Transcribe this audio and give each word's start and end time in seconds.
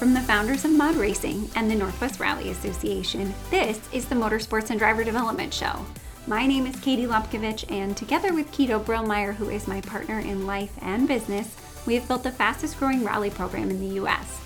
From 0.00 0.14
the 0.14 0.22
founders 0.22 0.64
of 0.64 0.70
Mod 0.70 0.96
Racing 0.96 1.50
and 1.56 1.70
the 1.70 1.74
Northwest 1.74 2.20
Rally 2.20 2.48
Association, 2.48 3.34
this 3.50 3.78
is 3.92 4.06
the 4.06 4.14
Motorsports 4.14 4.70
and 4.70 4.78
Driver 4.78 5.04
Development 5.04 5.52
Show. 5.52 5.84
My 6.26 6.46
name 6.46 6.64
is 6.64 6.80
Katie 6.80 7.04
Lopkovich, 7.04 7.70
and 7.70 7.94
together 7.94 8.32
with 8.32 8.50
Keto 8.50 8.82
Brillmeyer, 8.82 9.34
who 9.34 9.50
is 9.50 9.68
my 9.68 9.82
partner 9.82 10.18
in 10.20 10.46
life 10.46 10.72
and 10.80 11.06
business, 11.06 11.54
we 11.84 11.96
have 11.96 12.08
built 12.08 12.22
the 12.22 12.30
fastest 12.30 12.78
growing 12.78 13.04
rally 13.04 13.28
program 13.28 13.68
in 13.68 13.78
the 13.78 14.00
US. 14.00 14.40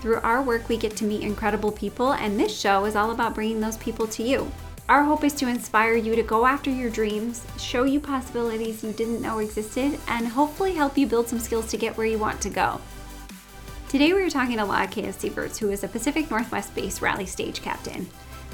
Through 0.00 0.20
our 0.20 0.40
work, 0.40 0.70
we 0.70 0.78
get 0.78 0.96
to 0.96 1.04
meet 1.04 1.20
incredible 1.20 1.70
people, 1.70 2.14
and 2.14 2.40
this 2.40 2.58
show 2.58 2.86
is 2.86 2.96
all 2.96 3.10
about 3.10 3.34
bringing 3.34 3.60
those 3.60 3.76
people 3.76 4.06
to 4.06 4.22
you. 4.22 4.50
Our 4.88 5.04
hope 5.04 5.22
is 5.22 5.34
to 5.34 5.48
inspire 5.48 5.96
you 5.96 6.16
to 6.16 6.22
go 6.22 6.46
after 6.46 6.70
your 6.70 6.88
dreams, 6.88 7.44
show 7.58 7.84
you 7.84 8.00
possibilities 8.00 8.82
you 8.82 8.92
didn't 8.92 9.20
know 9.20 9.40
existed, 9.40 9.98
and 10.08 10.28
hopefully 10.28 10.72
help 10.72 10.96
you 10.96 11.06
build 11.06 11.28
some 11.28 11.40
skills 11.40 11.66
to 11.72 11.76
get 11.76 11.98
where 11.98 12.06
you 12.06 12.16
want 12.16 12.40
to 12.40 12.48
go. 12.48 12.80
Today 13.88 14.12
we 14.12 14.20
are 14.22 14.28
talking 14.28 14.58
to 14.58 14.66
La 14.66 14.86
Kaya 14.86 15.14
Sieverts, 15.14 15.56
who 15.56 15.70
is 15.70 15.82
a 15.82 15.88
Pacific 15.88 16.30
Northwest 16.30 16.74
based 16.74 17.00
rally 17.00 17.24
stage 17.24 17.62
captain. 17.62 18.06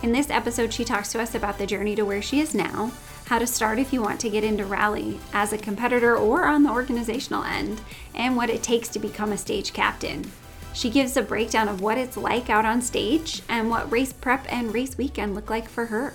In 0.04 0.12
this 0.12 0.30
episode, 0.30 0.72
she 0.72 0.84
talks 0.84 1.10
to 1.10 1.20
us 1.20 1.34
about 1.34 1.58
the 1.58 1.66
journey 1.66 1.96
to 1.96 2.04
where 2.04 2.22
she 2.22 2.38
is 2.38 2.54
now, 2.54 2.92
how 3.26 3.40
to 3.40 3.46
start 3.48 3.80
if 3.80 3.92
you 3.92 4.00
want 4.00 4.20
to 4.20 4.30
get 4.30 4.44
into 4.44 4.64
rally 4.64 5.18
as 5.32 5.52
a 5.52 5.58
competitor 5.58 6.16
or 6.16 6.44
on 6.44 6.62
the 6.62 6.70
organizational 6.70 7.42
end, 7.42 7.80
and 8.14 8.36
what 8.36 8.48
it 8.48 8.62
takes 8.62 8.86
to 8.90 9.00
become 9.00 9.32
a 9.32 9.36
stage 9.36 9.72
captain. 9.72 10.30
She 10.72 10.88
gives 10.88 11.16
a 11.16 11.22
breakdown 11.22 11.66
of 11.66 11.80
what 11.80 11.98
it's 11.98 12.16
like 12.16 12.48
out 12.48 12.64
on 12.64 12.80
stage 12.80 13.42
and 13.48 13.68
what 13.68 13.90
race 13.90 14.12
prep 14.12 14.46
and 14.52 14.72
race 14.72 14.96
weekend 14.96 15.34
look 15.34 15.50
like 15.50 15.68
for 15.68 15.86
her. 15.86 16.14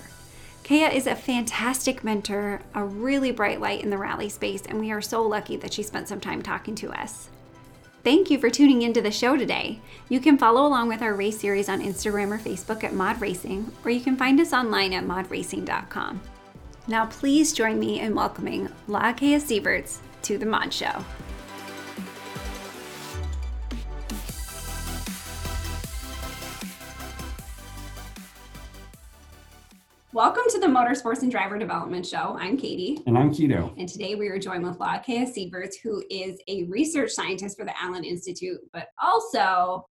Kaya 0.64 0.88
is 0.88 1.06
a 1.06 1.14
fantastic 1.14 2.02
mentor, 2.02 2.62
a 2.74 2.82
really 2.82 3.32
bright 3.32 3.60
light 3.60 3.82
in 3.82 3.90
the 3.90 3.98
rally 3.98 4.30
space, 4.30 4.62
and 4.66 4.80
we 4.80 4.90
are 4.90 5.02
so 5.02 5.22
lucky 5.22 5.58
that 5.58 5.74
she 5.74 5.82
spent 5.82 6.08
some 6.08 6.20
time 6.20 6.40
talking 6.40 6.74
to 6.76 6.90
us. 6.98 7.28
Thank 8.02 8.30
you 8.30 8.38
for 8.38 8.48
tuning 8.48 8.80
into 8.80 9.02
the 9.02 9.10
show 9.10 9.36
today. 9.36 9.78
You 10.08 10.20
can 10.20 10.38
follow 10.38 10.66
along 10.66 10.88
with 10.88 11.02
our 11.02 11.14
race 11.14 11.38
series 11.38 11.68
on 11.68 11.82
Instagram 11.82 12.30
or 12.30 12.38
Facebook 12.38 12.82
at 12.82 12.94
Mod 12.94 13.20
Racing, 13.20 13.70
or 13.84 13.90
you 13.90 14.00
can 14.00 14.16
find 14.16 14.40
us 14.40 14.54
online 14.54 14.94
at 14.94 15.04
modracing.com. 15.04 16.20
Now, 16.86 17.06
please 17.06 17.52
join 17.52 17.78
me 17.78 18.00
in 18.00 18.14
welcoming 18.14 18.70
La 18.88 19.12
Kaya 19.12 19.38
Sieverts 19.38 19.98
to 20.22 20.38
the 20.38 20.46
Mod 20.46 20.72
Show. 20.72 21.04
Welcome 30.20 30.42
to 30.50 30.58
the 30.58 30.66
Motorsports 30.66 31.22
and 31.22 31.30
Driver 31.30 31.56
Development 31.56 32.04
Show. 32.04 32.36
I'm 32.38 32.58
Katie. 32.58 33.00
And 33.06 33.16
I'm 33.16 33.30
Keto. 33.32 33.72
And 33.78 33.88
today 33.88 34.16
we 34.16 34.28
are 34.28 34.38
joined 34.38 34.62
with 34.62 34.78
La 34.78 34.98
Kaya 34.98 35.24
Sieverts, 35.24 35.76
who 35.82 36.04
is 36.10 36.38
a 36.46 36.64
research 36.64 37.10
scientist 37.12 37.56
for 37.56 37.64
the 37.64 37.72
Allen 37.82 38.04
Institute, 38.04 38.60
but 38.74 38.88
also 39.02 39.86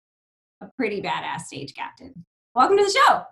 a 0.61 0.67
pretty 0.77 1.01
badass 1.01 1.45
stage 1.47 1.73
captain. 1.73 2.13
Welcome 2.53 2.77
to 2.77 2.83
the 2.83 2.91
show. 2.91 3.23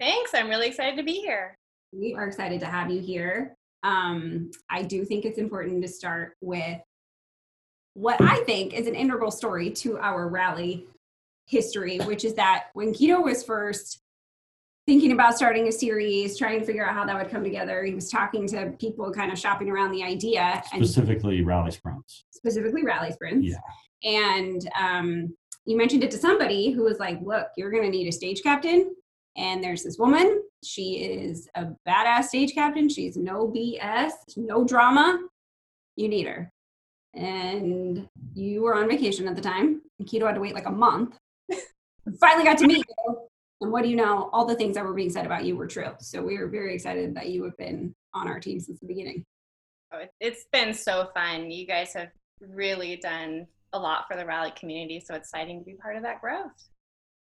Thanks. 0.00 0.32
I'm 0.32 0.48
really 0.48 0.68
excited 0.68 0.96
to 0.96 1.02
be 1.02 1.20
here. 1.20 1.58
We 1.92 2.14
are 2.14 2.26
excited 2.26 2.58
to 2.60 2.66
have 2.66 2.90
you 2.90 3.02
here. 3.02 3.54
Um, 3.82 4.50
I 4.70 4.82
do 4.82 5.04
think 5.04 5.26
it's 5.26 5.38
important 5.38 5.82
to 5.82 5.88
start 5.88 6.36
with 6.40 6.80
what 7.92 8.18
I 8.18 8.42
think 8.44 8.72
is 8.72 8.86
an 8.86 8.94
integral 8.94 9.30
story 9.30 9.68
to 9.72 9.98
our 9.98 10.26
rally 10.26 10.86
history, 11.44 11.98
which 11.98 12.24
is 12.24 12.32
that 12.36 12.68
when 12.72 12.94
Keto 12.94 13.22
was 13.22 13.44
first 13.44 14.00
thinking 14.90 15.12
about 15.12 15.36
starting 15.36 15.68
a 15.68 15.72
series, 15.72 16.36
trying 16.36 16.58
to 16.58 16.66
figure 16.66 16.84
out 16.84 16.92
how 16.92 17.04
that 17.04 17.16
would 17.16 17.30
come 17.30 17.44
together. 17.44 17.84
He 17.84 17.94
was 17.94 18.10
talking 18.10 18.44
to 18.48 18.72
people, 18.80 19.12
kind 19.12 19.30
of 19.30 19.38
shopping 19.38 19.70
around 19.70 19.92
the 19.92 20.02
idea, 20.02 20.60
specifically 20.66 21.42
rally 21.42 21.70
sprints. 21.70 22.24
Specifically 22.32 22.82
rally 22.82 23.12
sprints. 23.12 23.46
Yeah. 23.46 23.60
And 24.02 24.68
um, 24.76 25.36
you 25.64 25.76
mentioned 25.76 26.02
it 26.02 26.10
to 26.10 26.18
somebody 26.18 26.72
who 26.72 26.82
was 26.82 26.98
like, 26.98 27.20
"Look, 27.22 27.46
you're 27.56 27.70
going 27.70 27.84
to 27.84 27.88
need 27.88 28.08
a 28.08 28.12
stage 28.12 28.42
captain." 28.42 28.92
And 29.36 29.62
there's 29.62 29.84
this 29.84 29.96
woman. 29.96 30.42
She 30.64 31.04
is 31.04 31.48
a 31.54 31.68
badass 31.88 32.24
stage 32.24 32.52
captain. 32.52 32.88
She's 32.88 33.16
no 33.16 33.46
BS, 33.46 34.10
no 34.36 34.64
drama. 34.64 35.20
You 35.94 36.08
need 36.08 36.26
her. 36.26 36.50
And 37.14 38.08
you 38.34 38.62
were 38.62 38.74
on 38.74 38.88
vacation 38.88 39.28
at 39.28 39.36
the 39.36 39.40
time. 39.40 39.82
And 40.00 40.08
Keto 40.08 40.26
had 40.26 40.34
to 40.34 40.40
wait 40.40 40.54
like 40.54 40.66
a 40.66 40.72
month. 40.72 41.16
Finally 42.20 42.44
got 42.44 42.58
to 42.58 42.66
meet 42.66 42.78
you 42.78 43.29
and 43.60 43.70
what 43.70 43.82
do 43.82 43.90
you 43.90 43.96
know? 43.96 44.30
All 44.32 44.46
the 44.46 44.54
things 44.54 44.74
that 44.74 44.84
were 44.84 44.94
being 44.94 45.10
said 45.10 45.26
about 45.26 45.44
you 45.44 45.56
were 45.56 45.66
true. 45.66 45.92
So 45.98 46.22
we 46.22 46.36
are 46.36 46.48
very 46.48 46.74
excited 46.74 47.14
that 47.14 47.28
you 47.28 47.44
have 47.44 47.56
been 47.56 47.94
on 48.14 48.26
our 48.26 48.40
team 48.40 48.58
since 48.58 48.80
the 48.80 48.86
beginning. 48.86 49.24
Oh, 49.92 50.04
it's 50.20 50.46
been 50.52 50.72
so 50.72 51.10
fun. 51.14 51.50
You 51.50 51.66
guys 51.66 51.92
have 51.94 52.10
really 52.40 52.96
done 52.96 53.46
a 53.72 53.78
lot 53.78 54.06
for 54.08 54.16
the 54.16 54.24
rally 54.24 54.52
community. 54.52 55.00
So 55.00 55.14
exciting 55.14 55.58
to 55.58 55.64
be 55.64 55.74
part 55.74 55.96
of 55.96 56.02
that 56.02 56.20
growth. 56.20 56.52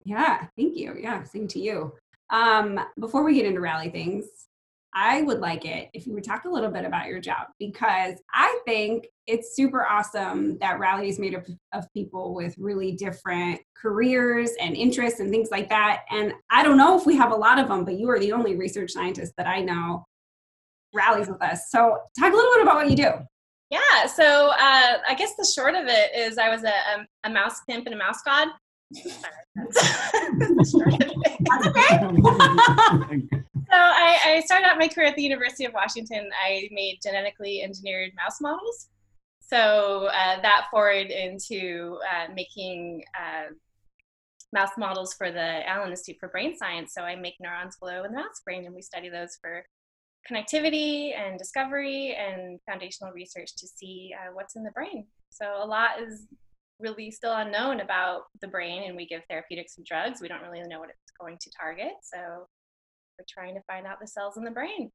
Yeah, 0.05 0.47
thank 0.57 0.77
you. 0.77 0.97
Yeah, 0.99 1.23
same 1.25 1.49
to 1.49 1.61
you. 1.61 1.93
Um, 2.31 2.81
before 2.99 3.25
we 3.25 3.35
get 3.35 3.47
into 3.47 3.61
rally 3.61 3.91
things, 3.91 4.25
I 4.95 5.23
would 5.23 5.41
like 5.41 5.65
it 5.65 5.89
if 5.95 6.07
you 6.07 6.13
would 6.13 6.25
talk 6.25 6.45
a 6.45 6.51
little 6.51 6.71
bit 6.71 6.85
about 6.85 7.07
your 7.07 7.21
job 7.21 7.47
because 7.59 8.21
I 8.33 8.61
think 8.67 9.07
it's 9.27 9.57
super 9.57 9.87
awesome 9.87 10.59
that 10.59 10.79
Rally 10.79 11.09
is 11.09 11.19
made 11.19 11.35
up 11.35 11.45
of 11.73 11.91
people 11.95 12.35
with 12.35 12.55
really 12.59 12.93
different 12.93 13.61
careers 13.75 14.51
and 14.61 14.77
interests 14.77 15.21
and 15.21 15.31
things 15.31 15.51
like 15.51 15.71
that. 15.71 16.03
And 16.11 16.35
I 16.51 16.63
don't 16.63 16.77
know 16.77 16.99
if 16.99 17.07
we 17.07 17.17
have 17.17 17.33
a 17.33 17.37
lot 17.37 17.59
of 17.59 17.69
them, 17.69 17.85
but 17.85 17.95
you 17.95 18.11
are 18.11 18.19
the 18.19 18.33
only 18.33 18.57
research 18.57 18.93
scientist 18.93 19.33
that 19.39 19.47
I 19.47 19.61
know 19.61 20.05
rallies 20.95 21.29
with 21.29 21.43
us. 21.43 21.71
So 21.71 21.97
talk 22.19 22.33
a 22.33 22.37
little 22.37 22.53
bit 22.53 22.63
about 22.63 22.77
what 22.77 22.91
you 22.91 22.97
do. 22.97 23.13
Yeah, 23.71 24.07
so 24.07 24.51
uh, 24.51 24.99
I 25.09 25.15
guess 25.17 25.35
the 25.37 25.45
short 25.47 25.75
of 25.75 25.87
it 25.87 26.15
is 26.15 26.37
I 26.37 26.51
was 26.51 26.63
a, 26.65 26.69
a, 26.69 27.07
a 27.25 27.31
mouse 27.31 27.61
pimp 27.67 27.87
and 27.87 27.95
a 27.95 27.99
mouse 27.99 28.21
god. 28.23 28.49
That's 29.55 30.75
okay. 31.67 33.29
So 33.73 33.79
I, 33.79 34.19
I, 34.27 34.41
started 34.41 34.67
out 34.67 34.77
my 34.77 34.87
career 34.87 35.07
at 35.07 35.17
the 35.17 35.23
University 35.23 35.65
of 35.65 35.73
Washington. 35.73 36.29
I 36.47 36.69
made 36.73 36.99
genetically 37.03 37.63
engineered 37.63 38.11
mouse 38.15 38.39
models. 38.39 38.89
So 39.41 40.11
uh, 40.13 40.43
that 40.43 40.67
forward 40.71 41.07
into 41.07 41.99
uh, 42.07 42.31
making 42.35 43.03
uh, 43.19 43.55
mouse 44.53 44.73
models 44.77 45.15
for 45.15 45.31
the 45.31 45.67
Allen 45.67 45.89
Institute 45.89 46.19
for 46.21 46.29
Brain 46.29 46.55
Science. 46.55 46.93
So 46.93 47.01
I 47.01 47.17
make 47.17 47.37
neurons 47.41 47.77
glow 47.77 48.05
in 48.05 48.13
the 48.13 48.19
mouse 48.19 48.43
brain, 48.45 48.67
and 48.67 48.75
we 48.75 48.83
study 48.83 49.09
those 49.09 49.39
for 49.41 49.65
connectivity 50.31 51.19
and 51.19 51.39
discovery 51.39 52.15
and 52.15 52.61
foundational 52.69 53.15
research 53.15 53.57
to 53.57 53.67
see 53.67 54.11
uh, 54.15 54.35
what's 54.35 54.55
in 54.55 54.65
the 54.65 54.71
brain. 54.73 55.07
So 55.31 55.47
a 55.63 55.65
lot 55.65 55.93
is 55.99 56.27
really 56.79 57.11
still 57.11 57.35
unknown 57.35 57.81
about 57.81 58.25
the 58.43 58.49
brain, 58.49 58.83
and 58.87 58.97
we 58.97 59.07
give 59.07 59.23
therapeutics 59.31 59.79
and 59.79 59.87
drugs. 59.87 60.21
We 60.21 60.29
don't 60.29 60.43
really 60.43 60.61
know 60.69 60.79
what 60.79 60.91
it's 60.91 61.13
going 61.19 61.39
to 61.41 61.51
target. 61.59 61.93
So 62.03 62.47
we're 63.23 63.43
trying 63.43 63.55
to 63.55 63.63
find 63.63 63.87
out 63.87 64.01
the 64.01 64.07
cells 64.07 64.37
in 64.37 64.45
the 64.45 64.51
brain. 64.51 64.91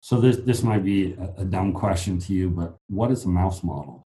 So 0.00 0.20
this 0.20 0.38
this 0.38 0.62
might 0.62 0.84
be 0.84 1.14
a, 1.14 1.42
a 1.42 1.44
dumb 1.44 1.72
question 1.72 2.18
to 2.20 2.32
you, 2.32 2.50
but 2.50 2.76
what 2.88 3.10
is 3.10 3.24
a 3.24 3.28
mouse 3.28 3.62
model? 3.62 4.06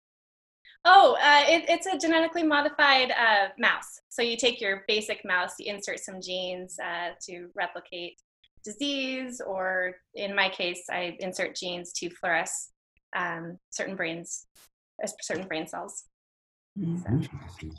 Oh, 0.86 1.16
uh, 1.22 1.44
it, 1.48 1.66
it's 1.70 1.86
a 1.86 1.98
genetically 1.98 2.44
modified 2.44 3.12
uh, 3.12 3.50
mouse. 3.58 4.02
So 4.10 4.22
you 4.22 4.36
take 4.36 4.60
your 4.60 4.84
basic 4.88 5.24
mouse, 5.24 5.54
you 5.60 5.74
insert 5.74 6.00
some 6.00 6.20
genes 6.22 6.78
uh, 6.80 7.12
to 7.28 7.48
replicate 7.56 8.20
disease, 8.66 9.42
or 9.46 9.96
in 10.16 10.36
my 10.36 10.50
case, 10.50 10.84
I 10.90 11.16
insert 11.20 11.56
genes 11.56 11.94
to 11.94 12.10
fluoresce 12.10 12.72
um, 13.16 13.58
certain 13.70 13.96
brains, 13.96 14.46
uh, 15.02 15.08
certain 15.22 15.48
brain 15.48 15.68
cells. 15.68 16.04
Mm-hmm. 16.78 17.22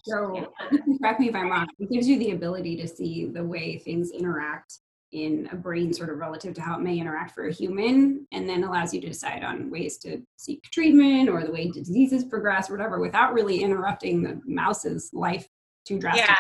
So, 0.05 0.51
yeah. 0.71 0.79
correct 1.03 1.21
me 1.21 1.29
if 1.29 1.35
I'm 1.35 1.51
wrong. 1.51 1.67
It 1.79 1.91
gives 1.91 2.09
you 2.09 2.19
the 2.19 2.31
ability 2.31 2.77
to 2.77 2.89
see 2.89 3.27
the 3.27 3.45
way 3.45 3.77
things 3.79 4.13
interact 4.13 4.79
in 5.15 5.49
a 5.53 5.57
brain 5.57 5.93
sort 5.93 6.11
of 6.11 6.19
relative 6.19 6.55
to 6.55 6.61
how 6.61 6.77
it 6.77 6.83
may 6.83 6.99
interact 6.99 7.35
for 7.35 7.47
a 7.47 7.53
human 7.53 8.27
and 8.33 8.49
then 8.49 8.65
allows 8.65 8.93
you 8.93 9.01
to 9.01 9.07
decide 9.07 9.45
on 9.45 9.71
ways 9.71 9.97
to 9.97 10.21
seek 10.37 10.63
treatment 10.65 11.29
or 11.29 11.45
the 11.45 11.53
way 11.53 11.71
diseases 11.71 12.25
progress 12.25 12.69
or 12.69 12.73
whatever 12.75 12.99
without 12.99 13.33
really 13.33 13.63
interrupting 13.63 14.23
the 14.23 14.41
mouse's 14.45 15.11
life 15.13 15.47
too 15.87 16.01
drastically. 16.01 16.35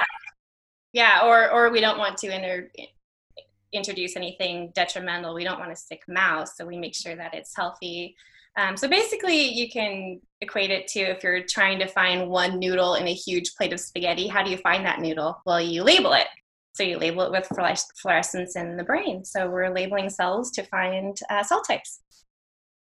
Yeah. 0.93 1.21
Yeah 1.21 1.27
or 1.27 1.51
or 1.51 1.71
we 1.71 1.81
don't 1.81 1.99
want 1.99 2.19
to 2.19 2.35
inter- 2.35 2.69
introduce 3.73 4.17
anything 4.17 4.73
detrimental. 4.75 5.35
We 5.35 5.45
don't 5.45 5.61
want 5.61 5.73
a 5.73 5.77
sick 5.77 6.03
mouse 6.09 6.57
so 6.57 6.67
we 6.67 6.77
make 6.77 6.97
sure 6.97 7.15
that 7.15 7.33
it's 7.33 7.55
healthy. 7.57 8.17
Um, 8.57 8.77
so 8.77 8.89
basically 8.89 9.53
you 9.53 9.71
can 9.71 10.21
equate 10.41 10.71
it 10.71 10.89
to 10.89 11.01
if 11.01 11.23
you're 11.23 11.45
trying 11.45 11.79
to 11.79 11.87
find 11.87 12.29
one 12.29 12.59
noodle 12.59 12.95
in 12.97 13.07
a 13.07 13.15
huge 13.15 13.55
plate 13.55 13.73
of 13.73 13.81
spaghetti 13.81 14.27
how 14.27 14.43
do 14.43 14.51
you 14.51 14.57
find 14.59 14.85
that 14.85 15.01
noodle? 15.01 15.41
Well 15.47 15.61
you 15.61 15.85
label 15.85 16.13
it 16.15 16.27
so 16.75 16.83
you 16.83 16.99
label 16.99 17.23
it 17.23 17.31
with 17.31 17.49
fluorescence 17.97 18.57
in 18.57 18.77
the 18.77 18.83
brain. 18.83 19.25
So 19.25 19.49
we're 19.49 19.73
labeling 19.73 20.11
cells 20.11 20.51
to 20.53 20.65
find 20.65 21.17
uh, 21.31 21.45
cell 21.45 21.63
types. 21.63 22.01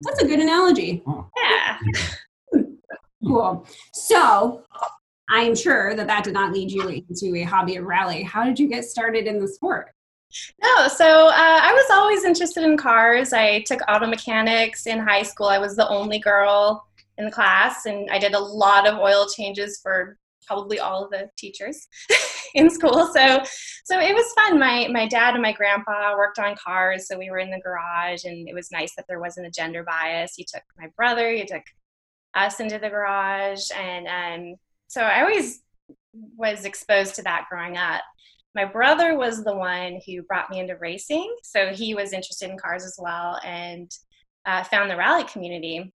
That's 0.02 0.24
a 0.24 0.28
good 0.28 0.40
analogy. 0.40 1.04
Yeah. 1.38 1.78
cool. 3.28 3.68
So 3.94 4.64
I'm 5.30 5.56
sure 5.56 5.96
that 5.96 6.08
that 6.08 6.24
did 6.24 6.34
not 6.34 6.52
lead 6.52 6.72
you 6.72 6.88
into 6.88 7.36
a 7.36 7.44
hobby 7.44 7.76
of 7.76 7.86
rally. 7.86 8.24
How 8.24 8.44
did 8.44 8.60
you 8.60 8.68
get 8.68 8.86
started 8.86 9.28
in 9.28 9.40
the 9.40 9.48
sport? 9.48 9.92
No, 10.64 10.88
so 10.88 11.28
uh, 11.28 11.32
I 11.36 11.72
was 11.72 11.86
always 11.92 12.26
interested 12.26 12.64
in 12.64 12.78
cars. 12.78 13.34
I 13.34 13.62
took 13.62 13.82
auto 13.88 14.08
mechanics 14.08 14.88
in 14.88 15.00
high 15.00 15.24
school. 15.24 15.48
I 15.48 15.60
was 15.60 15.76
the 15.76 15.88
only 15.88 16.18
girl 16.18 16.84
in 17.20 17.26
the 17.26 17.32
class, 17.32 17.86
and 17.86 18.10
I 18.10 18.18
did 18.18 18.34
a 18.34 18.40
lot 18.40 18.88
of 18.88 18.98
oil 18.98 19.28
changes 19.28 19.80
for 19.82 20.18
probably 20.46 20.80
all 20.80 21.06
of 21.06 21.12
the 21.12 21.30
teachers 21.38 21.88
in 22.56 22.70
school. 22.70 23.10
So, 23.14 23.44
so 23.86 24.00
it 24.00 24.14
was 24.14 24.34
fun. 24.34 24.60
My 24.60 24.88
my 24.92 25.08
dad 25.08 25.34
and 25.34 25.42
my 25.42 25.52
grandpa 25.52 26.16
worked 26.18 26.40
on 26.40 26.56
cars, 26.56 27.08
so 27.08 27.18
we 27.18 27.30
were 27.30 27.40
in 27.40 27.52
the 27.52 27.60
garage, 27.60 28.26
and 28.26 28.48
it 28.48 28.54
was 28.54 28.72
nice 28.72 28.96
that 28.96 29.06
there 29.08 29.20
wasn't 29.20 29.48
a 29.48 29.52
gender 29.52 29.84
bias. 29.84 30.34
He 30.36 30.46
took 30.46 30.64
my 30.78 30.88
brother, 30.96 31.32
he 31.32 31.46
took 31.46 31.64
us 32.34 32.60
into 32.60 32.80
the 32.80 32.90
garage, 32.90 33.70
and 33.78 34.08
um, 34.08 34.56
so 34.88 35.02
I 35.02 35.22
always 35.22 35.62
was 36.38 36.66
exposed 36.66 37.16
to 37.16 37.24
that 37.24 37.46
growing 37.50 37.78
up. 37.78 38.02
My 38.56 38.66
brother 38.66 39.18
was 39.18 39.44
the 39.44 39.56
one 39.56 40.00
who 40.06 40.24
brought 40.24 40.50
me 40.50 40.60
into 40.60 40.78
racing, 40.78 41.36
so 41.44 41.74
he 41.74 41.94
was 41.94 42.14
interested 42.14 42.50
in 42.50 42.58
cars 42.58 42.86
as 42.86 42.98
well, 42.98 43.40
and 43.44 43.92
uh, 44.46 44.64
found 44.64 44.90
the 44.90 44.96
rally 44.96 45.26
community 45.26 45.92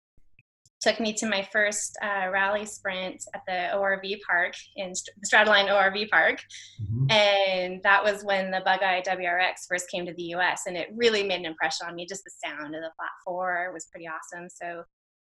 took 0.81 0.99
me 0.99 1.13
to 1.13 1.27
my 1.27 1.47
first 1.53 1.97
uh, 2.03 2.31
rally 2.31 2.65
sprint 2.65 3.23
at 3.35 3.43
the 3.47 3.77
ORV 3.77 4.19
park 4.27 4.55
in 4.77 4.95
St- 4.95 5.15
ORV 5.33 6.09
park. 6.09 6.41
Mm-hmm. 6.83 7.11
And 7.11 7.83
that 7.83 8.03
was 8.03 8.25
when 8.25 8.51
the 8.51 8.63
Bug 8.65 8.83
Eye 8.83 9.03
WRX 9.07 9.67
first 9.69 9.91
came 9.91 10.07
to 10.07 10.15
the 10.15 10.35
US. 10.35 10.63
And 10.67 10.77
it 10.77 10.89
really 10.95 11.23
made 11.23 11.41
an 11.41 11.47
impression 11.47 11.87
on 11.87 11.95
me. 11.95 12.07
Just 12.07 12.25
the 12.25 12.33
sound 12.45 12.75
of 12.75 12.81
the 12.81 12.91
flat 12.97 13.11
four 13.25 13.71
was 13.73 13.87
pretty 13.93 14.07
awesome. 14.09 14.49
So, 14.49 14.83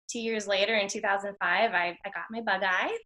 two 0.09 0.19
years 0.19 0.47
later 0.47 0.75
in 0.75 0.87
2005, 0.87 1.37
I, 1.41 1.75
I 1.75 2.09
got 2.09 2.25
my 2.31 2.41
Bug 2.41 2.61
Eye. 2.63 2.97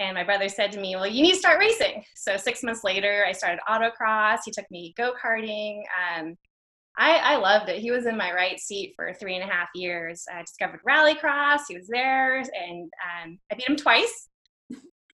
And 0.00 0.14
my 0.14 0.22
brother 0.22 0.48
said 0.48 0.70
to 0.72 0.80
me, 0.80 0.94
Well, 0.94 1.08
you 1.08 1.22
need 1.22 1.32
to 1.32 1.38
start 1.38 1.58
racing. 1.58 2.04
So, 2.14 2.36
six 2.36 2.62
months 2.62 2.84
later, 2.84 3.24
I 3.26 3.32
started 3.32 3.58
autocross. 3.68 4.38
He 4.44 4.52
took 4.52 4.70
me 4.70 4.94
go 4.96 5.14
karting. 5.20 5.82
Um, 6.16 6.36
I, 6.98 7.16
I 7.16 7.36
loved 7.36 7.68
it. 7.68 7.78
He 7.78 7.92
was 7.92 8.06
in 8.06 8.16
my 8.16 8.32
right 8.32 8.58
seat 8.58 8.94
for 8.96 9.14
three 9.14 9.36
and 9.36 9.48
a 9.48 9.52
half 9.52 9.68
years. 9.74 10.24
I 10.32 10.42
discovered 10.42 10.80
Rallycross. 10.86 11.60
He 11.68 11.76
was 11.76 11.86
there, 11.86 12.38
and 12.38 12.90
um, 13.24 13.38
I 13.52 13.54
beat 13.54 13.68
him 13.68 13.76
twice. 13.76 14.28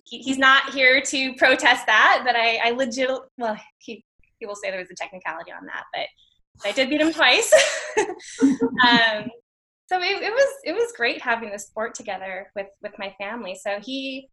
He, 0.04 0.18
he's 0.18 0.36
not 0.36 0.74
here 0.74 1.00
to 1.00 1.34
protest 1.34 1.86
that, 1.86 2.22
but 2.24 2.36
I, 2.36 2.60
I 2.64 2.70
legit 2.72 3.10
well, 3.38 3.56
he 3.78 4.04
he 4.38 4.46
will 4.46 4.56
say 4.56 4.70
there 4.70 4.80
was 4.80 4.90
a 4.90 4.94
technicality 4.94 5.52
on 5.52 5.66
that, 5.66 5.84
but 5.94 6.68
I 6.68 6.72
did 6.72 6.90
beat 6.90 7.00
him 7.00 7.12
twice. 7.12 7.50
um, 8.42 9.30
so 9.86 9.98
it, 9.98 10.22
it 10.22 10.32
was 10.32 10.54
it 10.64 10.72
was 10.72 10.92
great 10.96 11.22
having 11.22 11.50
the 11.50 11.58
sport 11.58 11.94
together 11.94 12.50
with 12.54 12.66
with 12.82 12.92
my 12.98 13.14
family. 13.18 13.54
So 13.54 13.78
he 13.80 14.28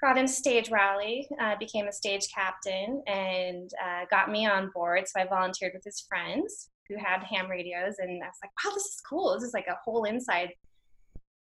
got 0.00 0.18
into 0.18 0.32
stage 0.32 0.70
rally, 0.70 1.28
uh, 1.40 1.56
became 1.58 1.86
a 1.86 1.92
stage 1.92 2.28
captain, 2.34 3.02
and 3.06 3.70
uh, 3.84 4.04
got 4.10 4.30
me 4.30 4.46
on 4.46 4.70
board. 4.74 5.04
So 5.06 5.20
I 5.20 5.26
volunteered 5.26 5.72
with 5.74 5.84
his 5.84 6.04
friends 6.08 6.70
who 6.88 6.96
had 6.96 7.22
ham 7.22 7.50
radios, 7.50 7.96
and 7.98 8.22
I 8.22 8.26
was 8.26 8.36
like, 8.42 8.50
"Wow, 8.64 8.72
this 8.74 8.84
is 8.84 9.02
cool! 9.08 9.34
This 9.34 9.48
is 9.48 9.54
like 9.54 9.66
a 9.68 9.78
whole 9.84 10.04
inside 10.04 10.50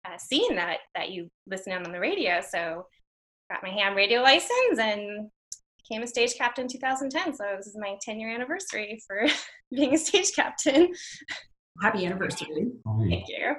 uh, 0.07 0.19
scene 0.19 0.57
that 0.57 0.79
that 0.95 1.11
you 1.11 1.29
listen 1.47 1.73
in 1.73 1.87
on 1.87 1.93
the 1.93 2.01
radio." 2.01 2.41
So 2.41 2.87
got 3.51 3.63
my 3.63 3.71
ham 3.71 3.95
radio 3.95 4.21
license 4.21 4.79
and 4.79 5.31
became 5.83 6.03
a 6.03 6.07
stage 6.07 6.35
captain 6.37 6.65
in 6.65 6.69
2010. 6.69 7.35
So 7.35 7.45
this 7.57 7.67
is 7.67 7.77
my 7.79 7.97
10 8.03 8.21
year 8.21 8.33
anniversary 8.33 9.01
for 9.07 9.27
being 9.75 9.95
a 9.95 9.99
stage 9.99 10.33
captain. 10.35 10.93
Happy 11.83 12.05
anniversary! 12.05 12.73
Thank 13.09 13.29
you. 13.29 13.55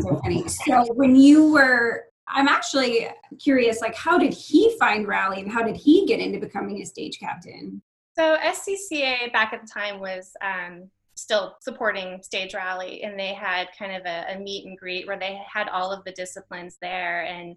so 0.00 0.20
funny. 0.22 0.46
So 0.48 0.92
when 0.94 1.14
you 1.16 1.52
were 1.52 2.04
I'm 2.32 2.48
actually 2.48 3.08
curious, 3.42 3.80
like, 3.80 3.94
how 3.94 4.18
did 4.18 4.32
he 4.32 4.76
find 4.78 5.06
Rally 5.06 5.40
and 5.40 5.50
how 5.50 5.62
did 5.62 5.76
he 5.76 6.06
get 6.06 6.20
into 6.20 6.38
becoming 6.38 6.80
a 6.80 6.86
stage 6.86 7.18
captain? 7.18 7.82
So 8.18 8.36
SCCA 8.38 9.32
back 9.32 9.52
at 9.52 9.62
the 9.62 9.68
time 9.68 10.00
was 10.00 10.32
um, 10.42 10.90
still 11.14 11.56
supporting 11.60 12.22
Stage 12.22 12.54
Rally, 12.54 13.02
and 13.02 13.18
they 13.18 13.34
had 13.34 13.68
kind 13.78 13.94
of 13.94 14.02
a, 14.04 14.34
a, 14.34 14.38
meet 14.38 14.66
and 14.66 14.76
greet 14.76 15.06
where 15.06 15.18
they 15.18 15.40
had 15.52 15.68
all 15.68 15.92
of 15.92 16.04
the 16.04 16.12
disciplines 16.12 16.76
there, 16.80 17.24
and 17.24 17.56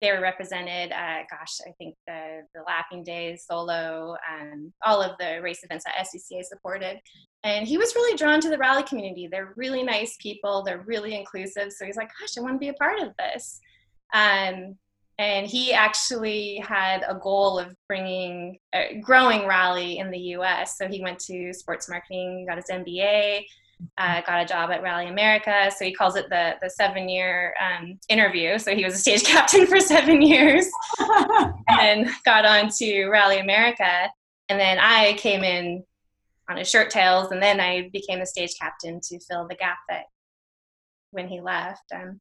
they 0.00 0.12
were 0.12 0.20
represented. 0.20 0.92
Uh, 0.92 1.24
gosh, 1.30 1.58
I 1.66 1.72
think 1.78 1.96
the 2.06 2.42
the 2.54 2.62
lapping 2.66 3.02
days, 3.02 3.44
solo, 3.46 4.16
um, 4.30 4.72
all 4.84 5.02
of 5.02 5.16
the 5.18 5.40
race 5.42 5.64
events 5.64 5.84
that 5.84 6.06
SCCA 6.06 6.44
supported. 6.44 7.00
And 7.44 7.66
he 7.66 7.78
was 7.78 7.94
really 7.94 8.16
drawn 8.16 8.40
to 8.40 8.50
the 8.50 8.58
rally 8.58 8.82
community. 8.82 9.28
They're 9.30 9.52
really 9.56 9.82
nice 9.82 10.16
people. 10.20 10.62
They're 10.62 10.84
really 10.86 11.14
inclusive. 11.14 11.72
So 11.72 11.84
he's 11.84 11.96
like, 11.96 12.10
"Gosh, 12.20 12.36
I 12.36 12.40
want 12.40 12.54
to 12.54 12.58
be 12.58 12.68
a 12.68 12.74
part 12.74 13.00
of 13.00 13.14
this." 13.18 13.60
Um, 14.14 14.76
and 15.18 15.46
he 15.46 15.72
actually 15.72 16.62
had 16.64 17.04
a 17.08 17.14
goal 17.14 17.58
of 17.58 17.74
bringing, 17.88 18.58
uh, 18.72 19.00
growing 19.02 19.46
rally 19.46 19.98
in 19.98 20.10
the 20.10 20.18
US. 20.36 20.78
So 20.78 20.86
he 20.86 21.02
went 21.02 21.18
to 21.20 21.52
sports 21.52 21.88
marketing, 21.88 22.46
got 22.48 22.56
his 22.56 22.66
MBA, 22.70 23.44
uh, 23.96 24.20
got 24.22 24.42
a 24.42 24.46
job 24.46 24.70
at 24.70 24.82
Rally 24.82 25.08
America. 25.08 25.70
So 25.76 25.84
he 25.84 25.92
calls 25.92 26.14
it 26.14 26.28
the, 26.30 26.54
the 26.62 26.70
seven 26.70 27.08
year 27.08 27.54
um, 27.60 27.98
interview. 28.08 28.58
So 28.58 28.74
he 28.74 28.84
was 28.84 28.94
a 28.94 28.98
stage 28.98 29.24
captain 29.24 29.66
for 29.66 29.80
seven 29.80 30.22
years 30.22 30.66
and 31.68 32.08
got 32.24 32.44
on 32.44 32.70
to 32.78 33.08
Rally 33.08 33.38
America. 33.40 34.08
And 34.48 34.58
then 34.58 34.78
I 34.78 35.14
came 35.14 35.42
in 35.42 35.84
on 36.48 36.56
his 36.56 36.70
shirt 36.70 36.90
tails, 36.90 37.30
and 37.30 37.42
then 37.42 37.60
I 37.60 37.90
became 37.92 38.20
the 38.20 38.26
stage 38.26 38.54
captain 38.58 39.00
to 39.02 39.20
fill 39.20 39.46
the 39.46 39.54
gap 39.54 39.76
that 39.88 40.04
when 41.10 41.28
he 41.28 41.40
left. 41.40 41.82
Um, 41.94 42.18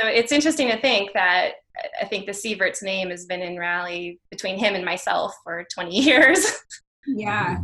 so 0.00 0.06
it's 0.06 0.32
interesting 0.32 0.68
to 0.68 0.80
think 0.80 1.12
that 1.14 1.52
I 2.00 2.04
think 2.04 2.26
the 2.26 2.32
Sieverts 2.32 2.82
name 2.82 3.10
has 3.10 3.26
been 3.26 3.42
in 3.42 3.58
rally 3.58 4.20
between 4.30 4.58
him 4.58 4.74
and 4.74 4.84
myself 4.84 5.34
for 5.42 5.66
20 5.72 5.98
years. 6.00 6.52
Yeah. 7.06 7.58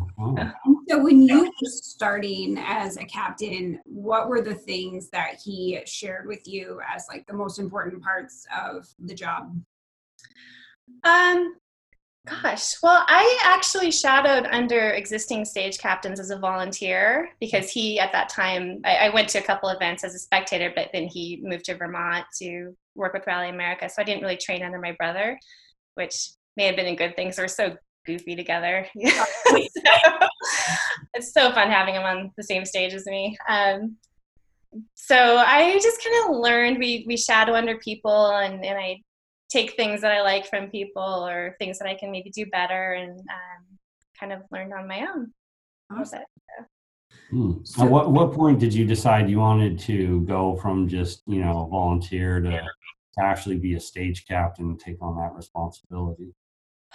So 0.88 1.03
when 1.03 1.23
you 1.23 1.44
were 1.44 1.50
starting 1.62 2.59
as 2.59 2.97
a 2.97 3.05
captain, 3.05 3.81
what 3.85 4.29
were 4.29 4.43
the 4.43 4.55
things 4.55 5.09
that 5.11 5.37
he 5.43 5.81
shared 5.87 6.27
with 6.27 6.47
you 6.47 6.81
as 6.93 7.06
like 7.09 7.27
the 7.27 7.32
most 7.32 7.59
important 7.59 8.03
parts 8.03 8.47
of 8.61 8.87
the 8.99 9.15
job? 9.15 9.56
Um, 11.05 11.55
Gosh, 12.27 12.75
well, 12.83 13.03
I 13.09 13.41
actually 13.45 13.91
shadowed 13.91 14.47
under 14.51 14.91
existing 14.91 15.47
stage 15.47 15.79
captains 15.79 16.21
as 16.21 16.31
a 16.31 16.39
volunteer 16.39 17.31
because 17.41 17.71
he, 17.71 17.99
at 17.99 18.13
that 18.13 18.29
time, 18.29 18.81
I, 18.85 18.97
I, 18.97 19.09
went 19.09 19.31
to 19.31 19.39
a 19.39 19.43
couple 19.43 19.71
events 19.71 20.05
as 20.05 20.15
a 20.15 20.19
spectator, 20.19 20.71
but 20.77 20.91
then 20.93 21.07
he 21.07 21.41
moved 21.43 21.65
to 21.65 21.77
Vermont 21.77 22.27
to 22.41 22.77
work 22.95 23.15
with 23.15 23.27
Rally 23.27 23.49
America. 23.49 23.89
So 23.89 24.03
I 24.03 24.05
didn't 24.05 24.23
really 24.23 24.37
train 24.37 24.63
under 24.63 24.79
my 24.79 24.93
brother, 24.93 25.39
which 25.95 26.33
may 26.59 26.67
have 26.67 26.77
been 26.77 26.89
a 26.89 26.97
good 26.97 27.17
thing 27.17 27.29
because 27.29 27.39
we're 27.39 27.49
so 27.49 27.75
goofy 28.05 28.37
together. 28.37 28.87
so, 29.07 29.57
it's 31.15 31.33
so 31.33 31.53
fun 31.53 31.71
having 31.71 31.95
him 31.95 32.03
on 32.03 32.33
the 32.37 32.43
same 32.43 32.67
stage 32.67 32.93
as 32.93 33.07
me. 33.07 33.37
Um, 33.49 33.97
so 34.95 35.39
I 35.39 35.73
just 35.83 36.05
kind 36.05 36.25
of 36.25 36.41
learned 36.41 36.79
we 36.79 37.05
we 37.07 37.17
shadow 37.17 37.55
under 37.55 37.79
people 37.79 38.27
and, 38.29 38.65
and 38.65 38.79
I 38.79 39.00
take 39.50 39.75
things 39.75 40.00
that 40.00 40.12
I 40.12 40.23
like 40.23 40.47
from 40.49 40.71
people 40.71 41.02
or 41.02 41.57
things 41.59 41.78
that 41.78 41.88
I 41.88 41.95
can 41.95 42.11
maybe 42.11 42.30
do 42.30 42.47
better 42.47 42.92
and 42.92 43.19
um, 43.19 43.78
kind 44.19 44.33
of 44.33 44.42
learned 44.50 44.73
on 44.73 44.88
my 44.88 45.07
own. 45.12 45.33
Awesome. 45.92 46.23
Hmm. 47.30 47.52
At 47.78 47.88
what 47.88 48.12
what 48.12 48.33
point 48.33 48.59
did 48.59 48.73
you 48.73 48.85
decide 48.85 49.28
you 49.28 49.38
wanted 49.38 49.78
to 49.80 50.21
go 50.23 50.57
from 50.57 50.88
just 50.88 51.23
you 51.26 51.40
know 51.40 51.69
volunteer 51.71 52.40
to, 52.40 52.50
to 52.50 53.25
actually 53.25 53.59
be 53.59 53.75
a 53.75 53.80
stage 53.80 54.26
captain 54.26 54.66
and 54.71 54.80
take 54.80 54.97
on 55.00 55.16
that 55.16 55.35
responsibility? 55.35 56.33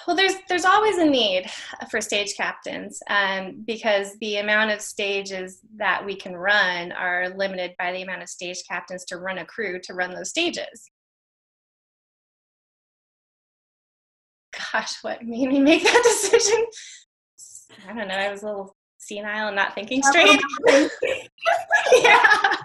Well, 0.05 0.15
there's 0.15 0.35
there's 0.50 0.65
always 0.65 0.97
a 0.97 1.05
need 1.05 1.50
for 1.89 2.01
stage 2.01 2.35
captains 2.35 3.01
um, 3.09 3.63
because 3.65 4.17
the 4.19 4.38
amount 4.38 4.71
of 4.71 4.81
stages 4.81 5.62
that 5.77 6.05
we 6.05 6.15
can 6.15 6.35
run 6.35 6.91
are 6.91 7.29
limited 7.29 7.74
by 7.79 7.91
the 7.91 8.01
amount 8.01 8.21
of 8.21 8.29
stage 8.29 8.63
captains 8.67 9.05
to 9.05 9.17
run 9.17 9.38
a 9.38 9.45
crew 9.45 9.79
to 9.81 9.93
run 9.93 10.13
those 10.13 10.29
stages. 10.29 10.89
Gosh, 14.75 15.03
what 15.03 15.24
made 15.24 15.50
me 15.50 15.60
make 15.60 15.84
that 15.84 16.01
decision? 16.03 16.65
I 17.88 17.94
don't 17.94 18.08
know. 18.08 18.15
I 18.15 18.32
was 18.32 18.44
a 18.44 18.48
little 18.48 18.75
senile 18.98 19.48
and 19.48 19.55
not 19.55 19.75
thinking 19.75 20.01
straight. 20.03 20.39
yeah. 21.94 22.55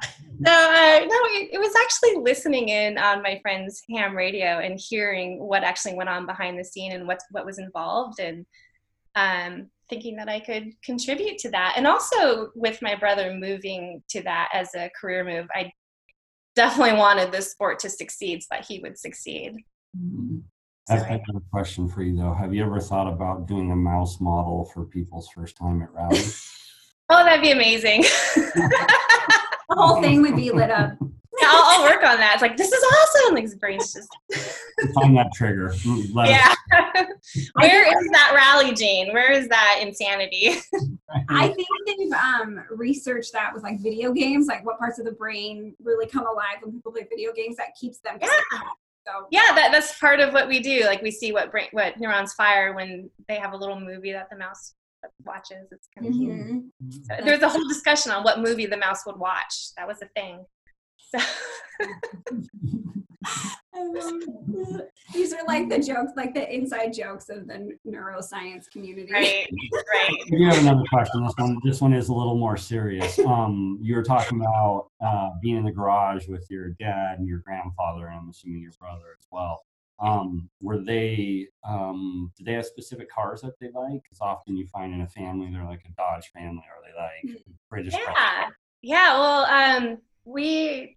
No, 0.43 0.53
uh, 0.53 1.01
no, 1.01 1.19
it, 1.35 1.51
it, 1.53 1.61
was 1.61 1.75
actually 1.77 2.23
listening 2.23 2.71
in 2.71 2.97
on 2.97 3.23
my 3.23 3.39
friend's 3.43 3.83
ham 3.91 4.17
radio 4.17 4.59
and 4.59 4.81
hearing 4.81 5.39
what 5.39 5.63
actually 5.63 5.95
went 5.95 6.09
on 6.09 6.25
behind 6.25 6.59
the 6.59 6.65
scene 6.65 6.93
and 6.93 7.07
what 7.07 7.21
what 7.31 7.45
was 7.45 7.59
involved, 7.59 8.21
and 8.21 8.47
um, 9.17 9.69
thinking 9.91 10.17
that 10.17 10.31
I 10.31 10.41
could 10.41 10.73
contribute 10.83 11.37
to 11.39 11.51
that. 11.51 11.75
And 11.77 11.87
also 11.87 12.53
with 12.55 12.81
my 12.81 12.95
brother 12.95 13.35
moving 13.35 14.03
to 14.09 14.23
that 14.23 14.49
as 14.55 14.75
a 14.75 14.91
career 14.99 15.25
move, 15.25 15.47
I 15.55 15.71
definitely 16.57 16.95
wanted 16.95 17.33
this 17.33 17.53
sport 17.53 17.79
to 17.81 17.91
succeed 17.91 18.43
so 18.43 18.47
that 18.53 18.65
he 18.67 18.79
would 18.79 18.99
succeed. 18.99 19.57
Mm-hmm. 19.95 20.39
I've 20.91 21.27
got 21.27 21.37
a 21.37 21.43
question 21.51 21.89
for 21.89 22.03
you 22.03 22.17
though. 22.17 22.35
Have 22.35 22.55
you 22.55 22.65
ever 22.65 22.81
thought 22.81 23.07
about 23.07 23.47
doing 23.47 23.71
a 23.71 23.77
mouse 23.77 24.21
model 24.21 24.65
for 24.73 24.85
people's 24.85 25.29
first 25.29 25.57
time 25.57 25.83
at 25.83 25.93
rally? 25.93 26.19
oh, 27.11 27.25
that'd 27.25 27.43
be 27.43 27.53
amazing. 27.53 28.03
the 28.35 28.87
whole 29.71 30.03
thing 30.03 30.23
would 30.23 30.37
be 30.37 30.51
lit 30.51 30.71
up. 30.71 30.93
Yeah, 31.41 31.49
I'll, 31.53 31.81
I'll, 31.81 31.83
work 31.85 32.03
on 32.05 32.19
that. 32.19 32.33
It's 32.35 32.43
like 32.43 32.57
this 32.57 32.73
is 32.73 32.85
awesome. 32.85 33.35
Like 33.35 33.45
his 33.45 33.55
brain's 33.55 33.93
just 33.93 34.09
find 34.95 35.17
that 35.17 35.31
trigger. 35.33 35.73
Let 36.13 36.29
yeah. 36.29 36.55
Where 37.55 37.87
is 37.87 38.09
that 38.11 38.33
rally, 38.35 38.75
Jane? 38.75 39.13
Where 39.13 39.33
is 39.33 39.49
that 39.49 39.79
insanity? 39.81 40.57
I 41.29 41.49
think 41.49 41.69
they've 41.87 42.13
um, 42.13 42.61
researched 42.71 43.33
that 43.33 43.55
with 43.55 43.63
like 43.63 43.81
video 43.81 44.13
games, 44.13 44.49
like 44.49 44.67
what 44.67 44.79
parts 44.79 44.99
of 44.99 45.07
the 45.07 45.13
brain 45.13 45.75
really 45.83 46.07
come 46.07 46.27
alive 46.27 46.59
when 46.63 46.73
people 46.73 46.93
play 46.93 47.07
video 47.09 47.33
games 47.33 47.57
that 47.57 47.75
keeps 47.81 48.01
them. 48.01 48.19
Yeah. 48.21 48.61
So 49.07 49.27
Yeah, 49.31 49.55
that, 49.55 49.71
that's 49.73 49.99
part 49.99 50.21
of 50.21 50.33
what 50.35 50.49
we 50.49 50.61
do. 50.61 50.85
Like 50.85 51.03
we 51.03 51.11
see 51.11 51.33
what 51.33 51.51
brain, 51.51 51.69
what 51.73 51.99
neurons 51.99 52.35
fire 52.35 52.75
when 52.75 53.11
they 53.29 53.37
have 53.37 53.53
a 53.53 53.57
little 53.57 53.79
movie 53.81 54.13
that 54.13 54.29
the 54.31 54.37
mouse 54.37 54.75
watches. 55.25 55.69
It's 55.73 55.89
kind 55.95 56.07
of 56.07 56.13
cute. 56.13 56.31
Mhm. 56.31 56.71
So 57.07 57.25
There's 57.25 57.43
a 57.43 57.49
whole 57.49 57.67
discussion 57.69 58.13
on 58.13 58.23
what 58.23 58.41
movie 58.41 58.67
the 58.67 58.77
mouse 58.77 59.07
would 59.07 59.19
watch. 59.19 59.75
That 59.77 59.89
was 59.89 60.03
a 60.03 60.07
thing. 60.15 60.45
So 61.13 61.19
I 61.19 61.85
love 61.85 62.41
it. 62.63 63.00
These 65.13 65.33
are 65.33 65.45
like 65.47 65.69
the 65.69 65.79
jokes, 65.79 66.13
like 66.17 66.35
the 66.35 66.53
inside 66.53 66.93
jokes 66.93 67.29
of 67.29 67.47
the 67.47 67.77
neuroscience 67.87 68.71
community. 68.71 69.13
right, 69.13 69.47
right. 69.93 70.11
I 70.33 70.37
do 70.37 70.45
have 70.45 70.59
another 70.59 70.85
question. 70.89 71.25
This 71.25 71.35
one, 71.37 71.59
this 71.65 71.81
one 71.81 71.93
is 71.93 72.09
a 72.09 72.15
little 72.15 72.37
more 72.37 72.57
serious. 72.57 73.19
Um, 73.21 73.79
you 73.81 73.97
were 73.97 74.03
talking 74.03 74.41
about 74.41 74.91
uh, 75.05 75.31
being 75.43 75.57
in 75.57 75.65
the 75.65 75.73
garage 75.73 76.29
with 76.29 76.47
your 76.51 76.71
dad 76.71 77.19
and 77.19 77.29
your 77.29 77.39
grandfather, 77.39 78.07
and 78.07 78.17
I'm 78.17 78.29
assuming 78.29 78.63
your 78.63 78.73
brother 78.79 79.17
as 79.19 79.27
well. 79.31 79.63
Um, 79.99 80.49
were 80.63 80.79
they? 80.79 81.49
Um, 81.63 82.33
did 82.37 82.47
they 82.47 82.55
have 82.55 82.67
specific 82.67 83.11
cars 83.11 83.43
that 83.43 83.59
they 83.61 83.67
like? 83.67 84.03
Because 84.03 84.19
often 84.21 84.57
you 84.57 84.67
find 84.67 84.95
in 84.95 85.03
a 85.03 85.09
family 85.09 85.51
they're 85.53 85.65
like 85.65 85.85
a 85.85 85.93
Dodge 85.93 86.31
family, 86.33 86.65
or 86.69 86.83
they 86.83 86.99
like 86.99 87.45
British. 87.69 87.93
cars. 87.93 88.17
Yeah, 88.17 88.49
yeah. 88.83 89.19
Well, 89.19 89.45
um, 89.45 89.99
we 90.25 90.97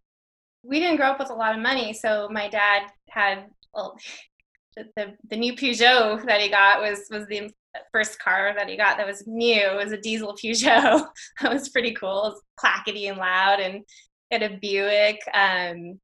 we 0.64 0.80
didn't 0.80 0.98
grow 0.98 1.08
up 1.12 1.20
with 1.20 1.30
a 1.30 1.34
lot 1.36 1.56
of 1.56 1.62
money, 1.62 1.94
so 1.94 2.30
my 2.32 2.48
dad 2.50 2.84
had 3.10 3.46
well, 3.74 3.98
the, 4.78 4.86
the 4.96 5.14
the 5.30 5.38
new 5.38 5.54
Peugeot 5.56 6.26
that 6.26 6.42
he 6.42 6.50
got 6.50 6.82
was 6.82 7.08
was 7.12 7.28
the 7.28 7.52
first 7.92 8.20
car 8.20 8.54
that 8.56 8.70
he 8.70 8.78
got 8.78 8.98
that 8.98 9.08
was 9.08 9.24
new. 9.28 9.56
It 9.60 9.76
was 9.84 9.92
a 9.92 9.98
diesel 10.02 10.36
Peugeot. 10.44 11.06
that 11.42 11.54
was 11.54 11.70
pretty 11.70 11.94
cool. 11.94 12.26
It 12.28 12.30
was 12.34 12.42
clackety 12.58 13.08
and 13.08 13.18
loud, 13.18 13.60
and 13.60 13.84
it 14.32 14.42
had 14.42 14.44
a 14.52 14.58
Buick. 14.60 15.20
Um, 15.34 16.00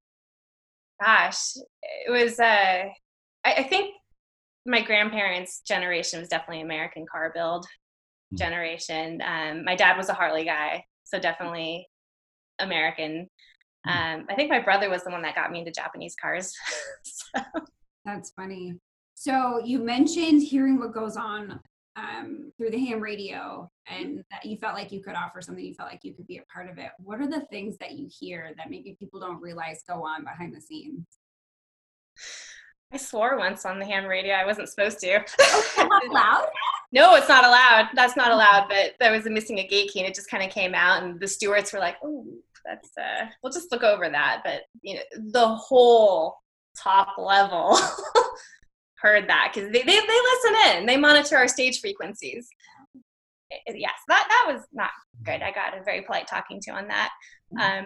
gosh, 1.01 1.55
it 1.81 2.11
was. 2.11 2.39
Uh, 2.39 2.85
I, 3.45 3.53
I 3.53 3.63
think 3.63 3.93
my 4.65 4.81
grandparents' 4.83 5.61
generation 5.67 6.19
was 6.19 6.29
definitely 6.29 6.63
American 6.63 7.05
car 7.11 7.31
build 7.33 7.65
Hmm. 8.31 8.39
generation. 8.39 9.21
Um, 9.25 9.65
my 9.65 9.75
dad 9.75 9.97
was 9.97 10.09
a 10.09 10.15
Harley 10.15 10.45
guy, 10.45 10.85
so 11.05 11.19
definitely 11.19 11.87
American. 12.59 13.29
Um, 13.87 14.25
I 14.29 14.35
think 14.35 14.49
my 14.49 14.59
brother 14.59 14.89
was 14.89 15.03
the 15.03 15.09
one 15.09 15.21
that 15.21 15.35
got 15.35 15.51
me 15.51 15.59
into 15.59 15.71
Japanese 15.71 16.15
cars. 16.15 16.53
so, 17.03 17.41
That's 18.05 18.31
funny. 18.31 18.75
So 19.15 19.61
you 19.63 19.79
mentioned 19.79 20.43
hearing 20.43 20.79
what 20.79 20.93
goes 20.93 21.17
on 21.17 21.59
um, 21.95 22.51
through 22.57 22.71
the 22.71 22.85
ham 22.85 23.01
radio, 23.01 23.69
and 23.87 24.23
that 24.31 24.45
you 24.45 24.57
felt 24.57 24.75
like 24.75 24.91
you 24.91 25.01
could 25.01 25.15
offer 25.15 25.41
something. 25.41 25.63
You 25.63 25.73
felt 25.73 25.89
like 25.89 26.03
you 26.03 26.13
could 26.13 26.27
be 26.27 26.37
a 26.37 26.53
part 26.53 26.69
of 26.69 26.77
it. 26.77 26.91
What 26.99 27.19
are 27.19 27.27
the 27.27 27.45
things 27.51 27.77
that 27.79 27.93
you 27.93 28.09
hear 28.09 28.53
that 28.57 28.69
maybe 28.69 28.95
people 28.99 29.19
don't 29.19 29.41
realize 29.41 29.83
go 29.87 30.05
on 30.05 30.23
behind 30.23 30.55
the 30.55 30.61
scenes? 30.61 31.05
I 32.91 32.97
swore 32.97 33.37
once 33.37 33.65
on 33.65 33.79
the 33.79 33.85
ham 33.85 34.05
radio. 34.05 34.33
I 34.33 34.45
wasn't 34.45 34.69
supposed 34.69 34.99
to. 35.01 35.19
Not 35.77 36.09
loud. 36.09 36.47
no, 36.91 37.15
it's 37.15 37.29
not 37.29 37.45
allowed. 37.45 37.89
That's 37.93 38.17
not 38.17 38.31
allowed. 38.31 38.67
But 38.67 38.95
there 38.99 39.11
was 39.11 39.27
a 39.27 39.29
missing 39.29 39.59
a 39.59 39.67
gate 39.67 39.91
key, 39.91 39.99
and 39.99 40.09
it 40.09 40.15
just 40.15 40.29
kind 40.29 40.43
of 40.43 40.49
came 40.49 40.73
out, 40.73 41.03
and 41.03 41.19
the 41.19 41.27
stewards 41.27 41.71
were 41.71 41.79
like, 41.79 41.97
"Oh, 42.03 42.25
that's 42.69 42.89
uh, 42.97 43.25
we'll 43.41 43.51
just 43.51 43.71
look 43.71 43.83
over 43.83 44.09
that." 44.09 44.41
But 44.43 44.61
you 44.81 44.95
know, 44.95 45.01
the 45.31 45.47
whole 45.47 46.35
top 46.77 47.17
level 47.17 47.77
heard 48.99 49.29
that 49.29 49.51
because 49.53 49.71
they, 49.71 49.79
they 49.79 49.99
they 49.99 49.99
listen 49.99 50.77
in. 50.77 50.85
They 50.85 50.97
monitor 50.97 51.37
our 51.37 51.47
stage 51.47 51.79
frequencies. 51.79 52.47
Eh, 53.51 53.73
Yes, 53.75 53.93
that 54.07 54.27
that 54.29 54.53
was 54.53 54.63
not 54.71 54.91
good. 55.23 55.41
I 55.41 55.51
got 55.51 55.77
a 55.77 55.83
very 55.83 56.01
polite 56.01 56.27
talking 56.27 56.59
to 56.63 56.71
on 56.71 56.87
that. 56.87 57.09
Um, 57.59 57.85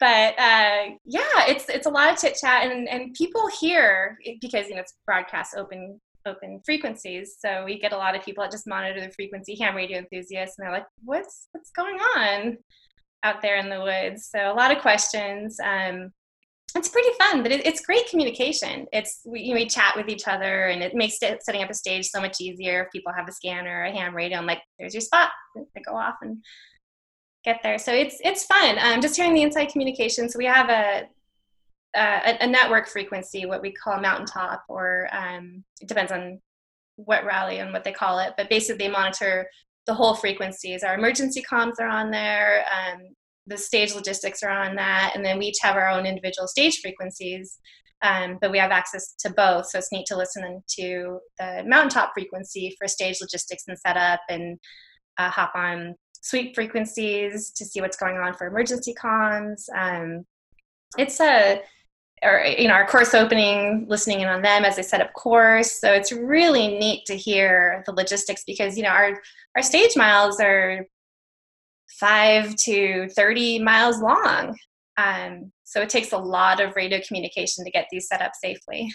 but 0.00 0.38
uh, 0.38 0.96
yeah, 1.04 1.46
it's 1.46 1.68
it's 1.68 1.86
a 1.86 1.90
lot 1.90 2.12
of 2.12 2.18
chit 2.18 2.36
chat, 2.36 2.70
and 2.70 2.88
and 2.88 3.14
people 3.14 3.48
hear 3.60 4.18
because 4.40 4.68
you 4.68 4.74
know 4.74 4.80
it's 4.80 4.94
broadcast 5.06 5.54
open 5.56 6.00
open 6.26 6.60
frequencies, 6.64 7.36
so 7.38 7.64
we 7.64 7.78
get 7.78 7.92
a 7.92 7.96
lot 7.96 8.16
of 8.16 8.24
people 8.24 8.42
that 8.42 8.50
just 8.50 8.66
monitor 8.66 9.00
the 9.00 9.12
frequency, 9.12 9.56
ham 9.56 9.76
radio 9.76 9.98
enthusiasts, 9.98 10.58
and 10.58 10.66
they're 10.66 10.72
like, 10.72 10.86
"What's 11.04 11.48
what's 11.52 11.70
going 11.70 11.98
on 12.16 12.58
out 13.22 13.42
there 13.42 13.56
in 13.56 13.68
the 13.68 13.80
woods?" 13.80 14.28
So 14.30 14.52
a 14.52 14.54
lot 14.54 14.74
of 14.74 14.82
questions. 14.82 15.58
Um, 15.62 16.12
it's 16.74 16.88
pretty 16.88 17.10
fun, 17.18 17.42
but 17.42 17.52
it, 17.52 17.66
it's 17.66 17.84
great 17.84 18.08
communication. 18.08 18.86
It's 18.92 19.20
we, 19.26 19.40
you 19.40 19.54
know, 19.54 19.60
we 19.60 19.66
chat 19.66 19.94
with 19.96 20.08
each 20.08 20.26
other, 20.26 20.66
and 20.66 20.82
it 20.82 20.94
makes 20.94 21.22
it, 21.22 21.42
setting 21.44 21.62
up 21.62 21.70
a 21.70 21.74
stage 21.74 22.06
so 22.06 22.20
much 22.20 22.40
easier 22.40 22.84
if 22.84 22.92
people 22.92 23.12
have 23.12 23.28
a 23.28 23.32
scanner, 23.32 23.84
a 23.84 23.92
ham 23.92 24.14
radio. 24.14 24.38
I'm 24.38 24.46
like, 24.46 24.62
"There's 24.78 24.94
your 24.94 25.02
spot." 25.02 25.30
They 25.54 25.82
go 25.82 25.94
off 25.96 26.16
and 26.22 26.38
get 27.44 27.60
there. 27.62 27.78
So 27.78 27.92
it's 27.92 28.18
it's 28.24 28.44
fun. 28.44 28.78
Um, 28.78 29.00
just 29.00 29.16
hearing 29.16 29.34
the 29.34 29.42
inside 29.42 29.66
communication. 29.66 30.28
So 30.28 30.38
we 30.38 30.46
have 30.46 30.70
a 30.70 31.08
a, 31.94 32.44
a 32.44 32.46
network 32.46 32.88
frequency, 32.88 33.44
what 33.44 33.62
we 33.62 33.72
call 33.72 34.00
mountaintop, 34.00 34.64
or 34.68 35.08
um, 35.12 35.64
it 35.80 35.88
depends 35.88 36.12
on 36.12 36.40
what 36.96 37.24
rally 37.24 37.58
and 37.58 37.72
what 37.72 37.84
they 37.84 37.92
call 37.92 38.18
it. 38.18 38.32
But 38.36 38.48
basically, 38.48 38.86
they 38.86 38.92
monitor 38.92 39.46
the 39.86 39.94
whole 39.94 40.14
frequencies. 40.14 40.82
Our 40.82 40.94
emergency 40.94 41.42
comms 41.42 41.80
are 41.80 41.88
on 41.88 42.10
there. 42.10 42.64
Um, 42.70 43.00
the 43.46 43.58
stage 43.58 43.94
logistics 43.94 44.42
are 44.42 44.50
on 44.50 44.76
that, 44.76 45.12
and 45.14 45.24
then 45.24 45.38
we 45.38 45.46
each 45.46 45.58
have 45.62 45.76
our 45.76 45.88
own 45.88 46.06
individual 46.06 46.46
stage 46.46 46.78
frequencies. 46.80 47.58
Um, 48.02 48.38
but 48.40 48.50
we 48.50 48.58
have 48.58 48.72
access 48.72 49.14
to 49.20 49.32
both, 49.32 49.66
so 49.66 49.78
it's 49.78 49.92
neat 49.92 50.06
to 50.06 50.16
listen 50.16 50.60
to 50.80 51.20
the 51.38 51.62
mountaintop 51.64 52.10
frequency 52.14 52.74
for 52.76 52.88
stage 52.88 53.18
logistics 53.20 53.64
and 53.68 53.78
setup, 53.78 54.20
and 54.28 54.58
uh, 55.18 55.30
hop 55.30 55.52
on 55.54 55.94
sweep 56.20 56.54
frequencies 56.54 57.50
to 57.52 57.64
see 57.64 57.80
what's 57.80 57.96
going 57.96 58.16
on 58.16 58.34
for 58.34 58.46
emergency 58.46 58.94
comms. 59.00 59.64
Um, 59.76 60.24
it's 60.98 61.20
a 61.20 61.60
or 62.22 62.44
you 62.44 62.68
know 62.68 62.74
our 62.74 62.86
course 62.86 63.14
opening 63.14 63.86
listening 63.88 64.20
in 64.20 64.28
on 64.28 64.42
them 64.42 64.64
as 64.64 64.76
they 64.76 64.82
set 64.82 65.00
up 65.00 65.12
course. 65.14 65.80
So 65.80 65.92
it's 65.92 66.12
really 66.12 66.78
neat 66.78 67.04
to 67.06 67.16
hear 67.16 67.82
the 67.86 67.92
logistics 67.92 68.44
because 68.44 68.76
you 68.76 68.82
know 68.82 68.90
our 68.90 69.20
our 69.56 69.62
stage 69.62 69.96
miles 69.96 70.40
are 70.40 70.86
five 71.98 72.56
to 72.56 73.08
30 73.10 73.58
miles 73.58 74.00
long. 74.00 74.56
Um, 74.96 75.52
so 75.64 75.80
it 75.80 75.88
takes 75.88 76.12
a 76.12 76.18
lot 76.18 76.60
of 76.60 76.76
radio 76.76 77.00
communication 77.06 77.64
to 77.64 77.70
get 77.70 77.86
these 77.90 78.08
set 78.08 78.22
up 78.22 78.32
safely. 78.34 78.92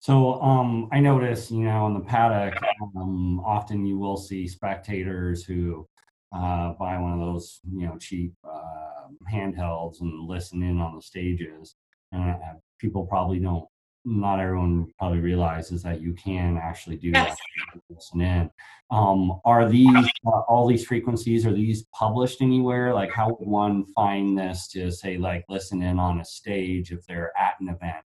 So 0.00 0.40
um, 0.40 0.88
I 0.92 1.00
notice, 1.00 1.50
you 1.50 1.64
know, 1.64 1.86
in 1.86 1.94
the 1.94 2.00
paddock, 2.00 2.54
um, 2.96 3.40
often 3.40 3.84
you 3.84 3.98
will 3.98 4.16
see 4.16 4.46
spectators 4.46 5.44
who 5.44 5.88
uh, 6.32 6.72
buy 6.74 6.98
one 6.98 7.14
of 7.14 7.20
those, 7.20 7.60
you 7.72 7.86
know, 7.86 7.96
cheap 7.98 8.32
uh, 8.44 9.08
handhelds 9.32 10.00
and 10.00 10.28
listen 10.28 10.62
in 10.62 10.78
on 10.78 10.94
the 10.94 11.02
stages. 11.02 11.74
And 12.12 12.30
uh, 12.30 12.54
people 12.78 13.06
probably 13.06 13.38
don't, 13.38 13.66
not 14.04 14.40
everyone 14.40 14.86
probably 14.98 15.18
realizes 15.18 15.82
that 15.82 16.00
you 16.00 16.14
can 16.14 16.56
actually 16.56 16.96
do 16.96 17.10
Yes. 17.10 17.36
that. 17.74 17.82
Listen 17.90 18.20
in. 18.20 18.50
Um, 18.90 19.40
are 19.44 19.68
these 19.68 20.08
uh, 20.26 20.40
all 20.48 20.66
these 20.66 20.86
frequencies? 20.86 21.44
Are 21.46 21.52
these 21.52 21.84
published 21.92 22.40
anywhere? 22.40 22.94
Like, 22.94 23.12
how 23.12 23.28
would 23.28 23.46
one 23.48 23.84
find 23.94 24.38
this 24.38 24.68
to 24.68 24.90
say, 24.90 25.18
like, 25.18 25.44
listen 25.48 25.82
in 25.82 25.98
on 25.98 26.20
a 26.20 26.24
stage 26.24 26.90
if 26.90 27.04
they're 27.06 27.32
at 27.38 27.54
an 27.60 27.68
event? 27.68 28.04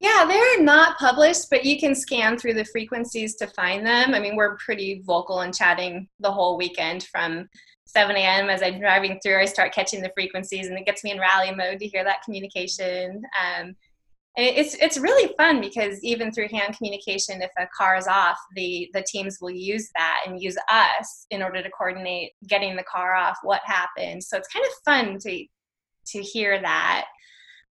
Yeah, 0.00 0.24
they're 0.28 0.62
not 0.62 0.96
published, 0.98 1.50
but 1.50 1.64
you 1.64 1.80
can 1.80 1.96
scan 1.96 2.38
through 2.38 2.54
the 2.54 2.64
frequencies 2.64 3.34
to 3.36 3.48
find 3.48 3.84
them. 3.84 4.14
I 4.14 4.20
mean, 4.20 4.36
we're 4.36 4.56
pretty 4.56 5.02
vocal 5.04 5.40
and 5.40 5.52
chatting 5.52 6.08
the 6.20 6.30
whole 6.30 6.56
weekend 6.56 7.04
from 7.04 7.48
7 7.88 8.14
a.m. 8.14 8.50
as 8.50 8.62
I'm 8.62 8.78
driving 8.78 9.18
through. 9.22 9.40
I 9.40 9.46
start 9.46 9.74
catching 9.74 10.02
the 10.02 10.12
frequencies, 10.14 10.68
and 10.68 10.78
it 10.78 10.84
gets 10.84 11.02
me 11.02 11.10
in 11.10 11.18
rally 11.18 11.54
mode 11.54 11.78
to 11.80 11.88
hear 11.88 12.04
that 12.04 12.22
communication. 12.22 13.22
Um, 13.42 13.74
it's 14.36 14.74
it's 14.74 14.98
really 14.98 15.34
fun 15.36 15.60
because 15.60 15.98
even 16.04 16.30
through 16.30 16.48
hand 16.48 16.76
communication, 16.76 17.42
if 17.42 17.50
a 17.58 17.66
car 17.76 17.96
is 17.96 18.06
off, 18.06 18.38
the 18.54 18.88
the 18.92 19.02
teams 19.02 19.38
will 19.40 19.50
use 19.50 19.88
that 19.96 20.20
and 20.26 20.40
use 20.40 20.56
us 20.70 21.26
in 21.30 21.42
order 21.42 21.62
to 21.62 21.70
coordinate 21.70 22.32
getting 22.46 22.76
the 22.76 22.84
car 22.84 23.14
off, 23.14 23.38
what 23.42 23.62
happened. 23.64 24.22
So 24.22 24.36
it's 24.36 24.48
kind 24.48 24.64
of 24.64 24.72
fun 24.84 25.18
to 25.20 25.44
to 26.12 26.22
hear 26.22 26.60
that. 26.60 27.06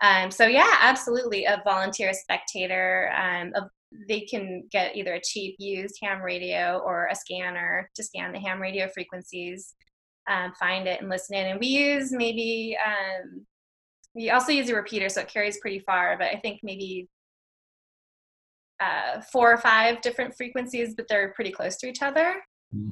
Um, 0.01 0.31
so 0.31 0.48
yeah, 0.48 0.77
absolutely, 0.79 1.45
a 1.45 1.62
volunteer 1.65 2.13
spectator. 2.13 3.12
Um, 3.15 3.51
a, 3.53 3.69
they 4.07 4.22
can 4.22 4.63
get 4.72 4.95
either 4.95 5.13
a 5.13 5.22
cheap 5.22 5.55
used 5.60 5.98
ham 6.01 6.22
radio 6.22 6.81
or 6.84 7.07
a 7.12 7.15
scanner 7.15 7.89
to 7.95 8.03
scan 8.03 8.31
the 8.31 8.39
ham 8.39 8.62
radio 8.62 8.89
frequencies, 8.93 9.75
um, 10.27 10.53
find 10.53 10.88
it 10.88 11.01
and 11.01 11.10
listen 11.10 11.36
in. 11.36 11.48
And 11.48 11.60
we 11.60 11.67
use 11.67 12.12
maybe 12.12 12.77
um, 12.86 13.46
we 14.13 14.29
also 14.29 14.51
use 14.51 14.70
a 14.70 14.75
repeater, 14.75 15.10
so 15.10 15.22
it 15.22 15.27
carries 15.27 15.58
pretty 15.60 15.79
far. 15.79 16.17
But 16.17 16.27
I 16.27 16.38
think 16.38 16.62
maybe 16.63 17.10
uh, 18.79 19.22
four 19.32 19.51
or 19.51 19.58
five 19.58 20.01
different 20.01 20.36
frequencies, 20.36 20.96
but 20.96 21.08
they're 21.08 21.34
pretty 21.34 21.51
close 21.51 21.77
to 21.77 21.88
each 21.88 22.01
other, 22.01 22.36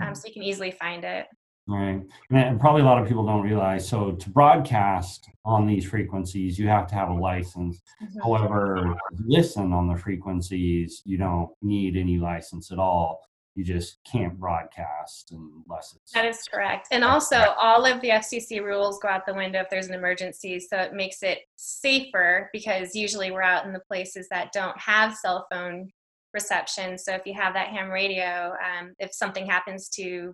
um, 0.01 0.13
so 0.15 0.27
you 0.27 0.33
can 0.33 0.43
easily 0.43 0.71
find 0.71 1.03
it. 1.03 1.27
Right. 1.65 2.01
And 2.29 2.59
probably 2.59 2.81
a 2.81 2.85
lot 2.85 3.01
of 3.01 3.07
people 3.07 3.25
don't 3.25 3.41
realize. 3.41 3.87
So 3.87 4.11
to 4.11 4.29
broadcast 4.29 5.29
on 5.45 5.65
these 5.65 5.85
frequencies, 5.85 6.59
you 6.59 6.67
have 6.67 6.87
to 6.87 6.95
have 6.95 7.09
a 7.09 7.13
license. 7.13 7.81
Mhm. 8.01 8.21
However, 8.21 8.95
listen 9.25 9.71
on 9.71 9.87
the 9.87 9.95
frequencies, 9.95 11.01
you 11.05 11.17
don't 11.17 11.49
need 11.61 11.95
any 11.95 12.17
license 12.17 12.71
at 12.71 12.79
all. 12.79 13.21
You 13.55 13.63
just 13.63 13.97
can't 14.09 14.39
broadcast 14.39 15.31
unless 15.31 15.95
it's 15.95 16.11
That 16.13 16.25
is 16.25 16.41
correct. 16.51 16.87
And 16.91 17.03
also, 17.03 17.37
all 17.59 17.85
of 17.85 18.01
the 18.01 18.09
FCC 18.09 18.63
rules 18.63 18.99
go 18.99 19.09
out 19.09 19.25
the 19.27 19.33
window 19.33 19.61
if 19.61 19.69
there's 19.69 19.87
an 19.87 19.93
emergency. 19.93 20.59
So 20.59 20.77
it 20.77 20.93
makes 20.93 21.21
it 21.21 21.39
safer 21.55 22.49
because 22.51 22.95
usually 22.95 23.31
we're 23.31 23.43
out 23.43 23.65
in 23.65 23.73
the 23.73 23.81
places 23.87 24.27
that 24.31 24.51
don't 24.53 24.77
have 24.79 25.15
cell 25.15 25.45
phone 25.51 25.89
reception. 26.33 26.97
So 26.97 27.13
if 27.13 27.21
you 27.25 27.33
have 27.35 27.53
that 27.53 27.67
ham 27.67 27.89
radio, 27.89 28.53
um, 28.53 28.93
if 28.99 29.13
something 29.13 29.45
happens 29.45 29.87
to 29.89 30.33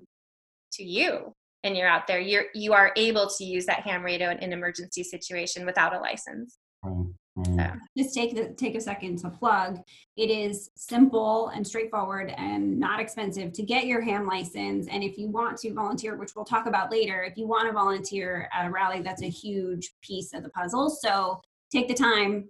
to 0.73 0.83
you 0.83 1.33
and 1.63 1.75
you're 1.75 1.89
out 1.89 2.07
there, 2.07 2.19
you're 2.19 2.45
you 2.53 2.73
are 2.73 2.93
able 2.95 3.29
to 3.37 3.43
use 3.43 3.65
that 3.65 3.81
ham 3.81 4.03
radio 4.03 4.31
in 4.31 4.37
an 4.37 4.53
emergency 4.53 5.03
situation 5.03 5.65
without 5.65 5.93
a 5.93 5.99
license. 5.99 6.57
Right, 6.83 6.93
right. 6.93 7.13
So. 7.45 7.51
Mm. 7.51 7.79
just 7.97 8.13
take 8.13 8.35
the 8.35 8.53
take 8.53 8.75
a 8.75 8.81
second 8.81 9.17
to 9.19 9.29
plug 9.29 9.79
it 10.17 10.29
is 10.29 10.71
simple 10.75 11.49
and 11.49 11.65
straightforward 11.65 12.33
and 12.37 12.79
not 12.79 12.99
expensive 12.99 13.53
to 13.53 13.63
get 13.63 13.85
your 13.85 14.01
ham 14.01 14.27
license 14.27 14.87
and 14.87 15.03
if 15.03 15.17
you 15.17 15.29
want 15.29 15.57
to 15.59 15.73
volunteer 15.73 16.17
which 16.17 16.35
we'll 16.35 16.45
talk 16.45 16.65
about 16.65 16.91
later 16.91 17.23
if 17.23 17.37
you 17.37 17.47
want 17.47 17.67
to 17.67 17.73
volunteer 17.73 18.49
at 18.53 18.65
a 18.65 18.69
rally 18.69 19.01
that's 19.01 19.21
a 19.21 19.29
huge 19.29 19.91
piece 20.01 20.33
of 20.33 20.43
the 20.43 20.49
puzzle 20.49 20.89
so 20.89 21.39
take 21.71 21.87
the 21.87 21.93
time 21.93 22.49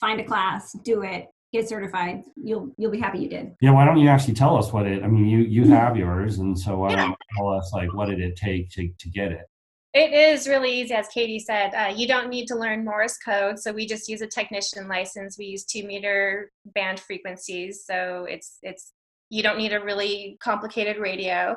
find 0.00 0.20
a 0.20 0.24
class 0.24 0.72
do 0.84 1.02
it 1.02 1.26
get 1.52 1.68
certified 1.68 2.22
you'll 2.36 2.72
you'll 2.78 2.90
be 2.90 3.00
happy 3.00 3.18
you 3.18 3.28
did 3.28 3.54
Yeah, 3.60 3.72
why 3.72 3.84
don't 3.84 3.98
you 3.98 4.08
actually 4.08 4.34
tell 4.34 4.56
us 4.56 4.72
what 4.72 4.86
it? 4.86 5.02
I 5.02 5.08
mean, 5.08 5.26
you 5.26 5.38
you 5.40 5.64
have 5.68 5.96
yours, 5.96 6.38
and 6.38 6.58
so 6.58 6.78
why 6.78 6.94
don't 6.94 7.10
you 7.10 7.16
tell 7.36 7.48
us 7.48 7.72
like 7.72 7.92
what 7.92 8.08
did 8.08 8.20
it 8.20 8.36
take 8.36 8.70
to 8.70 8.88
to 8.98 9.08
get 9.10 9.32
it? 9.32 9.46
It 9.92 10.12
is 10.12 10.46
really 10.46 10.80
easy, 10.80 10.94
as 10.94 11.08
Katie 11.08 11.40
said. 11.40 11.74
Uh, 11.74 11.92
you 11.94 12.06
don't 12.06 12.28
need 12.28 12.46
to 12.46 12.54
learn 12.56 12.84
Morse 12.84 13.18
code, 13.18 13.58
so 13.58 13.72
we 13.72 13.86
just 13.86 14.08
use 14.08 14.20
a 14.20 14.26
technician 14.26 14.86
license. 14.86 15.36
We 15.36 15.46
use 15.46 15.64
two 15.64 15.84
meter 15.84 16.52
band 16.64 17.00
frequencies, 17.00 17.84
so 17.84 18.24
it's 18.28 18.58
it's 18.62 18.92
you 19.30 19.42
don't 19.42 19.58
need 19.58 19.72
a 19.72 19.82
really 19.82 20.38
complicated 20.40 20.98
radio. 20.98 21.56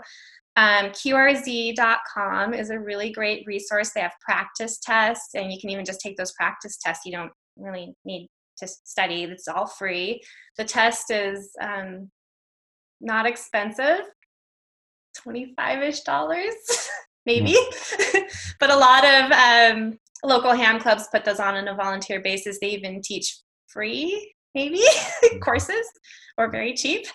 Um, 0.56 0.86
QRZ.com 0.88 2.54
is 2.56 2.72
a 2.72 2.80
really 2.80 3.12
great 3.12 3.46
resource. 3.46 3.92
They 3.92 4.02
have 4.02 4.14
practice 4.22 4.80
tests, 4.80 5.36
and 5.36 5.52
you 5.52 5.60
can 5.60 5.70
even 5.70 5.86
just 5.86 6.02
take 6.02 6.18
those 6.18 6.34
practice 6.34 6.78
tests. 6.78 7.06
You 7.06 7.12
don't 7.12 7.32
really 7.56 7.94
need 8.04 8.30
to 8.58 8.68
study. 8.68 9.24
It's 9.24 9.48
all 9.48 9.68
free. 9.68 10.22
The 10.58 10.66
test 10.66 11.12
is 11.12 11.52
um, 11.62 12.10
not 13.00 13.28
expensive, 13.28 14.02
twenty 15.16 15.54
five 15.56 15.84
ish 15.84 16.02
dollars. 16.02 16.56
maybe. 17.26 17.56
but 18.60 18.70
a 18.70 18.76
lot 18.76 19.06
of 19.06 19.32
um, 19.32 20.00
local 20.24 20.54
ham 20.54 20.80
clubs 20.80 21.08
put 21.12 21.26
those 21.26 21.40
on 21.40 21.56
on 21.56 21.68
a 21.68 21.76
volunteer 21.76 22.22
basis. 22.22 22.60
They 22.60 22.70
even 22.70 23.02
teach 23.02 23.40
free, 23.68 24.34
maybe, 24.56 24.82
courses 25.42 25.86
or 26.38 26.50
very 26.50 26.74
cheap. 26.74 27.06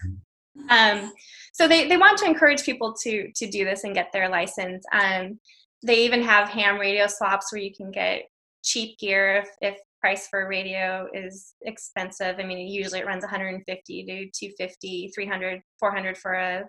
um, 0.68 1.12
so 1.52 1.68
they, 1.68 1.88
they 1.88 1.96
want 1.96 2.18
to 2.18 2.26
encourage 2.26 2.64
people 2.64 2.94
to 3.02 3.30
to 3.34 3.50
do 3.50 3.64
this 3.64 3.84
and 3.84 3.94
get 3.94 4.10
their 4.12 4.28
license. 4.28 4.84
Um, 4.92 5.38
they 5.84 6.04
even 6.04 6.22
have 6.22 6.48
ham 6.48 6.78
radio 6.78 7.06
swaps 7.06 7.52
where 7.52 7.60
you 7.60 7.74
can 7.74 7.90
get 7.90 8.22
cheap 8.62 8.98
gear 8.98 9.42
if, 9.42 9.48
if 9.60 9.78
price 10.00 10.26
for 10.28 10.42
a 10.42 10.48
radio 10.48 11.08
is 11.12 11.54
expensive. 11.62 12.36
I 12.38 12.44
mean, 12.44 12.58
usually 12.58 13.00
it 13.00 13.06
runs 13.06 13.22
150 13.22 14.04
to 14.04 14.30
250, 14.30 15.12
300, 15.14 15.62
400 15.78 16.18
for 16.18 16.32
a 16.34 16.64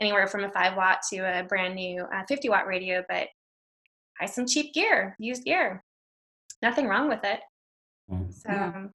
anywhere 0.00 0.26
from 0.26 0.44
a 0.44 0.50
five 0.50 0.76
watt 0.76 1.00
to 1.10 1.18
a 1.18 1.44
brand 1.44 1.74
new 1.74 2.02
uh, 2.02 2.22
50 2.28 2.48
watt 2.48 2.66
radio, 2.66 3.04
but 3.08 3.28
buy 4.18 4.26
some 4.26 4.46
cheap 4.46 4.72
gear, 4.74 5.16
used 5.18 5.44
gear. 5.44 5.82
Nothing 6.62 6.86
wrong 6.86 7.08
with 7.08 7.24
it. 7.24 7.40
So, 8.30 8.48
Yeah. 8.48 8.86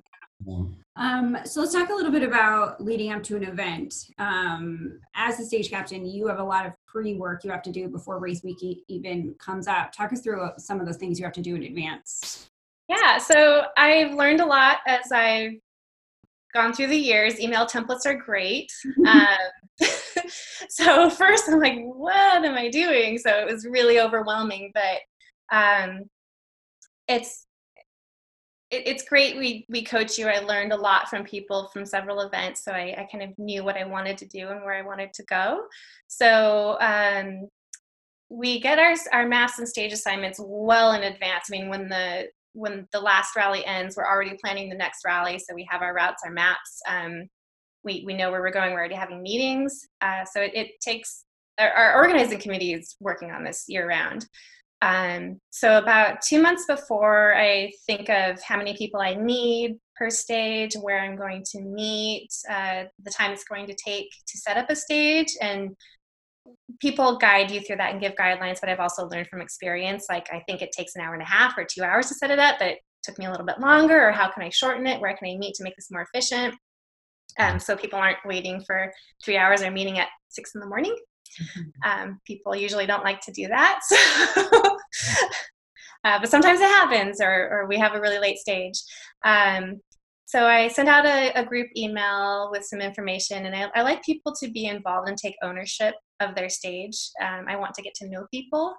Yeah. 0.46 0.64
Um, 0.98 1.38
so 1.46 1.62
let's 1.62 1.74
talk 1.74 1.90
a 1.90 1.94
little 1.94 2.12
bit 2.12 2.24
about 2.24 2.84
leading 2.84 3.12
up 3.12 3.24
to 3.24 3.36
an 3.36 3.44
event. 3.44 3.94
Um, 4.18 5.00
as 5.16 5.38
the 5.38 5.46
stage 5.46 5.70
captain, 5.70 6.06
you 6.06 6.28
have 6.28 6.40
a 6.40 6.44
lot 6.44 6.66
of 6.66 6.74
pre-work 6.86 7.44
you 7.44 7.52
have 7.52 7.62
to 7.64 7.72
do 7.72 7.88
before 7.88 8.20
race 8.20 8.44
week 8.44 8.62
e- 8.62 8.84
even 8.88 9.34
comes 9.40 9.68
up. 9.68 9.92
Talk 9.92 10.14
us 10.14 10.22
through 10.22 10.50
some 10.58 10.80
of 10.80 10.86
those 10.86 10.98
things 10.98 11.20
you 11.20 11.26
have 11.26 11.34
to 11.34 11.42
do 11.42 11.56
in 11.56 11.64
advance. 11.64 12.50
yeah, 12.88 13.18
so 13.18 13.64
I've 13.78 14.14
learned 14.14 14.42
a 14.42 14.46
lot 14.46 14.78
as 14.88 15.12
I've 15.12 15.54
gone 16.54 16.74
through 16.74 16.88
the 16.88 16.98
years. 16.98 17.40
Email 17.40 17.66
templates 17.66 18.06
are 18.06 18.16
great. 18.16 18.72
um, 19.08 19.38
so 20.70 21.10
first 21.10 21.46
I'm 21.48 21.60
like, 21.60 21.80
what 21.84 22.44
am 22.44 22.56
I 22.56 22.70
doing? 22.70 23.18
So 23.18 23.30
it 23.30 23.52
was 23.52 23.66
really 23.66 24.00
overwhelming, 24.00 24.72
but 24.74 25.56
um, 25.56 26.04
it's 27.08 27.46
it, 28.72 28.88
it's 28.88 29.04
great 29.04 29.38
we 29.38 29.66
we 29.70 29.84
coach 29.84 30.18
you. 30.18 30.28
I 30.28 30.40
learned 30.40 30.74
a 30.74 30.78
lot 30.78 31.10
from 31.10 31.24
people 31.24 31.70
from 31.72 31.86
several 31.86 32.22
events 32.22 32.64
so 32.64 32.72
I, 32.72 32.96
I 32.98 33.08
kind 33.12 33.24
of 33.24 33.38
knew 33.38 33.64
what 33.64 33.78
i 33.78 33.86
wanted 33.86 34.18
to 34.20 34.26
do 34.26 34.50
and 34.50 34.64
where 34.64 34.74
i 34.74 34.82
wanted 34.82 35.14
to 35.14 35.24
go. 35.24 35.66
So 36.08 36.78
um, 36.82 37.48
we 38.30 38.60
get 38.60 38.80
our 38.80 38.96
our 39.14 39.28
maps 39.28 39.60
and 39.60 39.68
stage 39.68 39.94
assignments 39.94 40.40
well 40.44 40.94
in 40.94 41.04
advance. 41.04 41.46
I 41.50 41.52
mean 41.52 41.70
when 41.70 41.90
the 41.90 42.28
when 42.54 42.88
the 42.94 43.00
last 43.00 43.36
rally 43.36 43.66
ends 43.66 43.98
we're 43.98 44.08
already 44.08 44.38
planning 44.42 44.70
the 44.70 44.76
next 44.76 45.04
rally 45.06 45.38
so 45.38 45.54
we 45.54 45.68
have 45.70 45.82
our 45.82 45.94
routes 45.94 46.24
our 46.26 46.32
maps 46.32 46.80
um, 46.88 47.28
we, 47.86 48.04
we 48.06 48.14
know 48.14 48.32
where 48.32 48.42
we're 48.42 48.52
going 48.52 48.72
we're 48.72 48.80
already 48.80 48.96
having 48.96 49.22
meetings 49.22 49.88
uh, 50.02 50.26
so 50.26 50.42
it, 50.42 50.52
it 50.54 50.82
takes 50.82 51.24
our, 51.58 51.72
our 51.72 51.96
organizing 51.96 52.40
committee 52.40 52.74
is 52.74 52.96
working 53.00 53.32
on 53.32 53.44
this 53.44 53.66
year 53.68 53.88
round 53.88 54.26
um, 54.82 55.40
so 55.50 55.78
about 55.78 56.22
two 56.22 56.42
months 56.42 56.66
before 56.68 57.36
I 57.36 57.72
think 57.88 58.10
of 58.10 58.42
how 58.44 58.58
many 58.58 58.76
people 58.76 59.00
I 59.00 59.16
need 59.16 59.78
per 59.96 60.10
stage, 60.10 60.76
where 60.76 61.00
I'm 61.00 61.16
going 61.16 61.44
to 61.52 61.62
meet, 61.62 62.30
uh, 62.50 62.84
the 63.04 63.12
time 63.12 63.32
it's 63.32 63.46
going 63.46 63.68
to 63.68 63.76
take 63.76 64.10
to 64.28 64.38
set 64.38 64.58
up 64.58 64.70
a 64.70 64.76
stage, 64.76 65.36
and 65.42 65.76
people 66.80 67.18
guide 67.18 67.50
you 67.50 67.62
through 67.62 67.78
that 67.78 67.94
and 67.94 68.02
give 68.02 68.14
guidelines. 68.16 68.60
But 68.60 68.70
I've 68.70 68.80
also 68.80 69.08
learned 69.08 69.28
from 69.28 69.42
experience, 69.42 70.06
like 70.10 70.28
I 70.32 70.42
think 70.42 70.62
it 70.62 70.72
takes 70.72 70.96
an 70.96 71.02
hour 71.02 71.14
and 71.14 71.24
a 71.24 71.26
half 71.26 71.58
or 71.58 71.66
two 71.66 71.84
hours 71.84 72.08
to 72.10 72.14
set 72.14 72.30
it 72.32 72.40
up, 72.40 72.60
but 72.60 72.68
it 72.68 72.80
took 73.04 73.18
me 73.18 73.26
a 73.26 73.32
little 73.32 73.46
bit 73.46 73.60
longer. 73.60 74.10
Or 74.10 74.12
how 74.12 74.30
can 74.30 74.44
I 74.44 74.50
shorten 74.50 74.86
it? 74.86 75.00
Where 75.00 75.16
can 75.16 75.30
I 75.30 75.38
meet 75.38 75.56
to 75.56 75.64
make 75.64 75.76
this 75.76 75.90
more 75.90 76.06
efficient? 76.14 76.54
Um, 77.40 77.60
so 77.60 77.76
people 77.76 78.00
aren't 78.00 78.18
waiting 78.26 78.64
for 78.66 78.92
three 79.24 79.38
hours 79.38 79.62
or 79.62 79.72
meeting 79.72 80.00
at 80.00 80.08
six 80.30 80.56
in 80.56 80.62
the 80.62 80.68
morning. 80.68 80.96
Um, 81.86 82.22
people 82.26 82.56
usually 82.56 82.86
don't 82.86 83.04
like 83.04 83.20
to 83.22 83.32
do 83.32 83.48
that. 83.48 83.82
So 86.06 86.12
uh, 86.12 86.20
but 86.20 86.30
sometimes 86.30 86.60
it 86.60 86.70
happens, 86.70 87.20
or, 87.20 87.50
or 87.52 87.68
we 87.68 87.80
have 87.80 87.96
a 87.96 88.00
really 88.00 88.20
late 88.20 88.38
stage. 88.38 88.80
Um, 89.26 89.82
so 90.28 90.46
I 90.46 90.68
send 90.68 90.88
out 90.88 91.06
a, 91.06 91.32
a, 91.34 91.44
group 91.44 91.68
email 91.76 92.50
with 92.52 92.64
some 92.64 92.80
information, 92.80 93.46
and 93.46 93.56
I, 93.56 93.70
I, 93.76 93.82
like 93.82 94.04
people 94.04 94.34
to 94.40 94.52
be 94.52 94.68
involved 94.68 95.10
and 95.10 95.18
take 95.18 95.36
ownership 95.42 95.96
of 96.20 96.36
their 96.36 96.48
stage. 96.48 97.10
Um, 97.22 97.46
I 97.50 97.56
want 97.56 97.74
to 97.74 97.82
get 97.82 97.96
to 97.96 98.10
know 98.10 98.28
people. 98.32 98.76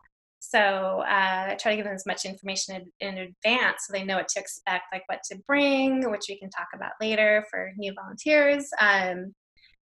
So 0.48 1.02
uh, 1.02 1.48
I 1.50 1.56
try 1.60 1.72
to 1.72 1.76
give 1.76 1.86
them 1.86 1.94
as 1.94 2.06
much 2.06 2.24
information 2.24 2.88
in, 3.00 3.08
in, 3.08 3.18
advance 3.18 3.86
so 3.86 3.92
they 3.92 4.04
know 4.04 4.16
what 4.16 4.28
to 4.28 4.40
expect, 4.40 4.84
like 4.92 5.02
what 5.06 5.20
to 5.30 5.38
bring, 5.46 6.08
which 6.08 6.26
we 6.28 6.38
can 6.38 6.50
talk 6.50 6.68
about 6.72 6.92
later 7.00 7.44
for 7.50 7.72
new 7.76 7.92
volunteers. 7.94 8.68
Um, 8.80 9.34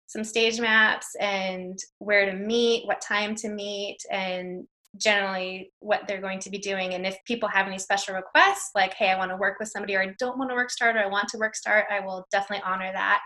some 0.07 0.25
stage 0.25 0.59
maps 0.59 1.07
and 1.21 1.79
where 1.99 2.25
to 2.25 2.35
meet, 2.35 2.85
what 2.85 2.99
time 2.99 3.33
to 3.35 3.47
meet, 3.49 3.97
and 4.11 4.67
generally 4.97 5.71
what 5.79 6.01
they're 6.05 6.19
going 6.19 6.39
to 6.39 6.49
be 6.49 6.57
doing. 6.57 6.95
And 6.95 7.05
if 7.05 7.17
people 7.25 7.47
have 7.47 7.65
any 7.65 7.79
special 7.79 8.15
requests, 8.15 8.71
like, 8.75 8.93
hey, 8.93 9.09
I 9.09 9.17
want 9.17 9.31
to 9.31 9.37
work 9.37 9.57
with 9.57 9.69
somebody, 9.69 9.95
or 9.95 10.01
I 10.01 10.13
don't 10.19 10.37
want 10.37 10.49
to 10.49 10.55
work 10.55 10.69
start, 10.69 10.97
or 10.97 10.99
I 10.99 11.07
want 11.07 11.29
to 11.29 11.37
work 11.37 11.55
start, 11.55 11.85
I 11.89 12.01
will 12.01 12.25
definitely 12.29 12.63
honor 12.65 12.91
that. 12.91 13.21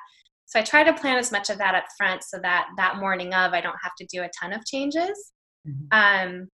So 0.46 0.60
I 0.60 0.62
try 0.62 0.84
to 0.84 0.94
plan 0.94 1.18
as 1.18 1.32
much 1.32 1.50
of 1.50 1.58
that 1.58 1.74
up 1.74 1.86
front 1.98 2.24
so 2.24 2.38
that 2.44 2.68
that 2.78 2.98
morning 2.98 3.34
of, 3.34 3.54
I 3.54 3.62
don't 3.62 3.78
have 3.82 3.96
to 3.98 4.06
do 4.06 4.22
a 4.22 4.30
ton 4.40 4.54
of 4.54 4.64
changes. 4.64 5.32
Mm-hmm. 5.68 5.88
Um, 5.92 6.48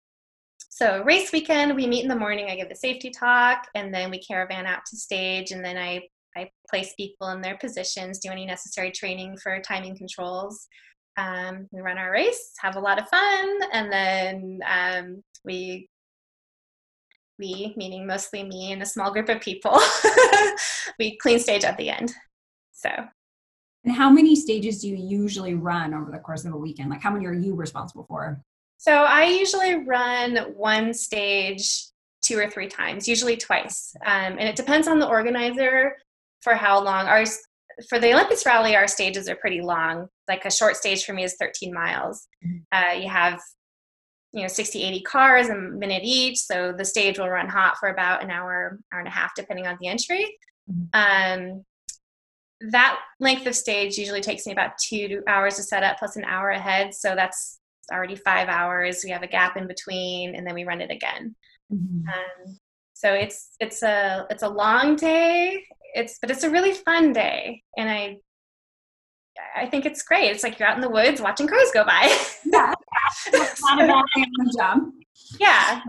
so 0.79 1.03
race 1.03 1.33
weekend, 1.33 1.75
we 1.75 1.88
meet 1.88 2.05
in 2.05 2.09
the 2.09 2.14
morning. 2.14 2.49
I 2.49 2.55
give 2.55 2.69
the 2.69 2.77
safety 2.77 3.11
talk, 3.11 3.67
and 3.75 3.93
then 3.93 4.11
we 4.12 4.21
caravan 4.21 4.64
out 4.64 4.87
to 4.87 4.97
stage, 4.97 5.51
and 5.51 5.64
then 5.64 5.77
I 5.77 6.03
I 6.37 6.51
place 6.71 6.95
people 6.97 7.31
in 7.31 7.41
their 7.41 7.59
positions, 7.59 8.21
do 8.21 8.31
any 8.31 8.47
necessary 8.47 8.93
training 8.93 9.38
for 9.43 9.61
timing 9.61 9.97
controls. 9.97 10.69
Um, 11.17 11.67
we 11.73 11.81
run 11.81 11.99
our 11.99 12.12
race, 12.12 12.53
have 12.61 12.77
a 12.77 12.81
lot 12.81 13.01
of 13.01 13.09
fun, 13.09 13.59
and 13.73 13.93
then 13.93 14.61
um, 14.71 15.25
we 15.45 15.88
we 17.41 17.75
meaning 17.77 18.07
mostly 18.07 18.45
me 18.45 18.71
and 18.71 18.81
a 18.81 18.87
small 18.87 19.12
group 19.12 19.29
of 19.29 19.41
people 19.41 19.81
we 20.99 21.17
clean 21.19 21.38
stage 21.38 21.64
at 21.64 21.77
the 21.77 21.88
end 21.88 22.12
so 22.73 22.91
and 23.85 23.95
how 23.95 24.11
many 24.11 24.35
stages 24.35 24.81
do 24.81 24.88
you 24.88 24.97
usually 24.97 25.55
run 25.55 25.95
over 25.95 26.11
the 26.11 26.19
course 26.19 26.45
of 26.45 26.53
a 26.53 26.57
weekend 26.57 26.91
like 26.91 27.01
how 27.01 27.12
many 27.12 27.27
are 27.27 27.33
you 27.33 27.55
responsible 27.55 28.05
for 28.09 28.43
so 28.79 28.93
i 28.93 29.25
usually 29.27 29.85
run 29.85 30.37
one 30.57 30.95
stage 30.95 31.88
two 32.23 32.38
or 32.38 32.49
three 32.49 32.69
times 32.69 33.09
usually 33.09 33.37
twice. 33.37 33.95
Um, 34.05 34.37
and 34.38 34.43
it 34.43 34.57
depends 34.57 34.88
on 34.88 34.99
the 34.99 35.09
organizer 35.09 35.97
for 36.43 36.55
how 36.55 36.83
long. 36.83 37.07
Ours 37.07 37.38
for 37.88 37.99
the 37.99 38.12
Olympus 38.12 38.45
rally 38.45 38.75
our 38.75 38.88
stages 38.88 39.29
are 39.29 39.37
pretty 39.37 39.61
long. 39.61 40.09
Like 40.27 40.45
a 40.45 40.51
short 40.51 40.77
stage 40.77 41.05
for 41.05 41.12
me 41.12 41.25
is 41.25 41.37
13 41.38 41.73
miles. 41.73 42.27
Uh, 42.73 42.93
you 43.01 43.09
have 43.09 43.41
you 44.33 44.43
know 44.43 44.49
60 44.49 44.83
80 44.83 45.01
cars 45.03 45.49
a 45.49 45.55
minute 45.55 46.03
each 46.05 46.37
so 46.37 46.71
the 46.71 46.85
stage 46.85 47.19
will 47.19 47.31
run 47.31 47.49
hot 47.49 47.79
for 47.79 47.88
about 47.88 48.23
an 48.23 48.31
hour 48.31 48.79
hour 48.93 48.99
and 48.99 49.09
a 49.09 49.11
half 49.11 49.35
depending 49.35 49.67
on 49.67 49.79
the 49.81 49.88
entry. 49.88 50.27
Um, 50.93 51.64
that 52.61 52.99
length 53.21 53.47
of 53.47 53.55
stage 53.55 53.97
usually 53.97 54.21
takes 54.21 54.45
me 54.45 54.53
about 54.53 54.77
two 54.77 55.23
hours 55.27 55.55
to 55.57 55.62
set 55.62 55.85
up 55.85 55.99
plus 55.99 56.17
an 56.17 56.25
hour 56.25 56.51
ahead. 56.51 56.93
So 56.93 57.14
that's 57.14 57.58
already 57.92 58.16
five 58.16 58.48
hours. 58.48 59.03
We 59.05 59.11
have 59.11 59.22
a 59.22 59.29
gap 59.29 59.57
in 59.57 59.66
between, 59.66 60.35
and 60.35 60.46
then 60.46 60.55
we 60.55 60.64
run 60.64 60.81
it 60.81 60.90
again. 60.90 61.35
Mm-hmm. 61.72 62.09
Um, 62.09 62.59
so 62.94 63.14
it's 63.14 63.51
it's 63.61 63.83
a 63.83 64.27
it's 64.31 64.42
a 64.42 64.48
long 64.48 64.96
day. 64.96 65.62
It's 65.94 66.18
but 66.20 66.31
it's 66.31 66.44
a 66.44 66.51
really 66.51 66.72
fun 66.72 67.12
day, 67.12 67.62
and 67.77 67.88
I 67.88 68.18
I 69.57 69.66
think 69.66 69.87
it's 69.87 70.03
great. 70.03 70.31
It's 70.31 70.42
like 70.42 70.59
you're 70.59 70.68
out 70.68 70.77
in 70.77 70.83
the 70.83 70.88
woods 70.88 71.20
watching 71.20 71.46
cars 71.46 71.70
go 71.72 71.85
by. 71.85 72.16
yeah, 72.44 72.74
not 73.61 73.83
a 73.83 74.57
job. 74.57 74.79
Yeah, 75.38 75.81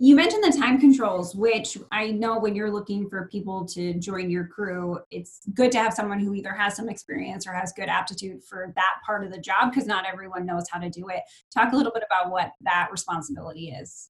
you 0.00 0.14
mentioned 0.14 0.44
the 0.44 0.56
time 0.56 0.80
controls, 0.80 1.34
which 1.34 1.76
I 1.90 2.12
know 2.12 2.38
when 2.38 2.54
you're 2.54 2.70
looking 2.70 3.08
for 3.08 3.26
people 3.26 3.66
to 3.66 3.94
join 3.94 4.30
your 4.30 4.46
crew, 4.46 5.00
it's 5.10 5.40
good 5.54 5.72
to 5.72 5.78
have 5.78 5.92
someone 5.92 6.20
who 6.20 6.34
either 6.34 6.52
has 6.52 6.76
some 6.76 6.88
experience 6.88 7.48
or 7.48 7.52
has 7.52 7.72
good 7.72 7.88
aptitude 7.88 8.44
for 8.44 8.72
that 8.76 8.94
part 9.04 9.24
of 9.24 9.32
the 9.32 9.40
job 9.40 9.70
because 9.70 9.86
not 9.88 10.06
everyone 10.06 10.46
knows 10.46 10.66
how 10.70 10.78
to 10.78 10.88
do 10.88 11.08
it. 11.08 11.22
Talk 11.52 11.72
a 11.72 11.76
little 11.76 11.90
bit 11.92 12.04
about 12.08 12.30
what 12.30 12.52
that 12.60 12.90
responsibility 12.92 13.70
is. 13.70 14.08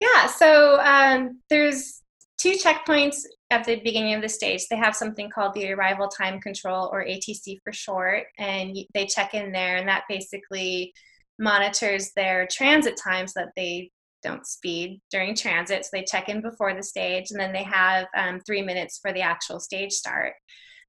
Yeah, 0.00 0.26
so 0.26 0.80
um, 0.80 1.40
there's 1.50 2.02
two 2.38 2.52
checkpoints 2.52 3.22
at 3.50 3.64
the 3.64 3.76
beginning 3.76 4.14
of 4.14 4.22
the 4.22 4.28
stage. 4.30 4.66
They 4.68 4.76
have 4.76 4.96
something 4.96 5.28
called 5.28 5.52
the 5.52 5.72
arrival 5.72 6.08
time 6.08 6.40
control 6.40 6.88
or 6.90 7.04
ATC 7.04 7.58
for 7.62 7.74
short, 7.74 8.24
and 8.38 8.74
they 8.94 9.04
check 9.04 9.34
in 9.34 9.52
there, 9.52 9.76
and 9.76 9.88
that 9.88 10.04
basically 10.08 10.94
monitors 11.38 12.12
their 12.16 12.48
transit 12.50 12.96
times 12.96 13.34
so 13.34 13.40
that 13.40 13.52
they 13.54 13.90
don't 14.26 14.46
speed 14.46 15.00
during 15.10 15.34
transit. 15.34 15.84
So 15.84 15.90
they 15.92 16.04
check 16.04 16.28
in 16.28 16.40
before 16.40 16.74
the 16.74 16.82
stage, 16.82 17.30
and 17.30 17.40
then 17.40 17.52
they 17.52 17.62
have 17.62 18.06
um, 18.16 18.40
three 18.40 18.62
minutes 18.62 18.98
for 19.00 19.12
the 19.12 19.22
actual 19.22 19.60
stage 19.60 19.92
start. 19.92 20.34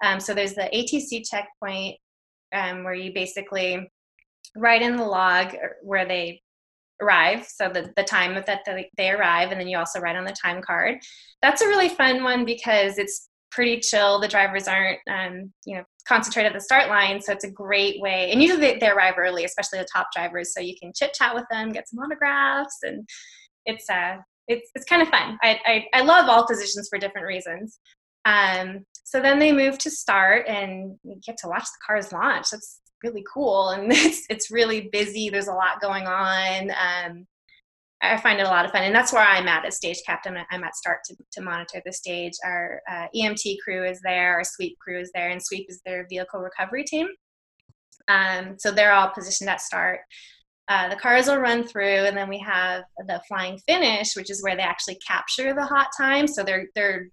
Um, 0.04 0.19
so 0.19 0.34
there's 0.34 0.54
the 0.54 0.69
ATC 0.73 1.23
checkpoint 1.30 1.97
um, 2.54 2.84
where 2.84 2.93
you 2.93 3.13
basically 3.13 3.89
write 4.56 4.82
in 4.82 4.95
the 4.95 5.06
log 5.06 5.47
uh, 5.47 5.69
where 5.82 6.08
they 6.08 6.41
arrive, 7.02 7.45
so 7.45 7.69
the, 7.69 7.91
the 7.95 8.04
time 8.04 8.34
that 8.34 8.65
they 8.97 9.10
arrive, 9.12 9.52
and 9.52 9.60
then 9.60 9.67
you 9.67 9.78
also 9.78 10.00
write 10.00 10.15
on 10.15 10.26
the 10.26 10.32
time 10.32 10.62
card. 10.62 10.97
That's 11.41 11.62
a 11.62 11.67
really 11.67 11.89
fun 11.89 12.23
one 12.23 12.43
because 12.43 12.97
it's 12.97 13.30
pretty 13.52 13.80
chill. 13.80 14.19
The 14.19 14.28
drivers 14.28 14.67
aren't, 14.67 15.00
um, 15.10 15.54
you 15.65 15.78
know, 15.78 15.84
concentrated 16.08 16.52
at 16.52 16.56
the 16.56 16.63
start 16.63 16.89
line, 16.89 17.22
so 17.22 17.34
it's 17.34 17.43
a 17.43 17.52
great 17.52 18.00
way. 18.02 18.32
And 18.32 18.41
usually 18.41 18.62
they, 18.62 18.78
they 18.78 18.89
arrive 18.89 19.15
early, 19.17 19.46
especially 19.46 19.80
the 19.80 19.88
top 19.91 20.08
drivers, 20.15 20.54
so 20.54 20.60
you 20.60 20.76
can 20.82 20.93
chit 20.96 21.13
chat 21.13 21.36
with 21.36 21.46
them, 21.52 21.72
get 21.72 21.88
some 21.89 22.00
autographs, 22.00 22.78
and 22.84 23.08
it's 23.65 23.89
uh, 23.89 24.17
it's 24.48 24.70
it's 24.76 24.86
kind 24.86 25.02
of 25.02 25.10
fun. 25.10 25.38
I, 25.41 25.60
I 25.65 25.86
I 25.93 26.02
love 26.02 26.30
all 26.30 26.48
positions 26.48 26.88
for 26.89 26.98
different 26.98 27.28
reasons. 27.28 27.80
Um, 28.26 28.86
so 29.04 29.22
then 29.22 29.39
they 29.39 29.52
move 29.52 29.78
to 29.80 29.91
start, 29.91 30.48
and 30.48 30.98
you 31.04 31.20
get 31.26 31.38
to 31.39 31.48
watch 31.48 31.63
the 31.63 31.86
cars 31.86 32.12
launch. 32.12 32.48
That's 32.52 32.82
really 33.04 33.24
cool, 33.32 33.70
and 33.70 33.91
it's 33.91 34.26
it's 34.30 34.52
really 34.52 34.89
busy. 34.91 35.30
There's 35.30 35.48
a 35.48 35.54
lot 35.54 35.82
going 35.82 36.08
on. 36.08 36.72
Um, 36.72 37.28
I 38.01 38.17
find 38.17 38.39
it 38.39 38.45
a 38.45 38.49
lot 38.49 38.65
of 38.65 38.71
fun, 38.71 38.83
and 38.83 38.93
that's 38.93 39.12
where 39.12 39.23
I'm 39.23 39.47
at 39.47 39.65
as 39.65 39.75
stage 39.75 39.97
captain. 40.05 40.38
I'm 40.51 40.63
at 40.63 40.75
start 40.75 40.99
to, 41.05 41.15
to 41.31 41.41
monitor 41.41 41.81
the 41.83 41.91
stage. 41.91 42.33
Our 42.45 42.81
uh, 42.89 43.07
EMT 43.15 43.57
crew 43.63 43.83
is 43.86 43.99
there, 44.03 44.36
our 44.36 44.43
sweep 44.43 44.77
crew 44.79 44.99
is 44.99 45.12
there, 45.15 45.29
and 45.29 45.41
sweep 45.43 45.65
is 45.67 45.81
their 45.83 46.05
vehicle 46.07 46.39
recovery 46.39 46.83
team. 46.83 47.07
Um, 48.07 48.55
so 48.60 48.71
they're 48.71 48.93
all 48.93 49.10
positioned 49.10 49.49
at 49.49 49.62
start. 49.62 50.01
Uh, 50.69 50.89
the 50.89 50.95
cars 50.95 51.27
will 51.27 51.38
run 51.38 51.65
through, 51.65 52.05
and 52.05 52.15
then 52.15 52.29
we 52.29 52.39
have 52.39 52.83
the 53.07 53.21
flying 53.27 53.57
finish, 53.67 54.15
which 54.15 54.29
is 54.29 54.43
where 54.43 54.55
they 54.55 54.63
actually 54.63 54.99
capture 55.07 55.53
the 55.53 55.65
hot 55.65 55.88
time. 55.97 56.27
So 56.27 56.43
they're 56.43 56.67
they're 56.75 57.07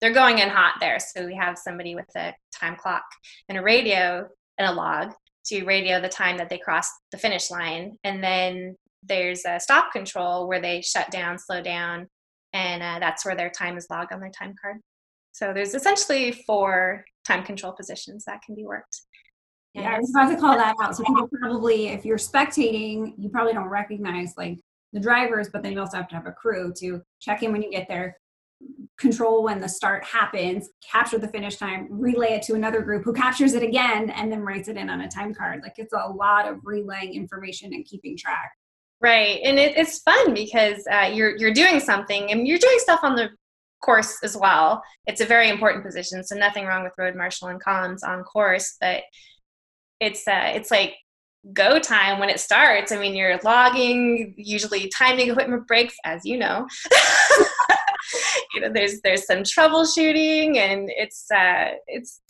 they're 0.00 0.12
going 0.12 0.38
in 0.38 0.48
hot 0.48 0.74
there. 0.78 0.98
So 1.00 1.26
we 1.26 1.34
have 1.34 1.58
somebody 1.58 1.94
with 1.94 2.08
a 2.16 2.34
time 2.54 2.76
clock 2.76 3.04
and 3.48 3.58
a 3.58 3.62
radio 3.62 4.28
and 4.58 4.68
a 4.68 4.72
log 4.72 5.12
to 5.46 5.64
radio 5.64 6.00
the 6.00 6.08
time 6.08 6.36
that 6.36 6.48
they 6.50 6.58
cross 6.58 6.88
the 7.10 7.18
finish 7.18 7.50
line, 7.50 7.96
and 8.04 8.22
then 8.22 8.76
there's 9.02 9.44
a 9.44 9.60
stop 9.60 9.92
control 9.92 10.48
where 10.48 10.60
they 10.60 10.82
shut 10.82 11.10
down, 11.10 11.38
slow 11.38 11.62
down, 11.62 12.08
and 12.52 12.82
uh, 12.82 12.98
that's 12.98 13.24
where 13.24 13.36
their 13.36 13.50
time 13.50 13.76
is 13.76 13.86
logged 13.90 14.12
on 14.12 14.20
their 14.20 14.30
time 14.30 14.54
card. 14.60 14.78
So 15.32 15.52
there's 15.52 15.74
essentially 15.74 16.32
four 16.46 17.04
time 17.26 17.44
control 17.44 17.72
positions 17.72 18.24
that 18.24 18.40
can 18.44 18.54
be 18.54 18.64
worked. 18.64 19.02
Yeah, 19.74 19.94
I 19.94 19.98
was 19.98 20.10
about 20.10 20.30
to 20.30 20.36
call 20.36 20.56
that 20.56 20.74
out. 20.80 20.96
So 20.96 21.04
people 21.04 21.28
probably, 21.40 21.88
if 21.88 22.04
you're 22.04 22.18
spectating, 22.18 23.12
you 23.18 23.28
probably 23.28 23.52
don't 23.52 23.68
recognize 23.68 24.34
like 24.36 24.58
the 24.92 25.00
drivers, 25.00 25.50
but 25.52 25.62
then 25.62 25.72
you 25.72 25.80
also 25.80 25.98
have 25.98 26.08
to 26.08 26.14
have 26.16 26.26
a 26.26 26.32
crew 26.32 26.72
to 26.78 27.02
check 27.20 27.42
in 27.42 27.52
when 27.52 27.62
you 27.62 27.70
get 27.70 27.86
there, 27.86 28.16
control 28.98 29.44
when 29.44 29.60
the 29.60 29.68
start 29.68 30.04
happens, 30.04 30.70
capture 30.90 31.18
the 31.18 31.28
finish 31.28 31.56
time, 31.56 31.86
relay 31.90 32.32
it 32.32 32.42
to 32.42 32.54
another 32.54 32.80
group 32.80 33.04
who 33.04 33.12
captures 33.12 33.52
it 33.52 33.62
again, 33.62 34.10
and 34.10 34.32
then 34.32 34.40
writes 34.40 34.68
it 34.68 34.76
in 34.76 34.90
on 34.90 35.02
a 35.02 35.08
time 35.08 35.34
card. 35.34 35.60
Like 35.62 35.74
it's 35.76 35.92
a 35.92 36.08
lot 36.08 36.48
of 36.48 36.58
relaying 36.64 37.14
information 37.14 37.72
and 37.72 37.84
keeping 37.84 38.16
track. 38.16 38.50
Right, 39.00 39.40
and 39.44 39.58
it, 39.60 39.76
it's 39.76 40.00
fun 40.00 40.34
because 40.34 40.84
uh, 40.90 41.10
you're 41.12 41.36
you're 41.36 41.54
doing 41.54 41.78
something, 41.78 42.32
and 42.32 42.48
you're 42.48 42.58
doing 42.58 42.78
stuff 42.78 43.00
on 43.04 43.14
the 43.14 43.30
course 43.80 44.18
as 44.24 44.36
well. 44.36 44.82
It's 45.06 45.20
a 45.20 45.24
very 45.24 45.48
important 45.48 45.84
position, 45.84 46.24
so 46.24 46.34
nothing 46.34 46.64
wrong 46.64 46.82
with 46.82 46.94
road 46.98 47.14
marshal 47.14 47.48
and 47.48 47.62
comms 47.62 48.02
on 48.02 48.24
course, 48.24 48.76
but 48.80 49.02
it's 50.00 50.26
uh, 50.26 50.52
it's 50.54 50.72
like 50.72 50.96
go 51.52 51.78
time 51.78 52.18
when 52.18 52.28
it 52.28 52.40
starts. 52.40 52.90
I 52.90 52.98
mean, 52.98 53.14
you're 53.14 53.38
logging, 53.44 54.34
usually 54.36 54.88
timing 54.88 55.30
equipment 55.30 55.68
breaks, 55.68 55.94
as 56.04 56.24
you 56.24 56.36
know. 56.36 56.66
you 58.54 58.60
know, 58.60 58.72
there's 58.72 59.00
there's 59.02 59.26
some 59.26 59.44
troubleshooting, 59.44 60.56
and 60.56 60.90
it's 60.90 61.30
uh, 61.30 61.70
it's 61.86 62.20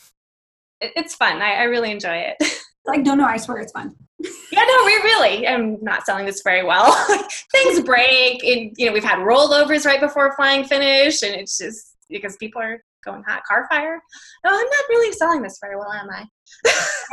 it's 0.83 1.15
fun. 1.15 1.41
I, 1.41 1.55
I 1.55 1.63
really 1.65 1.91
enjoy 1.91 2.17
it. 2.17 2.37
like, 2.85 3.01
no, 3.01 3.15
no, 3.15 3.25
I 3.25 3.39
swear 3.39 3.59
it's 3.59 3.73
fun 3.73 3.95
yeah, 4.21 4.65
no, 4.65 4.85
we 4.85 4.95
really. 5.05 5.47
I'm 5.47 5.79
not 5.83 6.05
selling 6.05 6.27
this 6.27 6.43
very 6.43 6.65
well. 6.65 6.93
Things 7.53 7.81
break, 7.81 8.43
and 8.45 8.73
you 8.77 8.87
know 8.87 8.93
we've 8.93 9.05
had 9.05 9.19
rollovers 9.19 9.85
right 9.85 10.01
before 10.01 10.35
flying 10.35 10.65
finish, 10.65 11.23
and 11.23 11.35
it's 11.35 11.59
just 11.59 11.97
because 12.11 12.37
people 12.37 12.61
are 12.61 12.83
going 13.05 13.23
hot. 13.25 13.45
Car 13.45 13.67
fire. 13.71 14.01
No, 14.45 14.51
I'm 14.51 14.57
not 14.57 14.89
really 14.89 15.13
selling 15.13 15.43
this 15.43 15.59
very 15.61 15.77
well, 15.77 15.93
am 15.93 16.11
I? 16.11 16.25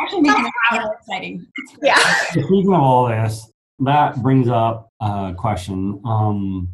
Actually, 0.01 0.21
making 0.21 0.45
it 0.45 0.91
exciting. 0.99 1.47
Yeah. 1.81 1.99
Speaking 2.29 2.73
of 2.73 2.81
all 2.81 3.07
this, 3.07 3.51
that 3.79 4.21
brings 4.21 4.47
up 4.47 4.89
a 5.01 5.33
question. 5.37 6.01
Um, 6.05 6.69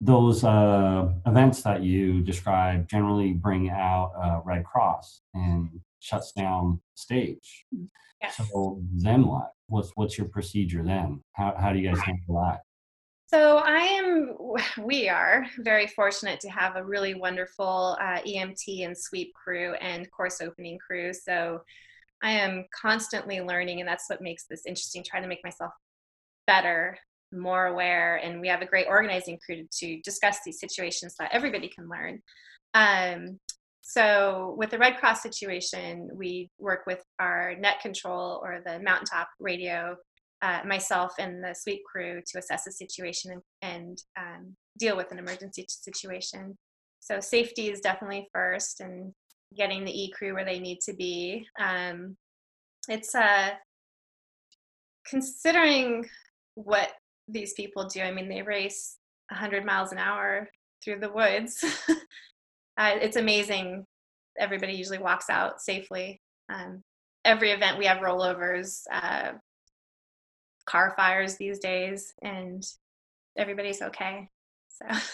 those 0.00 0.44
uh, 0.44 1.08
events 1.26 1.62
that 1.62 1.82
you 1.82 2.20
describe 2.20 2.88
generally 2.88 3.32
bring 3.32 3.70
out 3.70 4.12
uh, 4.16 4.40
Red 4.44 4.64
Cross 4.64 5.22
and 5.34 5.80
shuts 6.04 6.32
down 6.32 6.80
stage. 6.94 7.64
Yes. 8.20 8.36
So 8.36 8.80
then 8.92 9.26
what? 9.26 9.52
What's 9.66 9.90
what's 9.94 10.18
your 10.18 10.28
procedure 10.28 10.82
then? 10.84 11.22
How 11.32 11.54
how 11.58 11.72
do 11.72 11.78
you 11.78 11.88
guys 11.88 12.00
handle 12.00 12.42
that? 12.42 12.60
So 13.26 13.58
I 13.58 13.78
am. 13.78 14.36
We 14.84 15.08
are 15.08 15.46
very 15.58 15.86
fortunate 15.88 16.40
to 16.40 16.48
have 16.50 16.76
a 16.76 16.84
really 16.84 17.14
wonderful 17.14 17.96
uh, 18.00 18.20
EMT 18.20 18.84
and 18.84 18.96
sweep 18.96 19.32
crew 19.34 19.74
and 19.74 20.10
course 20.10 20.40
opening 20.40 20.78
crew. 20.78 21.12
So 21.12 21.60
I 22.22 22.32
am 22.32 22.66
constantly 22.80 23.40
learning, 23.40 23.80
and 23.80 23.88
that's 23.88 24.04
what 24.08 24.22
makes 24.22 24.44
this 24.46 24.62
interesting. 24.66 25.02
Trying 25.02 25.22
to 25.22 25.28
make 25.28 25.42
myself 25.42 25.72
better, 26.46 26.98
more 27.32 27.66
aware, 27.66 28.16
and 28.16 28.40
we 28.40 28.48
have 28.48 28.62
a 28.62 28.66
great 28.66 28.86
organizing 28.88 29.38
crew 29.44 29.66
to 29.78 30.00
discuss 30.02 30.38
these 30.44 30.60
situations 30.60 31.14
so 31.16 31.24
that 31.24 31.34
everybody 31.34 31.68
can 31.68 31.88
learn. 31.88 32.22
Um, 32.74 33.40
so 33.86 34.54
with 34.56 34.70
the 34.70 34.78
Red 34.78 34.96
Cross 34.96 35.22
situation, 35.22 36.08
we 36.14 36.48
work 36.58 36.86
with 36.86 37.04
our 37.20 37.54
net 37.56 37.80
control 37.80 38.40
or 38.42 38.62
the 38.64 38.80
mountaintop 38.80 39.28
radio, 39.38 39.94
uh, 40.40 40.60
myself 40.66 41.12
and 41.18 41.44
the 41.44 41.54
sweep 41.54 41.82
crew 41.84 42.22
to 42.26 42.38
assess 42.38 42.64
the 42.64 42.72
situation 42.72 43.32
and, 43.32 43.42
and 43.60 43.98
um, 44.18 44.56
deal 44.78 44.96
with 44.96 45.12
an 45.12 45.18
emergency 45.18 45.66
situation. 45.68 46.56
So 47.00 47.20
safety 47.20 47.70
is 47.70 47.80
definitely 47.80 48.26
first 48.32 48.80
and 48.80 49.12
getting 49.54 49.84
the 49.84 49.92
E 49.92 50.10
crew 50.10 50.32
where 50.32 50.46
they 50.46 50.58
need 50.58 50.80
to 50.86 50.94
be. 50.94 51.46
Um, 51.60 52.16
it's 52.88 53.14
uh, 53.14 53.50
considering 55.06 56.08
what 56.54 56.88
these 57.28 57.52
people 57.52 57.86
do. 57.86 58.00
I 58.00 58.12
mean, 58.12 58.30
they 58.30 58.40
race 58.40 58.96
100 59.28 59.62
miles 59.62 59.92
an 59.92 59.98
hour 59.98 60.48
through 60.82 61.00
the 61.00 61.12
woods. 61.12 61.62
uh, 62.76 62.92
it's 63.00 63.16
amazing. 63.16 63.86
Everybody 64.38 64.74
usually 64.74 64.98
walks 64.98 65.30
out 65.30 65.60
safely. 65.60 66.20
Um, 66.52 66.82
every 67.24 67.50
event 67.50 67.78
we 67.78 67.86
have 67.86 67.98
rollovers, 67.98 68.82
uh, 68.92 69.32
car 70.66 70.94
fires 70.96 71.36
these 71.36 71.58
days, 71.58 72.14
and 72.22 72.64
everybody's 73.36 73.82
okay. 73.82 74.28
So. 74.68 74.86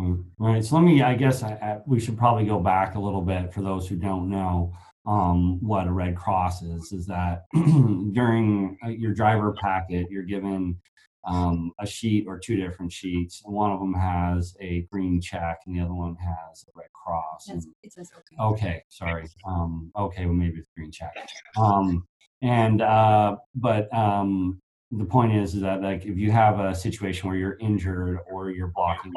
Mm-hmm. 0.00 0.42
All 0.42 0.52
right. 0.52 0.64
So 0.64 0.76
let 0.76 0.84
me. 0.84 1.02
I 1.02 1.14
guess 1.14 1.42
I, 1.42 1.50
I, 1.50 1.78
we 1.86 2.00
should 2.00 2.16
probably 2.16 2.46
go 2.46 2.58
back 2.58 2.94
a 2.94 2.98
little 2.98 3.20
bit 3.20 3.52
for 3.52 3.60
those 3.60 3.86
who 3.86 3.96
don't 3.96 4.30
know 4.30 4.72
um, 5.04 5.58
what 5.60 5.86
a 5.86 5.92
Red 5.92 6.16
Cross 6.16 6.62
is. 6.62 6.92
Is 6.92 7.06
that 7.06 7.44
during 7.52 8.78
uh, 8.84 8.88
your 8.88 9.12
driver 9.12 9.54
packet, 9.60 10.06
you're 10.10 10.22
given 10.22 10.78
um, 11.24 11.72
a 11.78 11.86
sheet 11.86 12.24
or 12.26 12.38
two 12.38 12.56
different 12.56 12.92
sheets. 12.92 13.42
One 13.44 13.70
of 13.70 13.80
them 13.80 13.94
has 13.94 14.56
a 14.60 14.82
green 14.90 15.20
check, 15.20 15.58
and 15.66 15.76
the 15.76 15.80
other 15.80 15.94
one 15.94 16.16
has 16.16 16.64
a 16.68 16.78
red 16.78 16.88
cross. 16.92 17.48
And- 17.48 17.64
it 17.82 17.92
says 17.92 18.10
okay. 18.16 18.36
okay, 18.42 18.84
sorry. 18.88 19.26
Um, 19.46 19.90
okay, 19.96 20.26
well 20.26 20.34
maybe 20.34 20.58
it's 20.58 20.70
green 20.76 20.90
check. 20.90 21.12
Um, 21.56 22.06
and 22.42 22.80
uh, 22.80 23.36
but 23.54 23.92
um, 23.94 24.60
the 24.90 25.04
point 25.04 25.34
is 25.34 25.54
is 25.54 25.60
that 25.62 25.82
like 25.82 26.04
if 26.06 26.16
you 26.16 26.30
have 26.30 26.58
a 26.58 26.74
situation 26.74 27.28
where 27.28 27.36
you're 27.36 27.58
injured 27.60 28.18
or 28.30 28.50
you're 28.50 28.72
blocking, 28.74 29.12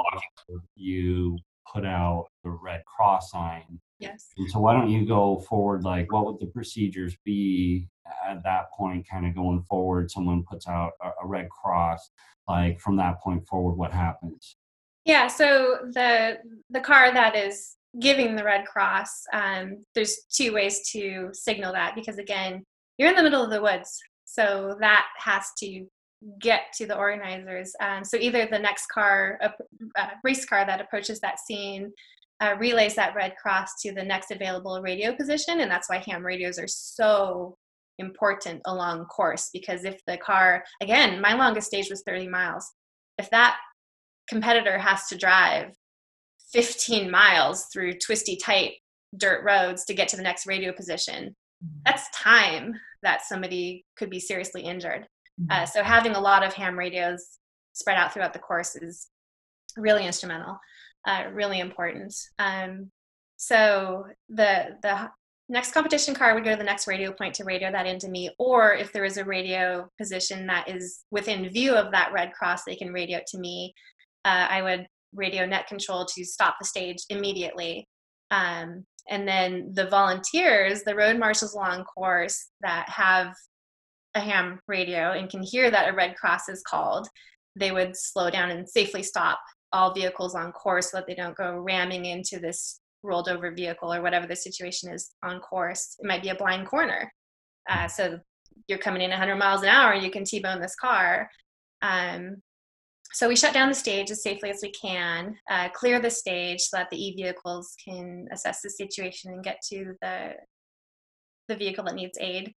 you 0.76 1.38
put 1.72 1.86
out 1.86 2.28
the 2.44 2.50
red 2.50 2.84
cross 2.86 3.32
sign. 3.32 3.80
Yes. 4.00 4.30
And 4.38 4.50
so 4.50 4.60
why 4.60 4.74
don't 4.74 4.90
you 4.90 5.06
go 5.06 5.40
forward? 5.48 5.84
Like, 5.84 6.12
what 6.12 6.26
would 6.26 6.40
the 6.40 6.48
procedures 6.48 7.16
be 7.24 7.88
at 8.28 8.44
that 8.44 8.72
point? 8.72 9.08
Kind 9.08 9.26
of 9.26 9.36
going 9.36 9.64
forward, 9.70 10.12
someone 10.12 10.44
puts 10.44 10.68
out 10.68 10.94
a, 11.02 11.10
a 11.24 11.28
red 11.28 11.50
cross. 11.50 12.10
Like 12.48 12.80
from 12.80 12.98
that 12.98 13.22
point 13.22 13.48
forward, 13.48 13.76
what 13.76 13.92
happens? 13.92 14.58
Yeah, 15.06 15.28
so 15.28 15.80
the 15.92 16.38
the 16.70 16.80
car 16.80 17.14
that 17.14 17.36
is 17.36 17.76
giving 18.00 18.36
the 18.36 18.44
Red 18.44 18.66
Cross, 18.66 19.24
um, 19.34 19.86
there's 19.96 20.26
two 20.32 20.54
ways 20.54 20.90
to 20.92 21.30
signal 21.34 21.74
that 21.74 21.94
because 21.96 22.18
again, 22.18 22.64
you're 22.98 23.10
in 23.10 23.16
the 23.16 23.24
middle 23.24 23.44
of 23.44 23.50
the 23.50 23.62
woods, 23.62 24.00
so 24.26 24.76
that 24.80 25.06
has 25.18 25.48
to 25.60 25.86
get 26.40 26.74
to 26.76 26.86
the 26.86 26.98
organizers. 26.98 27.74
Um, 27.82 28.04
so 28.04 28.18
either 28.18 28.48
the 28.50 28.60
next 28.60 28.88
car, 28.88 29.40
a, 29.42 29.52
a 29.98 30.12
race 30.24 30.46
car 30.46 30.66
that 30.66 30.82
approaches 30.82 31.20
that 31.20 31.40
scene, 31.40 31.92
uh, 32.42 32.56
relays 32.58 32.96
that 32.96 33.16
Red 33.16 33.36
Cross 33.42 33.82
to 33.82 33.94
the 33.94 34.04
next 34.04 34.32
available 34.32 34.82
radio 34.82 35.16
position, 35.16 35.62
and 35.62 35.72
that's 35.72 35.90
why 35.90 36.04
ham 36.06 36.26
radios 36.26 36.60
are 36.60 36.68
so 36.68 37.58
important 38.00 38.62
along 38.66 39.06
course 39.06 39.50
because 39.54 39.86
if 39.86 40.00
the 40.08 40.18
car, 40.18 40.64
again, 40.82 41.22
my 41.22 41.34
longest 41.34 41.68
stage 41.68 41.90
was 41.90 42.04
30 42.06 42.28
miles. 42.28 42.70
If 43.18 43.30
that 43.30 43.58
competitor 44.28 44.78
has 44.78 45.08
to 45.08 45.18
drive 45.18 45.74
15 46.52 47.10
miles 47.10 47.68
through 47.72 47.94
twisty, 48.00 48.36
tight 48.36 48.74
dirt 49.18 49.44
roads 49.44 49.86
to 49.86 49.94
get 49.94 50.08
to 50.10 50.18
the 50.18 50.24
next 50.24 50.48
radio 50.48 50.72
position. 50.72 51.36
That's 51.86 52.10
time 52.12 52.74
that 53.04 53.22
somebody 53.26 53.86
could 53.98 54.10
be 54.10 54.20
seriously 54.20 54.64
injured. 54.64 55.08
Uh, 55.50 55.66
so 55.66 55.84
having 55.84 56.14
a 56.14 56.20
lot 56.20 56.44
of 56.44 56.54
ham 56.54 56.78
radios 56.78 57.40
spread 57.74 57.98
out 57.98 58.14
throughout 58.14 58.34
the 58.34 58.40
course 58.40 58.76
is 58.76 59.08
really 59.78 60.06
instrumental, 60.06 60.60
uh, 61.08 61.26
really 61.34 61.60
important. 61.60 62.14
Um, 62.40 62.92
so 63.38 64.06
the 64.30 64.78
the 64.82 65.10
next 65.50 65.74
competition 65.74 66.16
car 66.16 66.34
would 66.34 66.44
go 66.44 66.52
to 66.52 66.58
the 66.58 66.64
next 66.64 66.88
radio 66.88 67.12
point 67.12 67.34
to 67.36 67.44
radio 67.44 67.72
that 67.72 67.86
into 67.86 68.10
me, 68.10 68.30
or 68.40 68.74
if 68.74 68.94
there 68.94 69.06
is 69.06 69.18
a 69.18 69.26
radio 69.26 69.90
position 70.00 70.48
that 70.48 70.70
is 70.70 71.04
within 71.12 71.50
view 71.50 71.74
of 71.74 71.92
that 71.92 72.14
red 72.14 72.32
cross, 72.34 72.64
they 72.64 72.76
can 72.76 72.94
radio 72.94 73.18
it 73.18 73.28
to 73.28 73.40
me. 73.40 73.74
Uh, 74.24 74.48
I 74.50 74.62
would 74.62 74.88
radio 75.14 75.46
net 75.46 75.68
control 75.68 76.06
to 76.06 76.26
stop 76.26 76.56
the 76.60 76.66
stage 76.66 76.98
immediately. 77.10 77.88
Um, 78.32 78.86
and 79.10 79.28
then 79.28 79.72
the 79.74 79.88
volunteers, 79.88 80.84
the 80.84 80.96
road 80.96 81.20
marshals 81.20 81.54
along 81.54 81.84
course 81.84 82.50
that 82.62 82.88
have 82.90 83.34
a 84.16 84.20
ham 84.20 84.60
radio 84.68 85.12
and 85.12 85.30
can 85.30 85.42
hear 85.42 85.72
that 85.72 85.90
a 85.90 85.96
red 85.96 86.16
cross 86.16 86.50
is 86.50 86.64
called, 86.68 87.08
they 87.56 87.72
would 87.72 87.96
slow 87.96 88.30
down 88.30 88.52
and 88.52 88.68
safely 88.68 89.04
stop 89.04 89.40
all 89.72 89.94
vehicles 89.94 90.36
on 90.36 90.52
course 90.52 90.92
so 90.92 90.98
that 90.98 91.08
they 91.08 91.16
don't 91.16 91.36
go 91.36 91.58
ramming 91.58 92.06
into 92.06 92.40
this 92.40 92.80
rolled 93.02 93.28
over 93.28 93.52
vehicle 93.52 93.94
or 93.94 94.02
whatever 94.02 94.28
the 94.28 94.36
situation 94.36 94.92
is 94.92 95.12
on 95.24 95.40
course. 95.40 95.96
It 96.00 96.08
might 96.08 96.22
be 96.22 96.30
a 96.30 96.36
blind 96.36 96.68
corner. 96.68 97.12
Uh, 97.70 97.88
so 97.88 98.20
you're 98.68 98.80
coming 98.80 99.02
in 99.02 99.10
100 99.10 99.36
miles 99.36 99.62
an 99.62 99.70
hour, 99.70 99.94
and 99.94 100.04
you 100.04 100.12
can 100.12 100.24
T-bone 100.24 100.62
this 100.62 100.76
car. 100.76 101.30
Um, 101.82 102.38
so 103.12 103.28
we 103.28 103.36
shut 103.36 103.54
down 103.54 103.70
the 103.70 103.76
stage 103.76 104.10
as 104.10 104.24
safely 104.24 104.50
as 104.50 104.60
we 104.64 104.72
can, 104.72 105.36
uh, 105.50 105.70
clear 105.70 106.00
the 106.00 106.10
stage 106.10 106.62
so 106.62 106.78
that 106.78 106.90
the 106.90 106.98
e-vehicles 106.98 107.76
can 107.84 108.28
assess 108.32 108.62
the 108.62 108.70
situation 108.70 109.32
and 109.32 109.44
get 109.44 109.60
to 109.70 109.94
the 110.02 110.32
the 111.50 111.56
vehicle 111.58 111.84
that 111.84 111.96
needs 111.96 112.18
aid. 112.22 112.54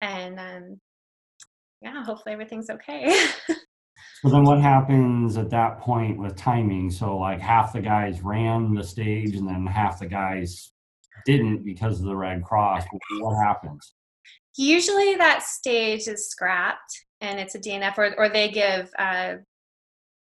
And 0.00 0.38
um, 0.38 0.80
yeah, 1.80 2.04
hopefully 2.04 2.32
everything's 2.32 2.70
okay. 2.70 3.26
So 4.22 4.30
then 4.30 4.44
what 4.44 4.60
happens 4.60 5.36
at 5.36 5.50
that 5.50 5.78
point 5.78 6.18
with 6.18 6.36
timing? 6.36 6.90
So 6.90 7.18
like 7.18 7.40
half 7.40 7.72
the 7.72 7.80
guys 7.80 8.22
ran 8.22 8.74
the 8.74 8.82
stage 8.82 9.36
and 9.36 9.46
then 9.46 9.66
half 9.66 9.98
the 9.98 10.06
guys 10.06 10.72
didn't 11.26 11.64
because 11.64 12.00
of 12.00 12.06
the 12.06 12.16
Red 12.16 12.42
Cross. 12.42 12.84
What 13.18 13.36
happens? 13.36 13.94
Usually 14.56 15.16
that 15.16 15.42
stage 15.42 16.08
is 16.08 16.30
scrapped 16.30 17.04
and 17.20 17.38
it's 17.38 17.54
a 17.54 17.58
DNF 17.58 17.98
or, 17.98 18.14
or 18.16 18.28
they 18.28 18.50
give 18.50 18.90
uh, 18.98 19.34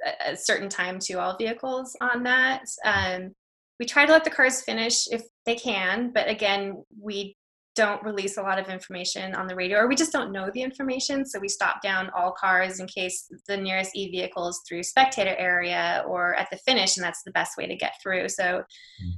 a, 0.05 0.33
a 0.33 0.37
certain 0.37 0.69
time 0.69 0.99
to 1.01 1.15
all 1.15 1.37
vehicles 1.37 1.97
on 2.01 2.23
that. 2.23 2.65
Um, 2.85 3.35
we 3.79 3.85
try 3.85 4.07
to 4.07 4.13
let 4.13 4.25
the 4.25 4.31
cars 4.31 4.63
finish 4.63 5.07
if 5.11 5.23
they 5.45 5.55
can, 5.55 6.13
but 6.15 6.29
again, 6.29 6.83
we 6.99 7.37
don't 7.77 8.03
release 8.03 8.39
a 8.39 8.43
lot 8.43 8.59
of 8.59 8.69
information 8.69 9.35
on 9.35 9.47
the 9.47 9.55
radio 9.55 9.79
or 9.79 9.87
we 9.87 9.95
just 9.95 10.11
don't 10.13 10.33
know 10.33 10.51
the 10.55 10.63
information 10.63 11.25
so 11.27 11.39
we 11.39 11.49
stop 11.49 11.83
down 11.83 12.11
all 12.17 12.33
cars 12.33 12.81
in 12.81 12.87
case 12.87 13.31
the 13.47 13.57
nearest 13.57 13.95
e-vehicle 13.95 14.49
is 14.49 14.61
through 14.67 14.83
spectator 14.83 15.37
area 15.37 16.03
or 16.09 16.35
at 16.35 16.49
the 16.51 16.57
finish 16.57 16.97
and 16.97 17.05
that's 17.05 17.23
the 17.25 17.31
best 17.33 17.57
way 17.59 17.67
to 17.67 17.77
get 17.77 17.93
through 18.03 18.29
so 18.29 18.63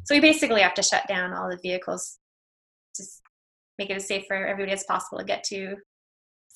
so 0.04 0.14
we 0.14 0.20
basically 0.20 0.60
have 0.60 0.74
to 0.74 0.82
shut 0.82 1.06
down 1.06 1.32
all 1.32 1.48
the 1.48 1.58
vehicles 1.62 2.18
just 2.96 3.22
make 3.78 3.90
it 3.90 3.96
as 3.96 4.06
safe 4.08 4.24
for 4.26 4.34
everybody 4.34 4.72
as 4.72 4.84
possible 4.84 5.18
to 5.18 5.24
get 5.24 5.44
to 5.44 5.76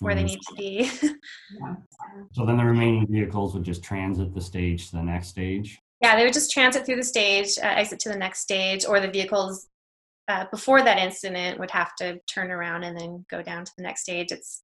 where 0.01 0.15
they 0.17 0.25
Mhm. 0.25 0.27
need 0.27 0.41
to 0.49 0.55
be 0.57 0.91
Yeah. 1.61 1.75
So 2.33 2.45
then 2.45 2.57
the 2.57 2.65
remaining 2.65 3.07
vehicles 3.09 3.55
would 3.55 3.62
just 3.62 3.85
transit 3.85 4.35
the 4.35 4.41
stage 4.41 4.91
to 4.91 4.97
the 4.97 5.03
next 5.05 5.29
stage. 5.29 5.79
yeah 6.03 6.17
they 6.17 6.25
would 6.25 6.33
just 6.35 6.51
transit 6.51 6.85
through 6.85 6.97
the 6.97 7.05
stage 7.05 7.59
uh, 7.62 7.67
exit 7.67 8.01
to 8.01 8.09
the 8.09 8.17
next 8.19 8.41
stage 8.41 8.85
or 8.85 8.99
the 8.99 9.09
vehicles 9.11 9.69
uh, 10.29 10.47
before 10.51 10.83
that 10.83 10.99
incident 10.99 11.59
would 11.59 11.71
have 11.71 11.95
to 11.97 12.19
turn 12.33 12.51
around 12.51 12.85
and 12.85 12.99
then 12.99 13.25
go 13.31 13.43
down 13.43 13.65
to 13.65 13.73
the 13.77 13.83
next 13.83 14.03
stage 14.03 14.31
it's 14.31 14.61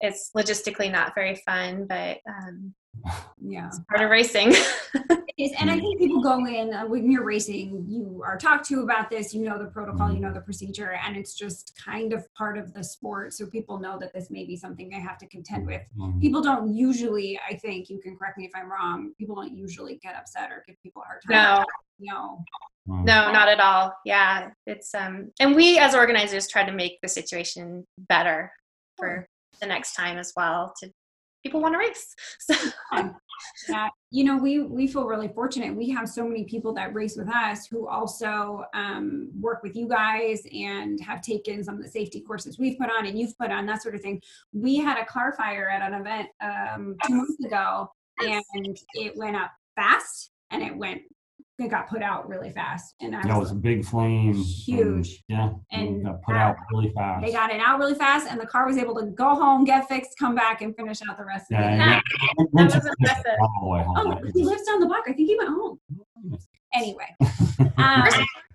it's 0.00 0.30
logistically 0.36 0.90
not 0.90 1.14
very 1.14 1.40
fun 1.46 1.86
but 1.88 2.18
um, 2.28 2.74
Yeah. 3.40 3.66
it's 3.68 3.80
part 3.88 4.02
of 4.02 4.10
racing 4.10 4.54
is, 5.38 5.52
and 5.58 5.70
I 5.70 5.78
think 5.78 5.98
people 5.98 6.20
go 6.20 6.44
in 6.46 6.74
uh, 6.74 6.84
when 6.86 7.10
you're 7.10 7.24
racing, 7.24 7.84
you 7.88 8.22
are 8.24 8.36
talked 8.36 8.66
to 8.66 8.82
about 8.82 9.08
this, 9.08 9.32
you 9.32 9.44
know 9.48 9.56
the 9.58 9.70
protocol, 9.70 10.12
you 10.12 10.18
know 10.20 10.32
the 10.32 10.40
procedure, 10.40 10.98
and 11.06 11.16
it's 11.16 11.34
just 11.34 11.78
kind 11.82 12.12
of 12.12 12.26
part 12.34 12.58
of 12.58 12.74
the 12.74 12.82
sport. 12.82 13.32
So 13.32 13.46
people 13.46 13.78
know 13.78 13.98
that 14.00 14.12
this 14.12 14.30
may 14.30 14.44
be 14.44 14.56
something 14.56 14.88
they 14.90 15.00
have 15.00 15.16
to 15.18 15.26
contend 15.28 15.66
with. 15.66 15.82
Mhm. 15.96 16.20
People 16.20 16.42
don't 16.42 16.74
usually, 16.74 17.38
I 17.48 17.54
think, 17.54 17.88
you 17.88 17.98
can 18.00 18.16
correct 18.16 18.36
me 18.36 18.46
if 18.46 18.50
I'm 18.54 18.70
wrong, 18.70 19.12
people 19.16 19.36
don't 19.36 19.56
usually 19.56 19.96
get 20.02 20.16
upset 20.16 20.50
or 20.50 20.64
give 20.66 20.76
people 20.82 21.02
a 21.02 21.06
hard 21.06 21.22
time. 21.22 21.64
no 22.00 22.44
No. 22.86 23.02
No 23.02 23.32
not 23.32 23.48
at 23.48 23.60
all 23.60 23.92
yeah 24.06 24.50
it's 24.66 24.94
um 24.94 25.30
and 25.40 25.54
we 25.54 25.78
as 25.78 25.94
organizers 25.94 26.46
try 26.48 26.64
to 26.64 26.72
make 26.72 26.98
the 27.02 27.08
situation 27.08 27.84
better 28.08 28.52
for 28.96 29.28
the 29.60 29.66
next 29.66 29.94
time 29.94 30.16
as 30.16 30.32
well 30.36 30.72
to 30.78 30.90
people 31.42 31.60
want 31.60 31.74
to 31.74 31.78
race 31.78 32.14
so 32.40 32.54
Yeah, 33.68 33.88
you 34.10 34.24
know, 34.24 34.36
we 34.36 34.60
we 34.60 34.86
feel 34.86 35.06
really 35.06 35.28
fortunate. 35.28 35.74
We 35.74 35.90
have 35.90 36.08
so 36.08 36.26
many 36.26 36.44
people 36.44 36.72
that 36.74 36.94
race 36.94 37.16
with 37.16 37.28
us 37.28 37.66
who 37.66 37.86
also 37.86 38.64
um, 38.74 39.30
work 39.40 39.62
with 39.62 39.76
you 39.76 39.88
guys 39.88 40.42
and 40.52 41.00
have 41.00 41.20
taken 41.22 41.62
some 41.62 41.76
of 41.76 41.82
the 41.82 41.88
safety 41.88 42.20
courses 42.20 42.58
we've 42.58 42.78
put 42.78 42.90
on 42.90 43.06
and 43.06 43.18
you've 43.18 43.36
put 43.38 43.50
on 43.50 43.66
that 43.66 43.82
sort 43.82 43.94
of 43.94 44.00
thing. 44.00 44.20
We 44.52 44.76
had 44.76 44.98
a 44.98 45.04
car 45.04 45.32
fire 45.32 45.68
at 45.68 45.82
an 45.82 46.00
event 46.00 46.28
um, 46.40 46.96
two 47.06 47.14
months 47.14 47.44
ago, 47.44 47.90
and 48.20 48.78
it 48.94 49.16
went 49.16 49.36
up 49.36 49.52
fast, 49.76 50.30
and 50.50 50.62
it 50.62 50.76
went 50.76 51.02
it 51.58 51.68
got 51.68 51.88
put 51.88 52.02
out 52.02 52.28
really 52.28 52.50
fast, 52.52 52.94
and 53.00 53.16
I 53.16 53.22
Yeah, 53.26 53.36
it 53.36 53.40
was 53.40 53.50
a 53.50 53.54
big 53.56 53.84
flame. 53.84 54.30
and- 54.36 54.44
Huge. 54.44 55.24
yeah. 55.28 55.50
And 55.72 55.88
And 55.88 56.04
got 56.04 56.22
put 56.22 56.36
out 56.36 56.56
really 56.72 56.92
fast. 56.94 57.24
they 57.24 57.32
got 57.32 57.50
it 57.50 57.60
out 57.60 57.78
really 57.80 57.94
fast, 57.96 58.28
and 58.30 58.40
the 58.40 58.46
car 58.46 58.66
was 58.66 58.76
able 58.78 58.94
to 58.96 59.06
go 59.06 59.34
home, 59.34 59.64
get 59.64 59.88
fixed, 59.88 60.18
come 60.18 60.34
back, 60.36 60.62
and 60.62 60.74
finish 60.76 61.00
out 61.08 61.16
the 61.18 61.24
rest 61.24 61.50
of 61.50 61.58
the 61.58 61.64
Yeah, 61.64 61.70
day. 61.70 61.76
yeah. 61.78 62.00
That 62.54 62.74
was 62.74 62.86
impressive. 62.86 63.32
all 63.40 63.56
the 63.60 63.66
way 63.68 63.82
home. 63.82 64.18
Oh, 64.24 64.30
he 64.34 64.44
lives 64.44 64.62
down 64.62 64.80
the 64.80 64.86
block. 64.86 65.04
I 65.08 65.12
think 65.12 65.28
he 65.28 65.36
went 65.36 65.50
home. 65.50 65.80
Anyway, 66.74 67.06
um, 67.78 68.04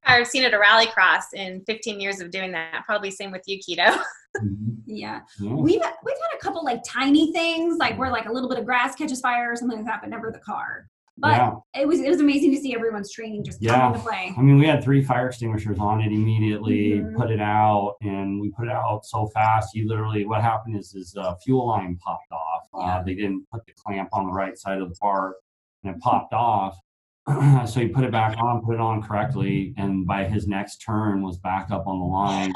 i've 0.06 0.28
seen 0.28 0.44
it 0.44 0.54
at 0.54 0.60
a 0.60 0.62
rallycross 0.64 1.34
in 1.34 1.64
15 1.66 2.00
years 2.00 2.20
of 2.22 2.30
doing 2.30 2.52
that 2.52 2.84
probably 2.86 3.10
same 3.10 3.32
with 3.32 3.42
you 3.48 3.58
keto 3.58 3.88
Mhm. 4.40 4.78
yeah. 4.86 5.22
Yeah. 5.40 5.52
We've 5.54 5.82
we've 5.82 5.82
had 5.82 6.36
a 6.36 6.40
couple 6.40 6.64
like 6.64 6.82
tiny 6.88 7.32
things, 7.34 7.78
like 7.80 7.98
where 7.98 8.12
like 8.12 8.28
a 8.28 8.32
little 8.32 8.48
bit 8.50 8.60
of 8.60 8.66
grass 8.66 8.94
catches 8.96 9.20
fire 9.20 9.52
or 9.52 9.56
something 9.56 9.78
like 9.80 9.88
that, 9.88 10.02
but 10.02 10.10
never 10.12 10.32
the 10.32 10.40
car. 10.40 10.88
But 11.24 11.32
Yeah. 11.38 11.54
it 11.82 11.88
was 11.88 12.02
it 12.02 12.10
was 12.10 12.20
amazing 12.20 12.52
to 12.52 12.58
see 12.58 12.76
everyone's 12.76 13.10
training 13.10 13.46
just 13.46 13.66
come 13.66 13.68
Yeah. 13.80 13.88
into 13.88 14.00
play. 14.00 14.34
I 14.38 14.42
mean, 14.42 14.58
we 14.60 14.66
had 14.68 14.84
three 14.84 15.02
fire 15.02 15.28
extinguishers 15.28 15.80
on 15.80 16.02
it 16.02 16.12
immediately, 16.12 17.00
Mhm. 17.00 17.16
put 17.16 17.32
it 17.32 17.40
out, 17.40 17.96
and 18.02 18.42
we 18.42 18.50
put 18.52 18.68
it 18.68 18.74
out 18.74 19.06
so 19.06 19.28
fast. 19.28 19.74
You 19.74 19.88
literally, 19.88 20.26
what 20.26 20.42
happened 20.42 20.76
is, 20.76 20.94
is 20.94 21.16
uh, 21.18 21.36
fuel 21.36 21.66
line 21.68 21.96
popped 22.04 22.30
off. 22.34 22.68
Yeah. 22.78 22.98
Uh, 22.98 23.04
they 23.04 23.16
didn't 23.16 23.46
put 23.50 23.66
the 23.66 23.72
clamp 23.72 24.10
on 24.12 24.26
the 24.28 24.34
right 24.34 24.58
side 24.58 24.82
of 24.82 24.90
the 24.90 24.96
part, 24.96 25.38
and 25.86 25.96
it 25.96 26.02
popped 26.02 26.34
off. 26.34 26.78
so 27.66 27.80
he 27.80 27.88
put 27.88 28.04
it 28.04 28.12
back 28.12 28.38
on, 28.38 28.62
put 28.66 28.74
it 28.76 28.82
on 28.82 29.02
correctly, 29.02 29.74
and 29.78 30.06
by 30.06 30.26
his 30.26 30.46
next 30.46 30.80
turn 30.80 31.22
was 31.22 31.38
back 31.38 31.72
up 31.72 31.88
on 31.88 32.00
the 32.00 32.06
line. 32.06 32.54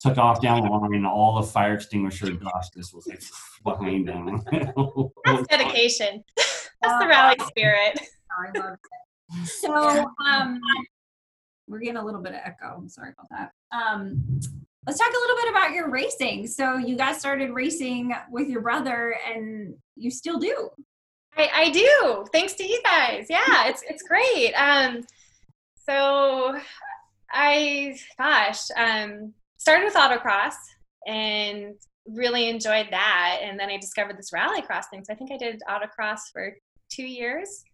took 0.00 0.18
off 0.18 0.38
down 0.42 0.60
the 0.62 0.68
line, 0.68 0.92
and 0.94 1.06
all 1.06 1.36
the 1.36 1.42
fire 1.46 1.74
extinguisher 1.74 2.30
dust 2.32 2.74
just 2.74 2.92
was 2.94 3.06
like 3.06 3.22
behind 3.62 4.06
him. 4.08 4.42
That's 5.24 5.46
dedication. 5.46 6.22
That's 6.86 7.02
the 7.02 7.08
rally 7.08 7.36
spirit. 7.46 7.98
I 8.30 8.58
love 8.58 8.72
it. 8.74 8.78
So, 9.46 9.74
um, 9.74 10.60
we're 11.66 11.80
getting 11.80 11.96
a 11.96 12.04
little 12.04 12.20
bit 12.20 12.34
of 12.34 12.40
echo. 12.44 12.76
I'm 12.76 12.88
sorry 12.88 13.12
about 13.18 13.26
that. 13.30 13.50
Um, 13.76 14.22
let's 14.86 14.98
talk 14.98 15.08
a 15.08 15.18
little 15.18 15.36
bit 15.36 15.50
about 15.50 15.72
your 15.72 15.90
racing. 15.90 16.46
So, 16.46 16.76
you 16.76 16.96
guys 16.96 17.18
started 17.18 17.50
racing 17.50 18.14
with 18.30 18.48
your 18.48 18.60
brother, 18.60 19.16
and 19.26 19.74
you 19.96 20.10
still 20.10 20.38
do. 20.38 20.68
I, 21.36 21.50
I 21.54 21.70
do. 21.70 22.26
Thanks 22.32 22.52
to 22.54 22.64
you 22.68 22.80
guys. 22.84 23.26
Yeah, 23.28 23.40
it's 23.66 23.82
it's 23.88 24.02
great. 24.02 24.52
Um, 24.52 25.04
so 25.88 26.58
I, 27.32 27.96
gosh, 28.18 28.60
um, 28.76 29.34
started 29.56 29.84
with 29.84 29.94
autocross 29.94 30.54
and 31.06 31.74
really 32.06 32.48
enjoyed 32.48 32.88
that. 32.90 33.40
And 33.42 33.58
then 33.58 33.70
I 33.70 33.76
discovered 33.76 34.16
this 34.18 34.30
rallycross 34.30 34.84
thing. 34.90 35.04
So 35.04 35.12
I 35.12 35.16
think 35.16 35.32
I 35.32 35.36
did 35.36 35.60
autocross 35.68 36.20
for 36.32 36.54
two 36.94 37.06
years. 37.06 37.64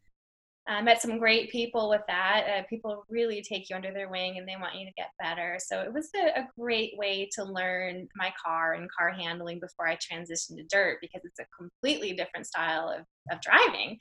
I 0.69 0.83
met 0.83 1.03
some 1.03 1.19
great 1.19 1.51
people 1.51 1.89
with 1.89 2.03
that. 2.07 2.47
Uh, 2.49 2.63
people 2.69 3.05
really 3.09 3.43
take 3.43 3.69
you 3.69 3.75
under 3.75 3.93
their 3.93 4.09
wing 4.09 4.39
and 4.39 4.47
they 4.47 4.57
want 4.61 4.77
you 4.77 4.87
to 4.87 4.93
get 4.97 5.09
better. 5.19 5.59
So 5.59 5.81
it 5.81 5.93
was 5.93 6.11
a, 6.15 6.41
a, 6.41 6.49
great 6.57 6.97
way 6.97 7.29
to 7.33 7.45
learn 7.45 8.07
my 8.15 8.33
car 8.41 8.75
and 8.75 8.89
car 8.91 9.11
handling 9.11 9.59
before 9.59 9.89
I 9.89 9.97
transitioned 9.97 10.59
to 10.59 10.65
dirt 10.71 10.99
because 11.01 11.23
it's 11.25 11.41
a 11.41 11.47
completely 11.59 12.13
different 12.13 12.47
style 12.47 12.89
of, 12.89 13.05
of 13.35 13.41
driving. 13.41 13.99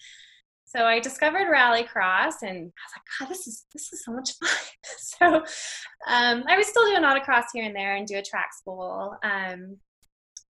So 0.66 0.86
I 0.86 1.00
discovered 1.00 1.48
rallycross 1.48 2.44
and 2.44 2.58
I 2.60 2.84
was 2.86 2.94
like, 2.96 3.20
God, 3.20 3.30
this 3.30 3.48
is 3.48 3.66
this 3.74 3.92
is 3.92 4.06
so 4.06 4.12
much 4.12 4.34
fun. 4.38 4.50
so 4.84 5.36
um, 6.08 6.44
I 6.48 6.56
was 6.56 6.68
still 6.68 6.86
doing 6.86 7.02
autocross 7.02 7.46
here 7.52 7.66
and 7.66 7.76
there 7.76 7.96
and 7.96 8.06
do 8.06 8.18
a 8.18 8.22
track 8.22 8.50
school. 8.54 9.16
Um, 9.24 9.78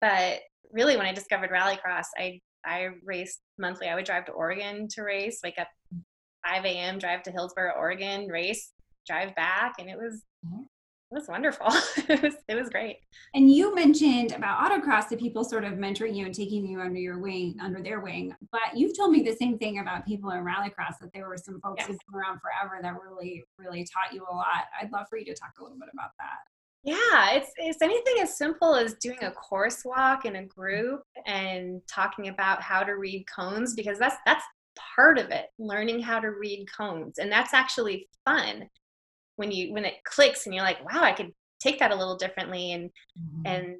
but 0.02 0.39
really 0.74 0.97
when 0.97 1.06
I 1.06 1.13
discovered 1.13 1.52
rallycross, 1.52 2.08
I 2.17 2.41
I 2.65 2.89
raced 3.04 3.41
monthly. 3.58 3.88
I 3.88 3.95
would 3.95 4.06
drive 4.06 4.26
to 4.26 4.32
Oregon 4.32 4.88
to 4.89 5.04
race, 5.04 5.39
wake 5.43 5.60
up 5.60 5.67
5 6.47 6.65
a.m., 6.65 7.00
drive 7.00 7.24
to 7.24 7.32
Hillsboro, 7.32 7.74
Oregon, 7.78 8.28
race, 8.28 8.71
drive 9.08 9.36
back, 9.36 9.76
and 9.80 9.89
it 9.89 9.97
was 9.97 10.24
mm-hmm. 10.45 10.62
it 10.62 11.15
was 11.15 11.28
wonderful. 11.28 11.67
it 12.10 12.21
was 12.21 12.36
it 12.47 12.56
was 12.56 12.69
great. 12.69 12.97
And 13.34 13.52
you 13.52 13.74
mentioned 13.76 14.32
about 14.34 14.60
autocross, 14.60 15.10
the 15.10 15.17
people 15.17 15.43
sort 15.43 15.63
of 15.63 15.74
mentoring 15.74 16.15
you 16.15 16.26
and 16.26 16.34
taking 16.34 16.65
you 16.65 16.80
under 16.82 17.00
your 17.00 17.19
wing, 17.19 17.58
under 17.62 17.82
their 17.82 18.00
wing. 18.00 18.34
But 18.52 18.76
you've 18.76 18.97
told 18.97 19.12
me 19.12 19.21
the 19.21 19.36
same 19.36 19.58
thing 19.58 19.80
about 19.80 20.06
people 20.06 20.32
in 20.32 20.43
rallycross 20.43 20.97
that 21.02 21.12
there 21.13 21.28
were 21.28 21.38
some 21.38 21.60
folks 21.62 21.80
yes. 21.80 21.88
who've 21.88 22.00
been 22.12 22.19
around 22.19 22.39
forever 22.39 22.80
that 22.82 22.93
really, 23.02 23.43
really 23.58 23.86
taught 23.86 24.13
you 24.13 24.26
a 24.30 24.36
lot. 24.36 24.65
I'd 24.80 24.91
love 24.91 25.08
for 25.10 25.17
you 25.17 25.26
to 25.26 25.36
talk 25.36 25.52
a 25.60 25.63
little 25.63 25.78
bit 25.78 25.89
about 25.93 26.12
that. 26.19 26.39
Yeah, 26.84 27.34
it's 27.34 27.52
it's 27.58 27.82
anything 27.82 28.15
as 28.22 28.38
simple 28.38 28.76
as 28.76 28.96
doing 28.96 29.24
a 29.24 29.32
course 29.32 29.84
walk 29.86 30.26
in 30.26 30.38
a 30.38 30.46
group 30.46 31.04
and 31.28 31.80
talking 31.88 32.28
about 32.30 32.62
how 32.62 32.82
to 32.82 32.94
read 32.94 33.26
cones 33.34 33.76
because 33.76 34.00
that's 34.00 34.15
that's 34.26 34.44
part 34.96 35.20
of 35.20 35.30
it, 35.30 35.48
learning 35.60 36.02
how 36.02 36.20
to 36.20 36.32
read 36.32 36.65
cones. 36.76 37.20
And 37.20 37.32
that's 37.32 37.54
actually 37.54 38.08
fun 38.26 38.67
when 39.36 39.52
you 39.52 39.74
when 39.74 39.86
it 39.86 40.04
clicks 40.06 40.46
and 40.46 40.56
you're 40.56 40.63
like, 40.63 40.84
wow, 40.91 41.04
I 41.04 41.12
could 41.12 41.32
take 41.60 41.80
that 41.80 41.91
a 41.91 41.96
little 41.96 42.17
differently 42.17 42.72
and 42.72 42.89
mm-hmm. 43.20 43.41
and 43.46 43.76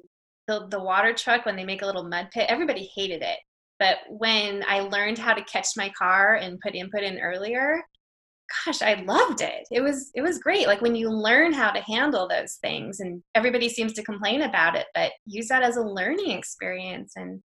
the 0.46 0.68
the 0.70 0.82
water 0.82 1.12
truck 1.12 1.44
when 1.44 1.56
they 1.56 1.64
make 1.64 1.82
a 1.82 1.86
little 1.86 2.04
mud 2.04 2.28
pit, 2.32 2.46
everybody 2.48 2.90
hated 2.94 3.22
it. 3.22 3.38
But 3.78 3.98
when 4.08 4.64
I 4.68 4.80
learned 4.80 5.18
how 5.18 5.34
to 5.34 5.44
catch 5.44 5.68
my 5.76 5.90
car 5.98 6.36
and 6.36 6.60
put 6.60 6.76
input 6.76 7.02
in 7.02 7.18
earlier, 7.18 7.82
gosh, 8.64 8.82
I 8.82 8.94
loved 9.02 9.40
it. 9.40 9.66
It 9.70 9.80
was 9.80 10.10
it 10.14 10.22
was 10.22 10.38
great. 10.38 10.66
Like 10.66 10.80
when 10.80 10.94
you 10.94 11.10
learn 11.10 11.52
how 11.52 11.70
to 11.70 11.80
handle 11.80 12.28
those 12.28 12.54
things, 12.54 13.00
and 13.00 13.22
everybody 13.34 13.68
seems 13.68 13.92
to 13.94 14.02
complain 14.02 14.42
about 14.42 14.76
it, 14.76 14.86
but 14.94 15.12
use 15.26 15.48
that 15.48 15.62
as 15.62 15.76
a 15.76 15.82
learning 15.82 16.30
experience. 16.30 17.12
And 17.16 17.42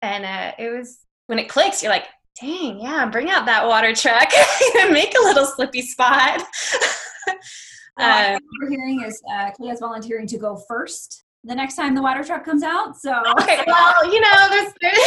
and 0.00 0.24
uh, 0.24 0.52
it 0.58 0.70
was 0.70 0.98
when 1.26 1.38
it 1.38 1.48
clicks, 1.48 1.82
you're 1.82 1.92
like, 1.92 2.06
dang, 2.40 2.80
yeah, 2.80 3.06
bring 3.06 3.30
out 3.30 3.46
that 3.46 3.66
water 3.66 3.94
truck 3.94 4.28
and 4.80 4.92
make 4.92 5.14
a 5.14 5.22
little 5.22 5.46
slippy 5.46 5.82
spot. 5.82 6.40
um, 7.98 8.32
what 8.32 8.42
we're 8.62 8.70
hearing 8.70 9.02
is 9.02 9.20
uh, 9.32 9.50
volunteering 9.80 10.26
to 10.26 10.38
go 10.38 10.56
first 10.68 11.24
the 11.44 11.54
next 11.54 11.74
time 11.74 11.94
the 11.94 12.02
water 12.02 12.22
truck 12.22 12.44
comes 12.44 12.62
out. 12.62 12.96
So 12.96 13.22
okay, 13.40 13.62
well, 13.66 14.12
you 14.12 14.20
know, 14.20 14.48
there's, 14.48 14.72
there's 14.80 14.98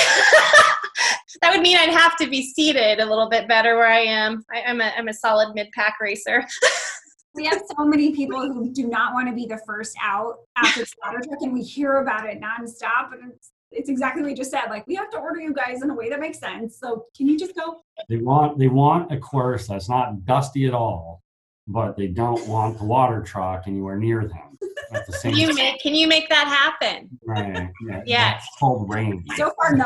that 1.42 1.52
would 1.52 1.62
mean 1.62 1.78
I'd 1.78 1.90
have 1.90 2.18
to 2.18 2.28
be 2.28 2.44
seated 2.44 3.00
a 3.00 3.06
little 3.06 3.30
bit 3.30 3.48
better 3.48 3.76
where 3.76 3.88
I 3.88 4.00
am. 4.00 4.44
I, 4.54 4.60
am 4.60 4.82
a 4.82 4.92
I'm 4.98 5.08
a 5.08 5.14
solid 5.14 5.54
mid 5.56 5.72
pack 5.72 5.96
racer. 6.00 6.46
we 7.34 7.46
have 7.46 7.62
so 7.78 7.86
many 7.86 8.14
people 8.14 8.42
who 8.42 8.72
do 8.72 8.88
not 8.88 9.14
want 9.14 9.28
to 9.28 9.34
be 9.34 9.46
the 9.46 9.60
first 9.66 9.96
out 10.02 10.36
after 10.56 10.82
the 10.82 10.92
water 11.04 11.20
truck, 11.28 11.42
and 11.42 11.54
we 11.54 11.62
hear 11.62 11.98
about 11.98 12.28
it 12.28 12.40
nonstop. 12.40 13.14
And 13.14 13.32
it's 13.34 13.52
it's 13.72 13.90
exactly 13.90 14.22
what 14.22 14.32
you 14.32 14.38
just 14.38 14.52
said. 14.52 14.66
Like 14.70 14.88
we 14.88 14.96
have 14.96 15.10
to 15.12 15.18
order 15.18 15.40
you 15.42 15.54
guys 15.54 15.82
in 15.84 15.90
a 15.90 15.94
way 15.94 16.10
that 16.10 16.20
makes 16.20 16.40
sense. 16.40 16.80
So 16.80 17.06
can 17.16 17.28
you 17.28 17.38
just 17.38 17.56
go? 17.56 17.82
They 18.10 18.18
want 18.18 18.58
they 18.58 18.68
want 18.68 19.12
a 19.12 19.18
course 19.18 19.68
that's 19.68 19.90
not 19.90 20.26
dusty 20.26 20.66
at 20.66 20.74
all, 20.74 21.22
but 21.68 21.98
they 21.98 22.08
don't 22.08 22.48
want 22.48 22.78
the 22.78 22.86
water 22.86 23.22
truck 23.22 23.64
anywhere 23.68 23.98
near 23.98 24.28
them 24.28 24.56
at 24.94 25.06
the 25.08 25.14
same 25.14 25.32
can 25.34 25.40
you 25.40 25.48
time. 25.48 25.56
make 25.56 25.82
can 25.82 25.96
you 25.96 26.08
make 26.08 26.30
that 26.30 26.48
happen? 26.48 27.10
Right 27.26 27.70
yeah 27.88 28.04
yes. 28.06 28.46
cold 28.60 28.90
rain. 28.90 29.24
So 29.36 29.52
far 29.56 29.76
no. 29.76 29.86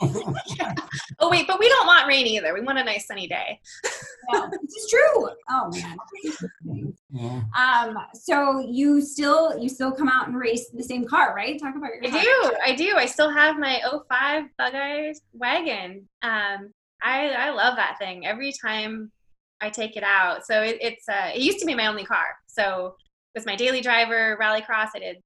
Oh 1.18 1.30
wait 1.30 1.46
but 1.46 1.58
we 1.58 1.68
don't 1.68 1.86
want 1.86 2.06
rain 2.06 2.26
either. 2.26 2.52
We 2.52 2.60
want 2.60 2.78
a 2.78 2.84
nice 2.84 3.06
sunny 3.06 3.26
day. 3.26 3.60
Yeah 4.32 4.48
this 4.50 4.74
is 4.74 4.90
true. 4.90 5.28
Oh 5.50 5.70
man. 5.72 5.96
Yeah. 7.10 7.42
um 7.56 7.96
so 8.14 8.60
you 8.60 9.00
still 9.00 9.58
you 9.58 9.68
still 9.68 9.92
come 9.92 10.08
out 10.08 10.28
and 10.28 10.36
race 10.36 10.68
the 10.70 10.82
same 10.84 11.06
car 11.06 11.34
right? 11.34 11.60
Talk 11.60 11.76
about 11.76 11.90
your 11.94 12.04
i 12.04 12.22
do 12.22 12.56
i 12.64 12.74
do. 12.74 12.96
I 12.96 13.06
still 13.06 13.30
have 13.30 13.58
my 13.58 13.80
05 14.08 14.44
bug 14.58 14.74
eyes 14.74 15.20
wagon. 15.32 16.08
Um 16.22 16.72
i 17.02 17.30
i 17.30 17.50
love 17.50 17.76
that 17.76 17.96
thing. 17.98 18.26
Every 18.26 18.52
time 18.52 19.10
I 19.62 19.70
take 19.70 19.96
it 19.96 20.02
out. 20.02 20.44
So 20.44 20.60
it, 20.60 20.76
it's 20.80 21.08
uh, 21.08 21.30
it 21.34 21.40
used 21.40 21.60
to 21.60 21.66
be 21.66 21.74
my 21.74 21.86
only 21.86 22.04
car. 22.04 22.26
So 22.48 22.96
it 23.34 23.38
was 23.38 23.46
my 23.46 23.56
daily 23.56 23.80
driver, 23.80 24.36
rallycross. 24.40 24.88
I 24.94 24.98
did 24.98 25.16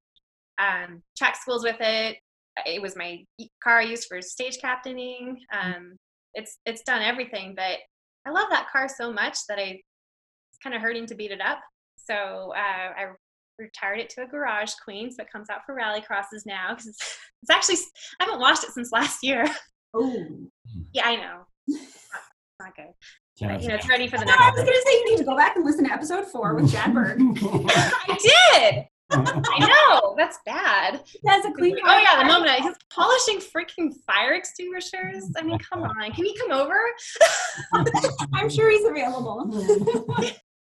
um, 0.59 1.03
track 1.17 1.37
schools 1.37 1.65
with 1.65 1.77
it. 1.81 2.19
It 2.65 2.81
was 2.81 2.97
my 2.97 3.25
car 3.63 3.81
I 3.81 3.85
used 3.85 4.07
for 4.09 4.21
stage 4.23 4.59
captaining. 4.61 5.39
Um, 5.53 5.97
it's 6.35 6.59
it's 6.67 6.83
done 6.83 7.03
everything, 7.03 7.55
but 7.57 7.79
I 8.27 8.31
love 8.31 8.49
that 8.51 8.69
car 8.71 8.89
so 8.89 9.13
much 9.13 9.39
that 9.49 9.59
I 9.59 9.81
it's 10.51 10.59
kind 10.63 10.77
of 10.77 10.83
hurting 10.83 11.07
to 11.07 11.15
beat 11.15 11.31
it 11.31 11.41
up. 11.41 11.61
So 11.97 12.53
uh, 12.55 12.93
I 12.97 13.07
retired 13.59 14.01
it 14.01 14.11
to 14.11 14.23
a 14.23 14.27
garage 14.27 14.73
queen, 14.85 15.11
so 15.11 15.23
it 15.23 15.33
comes 15.33 15.49
out 15.51 15.61
for 15.65 15.75
rallycrosses 15.75 16.45
now 16.45 16.71
because 16.71 16.89
it's, 16.89 17.19
it's 17.43 17.51
actually 17.51 17.79
I 18.21 18.25
haven't 18.25 18.41
washed 18.41 18.65
it 18.65 18.71
since 18.71 18.93
last 18.93 19.25
year. 19.25 19.47
Oh, 19.95 20.27
yeah, 20.93 21.07
I 21.07 21.17
know. 21.17 21.79
not 22.61 22.77
good. 22.77 22.93
But, 23.41 23.63
you 23.63 23.69
know, 23.69 23.75
it's 23.75 23.89
ready 23.89 24.07
for 24.07 24.19
the 24.19 24.25
next. 24.25 24.41
I 24.41 24.51
was 24.51 24.63
going 24.63 24.73
to 24.73 24.83
say 24.87 24.93
you 24.93 25.11
need 25.11 25.19
to 25.19 25.25
go 25.25 25.37
back 25.37 25.57
and 25.57 25.65
listen 25.65 25.85
to 25.85 25.93
episode 25.93 26.27
four 26.27 26.55
with 26.55 26.73
Chad 26.73 26.95
Berg. 26.95 27.21
I 27.21 28.19
did. 28.21 28.87
I 29.11 29.59
know 29.93 30.15
that's 30.17 30.39
bad. 30.45 31.03
That's 31.23 31.47
a 31.47 31.53
clean. 31.53 31.77
Oh 31.85 31.99
yeah, 31.99 32.19
the 32.19 32.25
moment 32.25 32.51
I, 32.51 32.57
he's 32.57 32.75
polishing 32.91 33.39
freaking 33.39 33.95
fire 34.05 34.33
extinguishers. 34.33 35.31
I 35.37 35.43
mean, 35.43 35.59
come 35.59 35.83
on, 35.83 36.13
can 36.13 36.25
he 36.25 36.37
come 36.39 36.51
over? 36.51 36.77
I'm 38.35 38.51
sure 38.51 38.71
he's 38.71 38.85
available. 38.85 39.49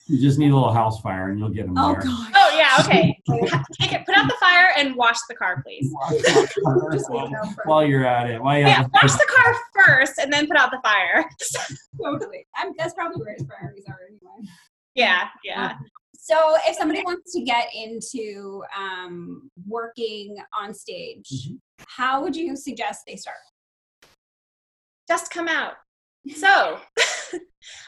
You 0.08 0.20
just 0.20 0.38
need 0.38 0.52
a 0.52 0.54
little 0.54 0.74
house 0.74 1.00
fire 1.00 1.30
and 1.30 1.40
you'll 1.40 1.50
get 1.50 1.66
them 1.66 1.78
oh, 1.78 1.94
there. 1.94 2.02
God. 2.02 2.32
Oh, 2.36 2.56
yeah. 2.58 2.76
Okay. 2.82 3.18
Take 3.80 3.94
it, 3.94 4.06
put 4.06 4.18
out 4.18 4.28
the 4.28 4.36
fire 4.38 4.68
and 4.76 4.96
wash 4.98 5.18
the 5.30 5.36
car, 5.36 5.64
please. 5.66 5.90
while, 7.08 7.56
while, 7.64 7.86
you're 7.86 8.06
at 8.06 8.30
it. 8.30 8.42
While 8.42 8.60
you 8.60 8.66
yeah, 8.66 8.86
wash 8.94 9.14
the 9.14 9.28
car 9.30 9.56
first 9.74 10.20
and 10.20 10.32
then 10.32 10.48
put 10.48 10.58
out 10.58 10.72
the 10.72 10.82
fire. 10.84 11.26
totally. 12.04 12.46
I'm, 12.56 12.74
that's 12.78 12.94
probably 12.94 13.24
where 13.24 13.34
his 13.34 13.44
priorities 13.44 13.86
are 13.88 14.00
anyway. 14.06 14.50
Yeah. 14.94 15.30
Yeah. 15.46 15.76
So, 16.18 16.56
if 16.68 16.76
somebody 16.76 17.02
wants 17.04 17.34
to 17.34 17.42
get 17.42 17.68
into 17.74 18.62
um, 18.78 19.50
working 19.68 20.36
on 20.58 20.74
stage, 20.74 21.30
mm-hmm. 21.30 21.56
how 21.88 22.22
would 22.22 22.36
you 22.36 22.58
suggest 22.58 23.04
they 23.08 23.16
start? 23.16 23.38
Just 25.08 25.32
come 25.32 25.48
out. 25.48 25.74
So, 26.36 26.80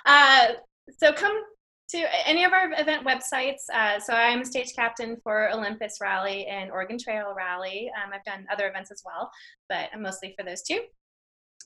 uh, 0.06 0.48
so 0.98 1.14
come 1.14 1.42
to 1.96 2.28
any 2.28 2.44
of 2.44 2.52
our 2.52 2.72
event 2.78 3.06
websites. 3.06 3.70
Uh, 3.74 4.00
so 4.00 4.14
I'm 4.14 4.44
stage 4.44 4.74
captain 4.76 5.16
for 5.24 5.50
Olympus 5.52 5.98
Rally 6.02 6.46
and 6.48 6.70
Oregon 6.70 6.98
Trail 6.98 7.34
Rally. 7.36 7.90
Um, 7.96 8.12
I've 8.14 8.24
done 8.26 8.46
other 8.52 8.68
events 8.68 8.92
as 8.92 9.02
well, 9.06 9.32
but 9.70 9.90
I'm 9.94 10.02
mostly 10.02 10.36
for 10.38 10.44
those 10.44 10.62
two. 10.62 10.82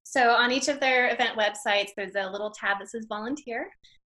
So 0.04 0.30
on 0.30 0.52
each 0.52 0.68
of 0.68 0.80
their 0.80 1.12
event 1.12 1.38
websites, 1.38 1.90
there's 1.98 2.16
a 2.16 2.30
little 2.30 2.52
tab 2.52 2.78
that 2.80 2.90
says 2.90 3.08
volunteer, 3.10 3.72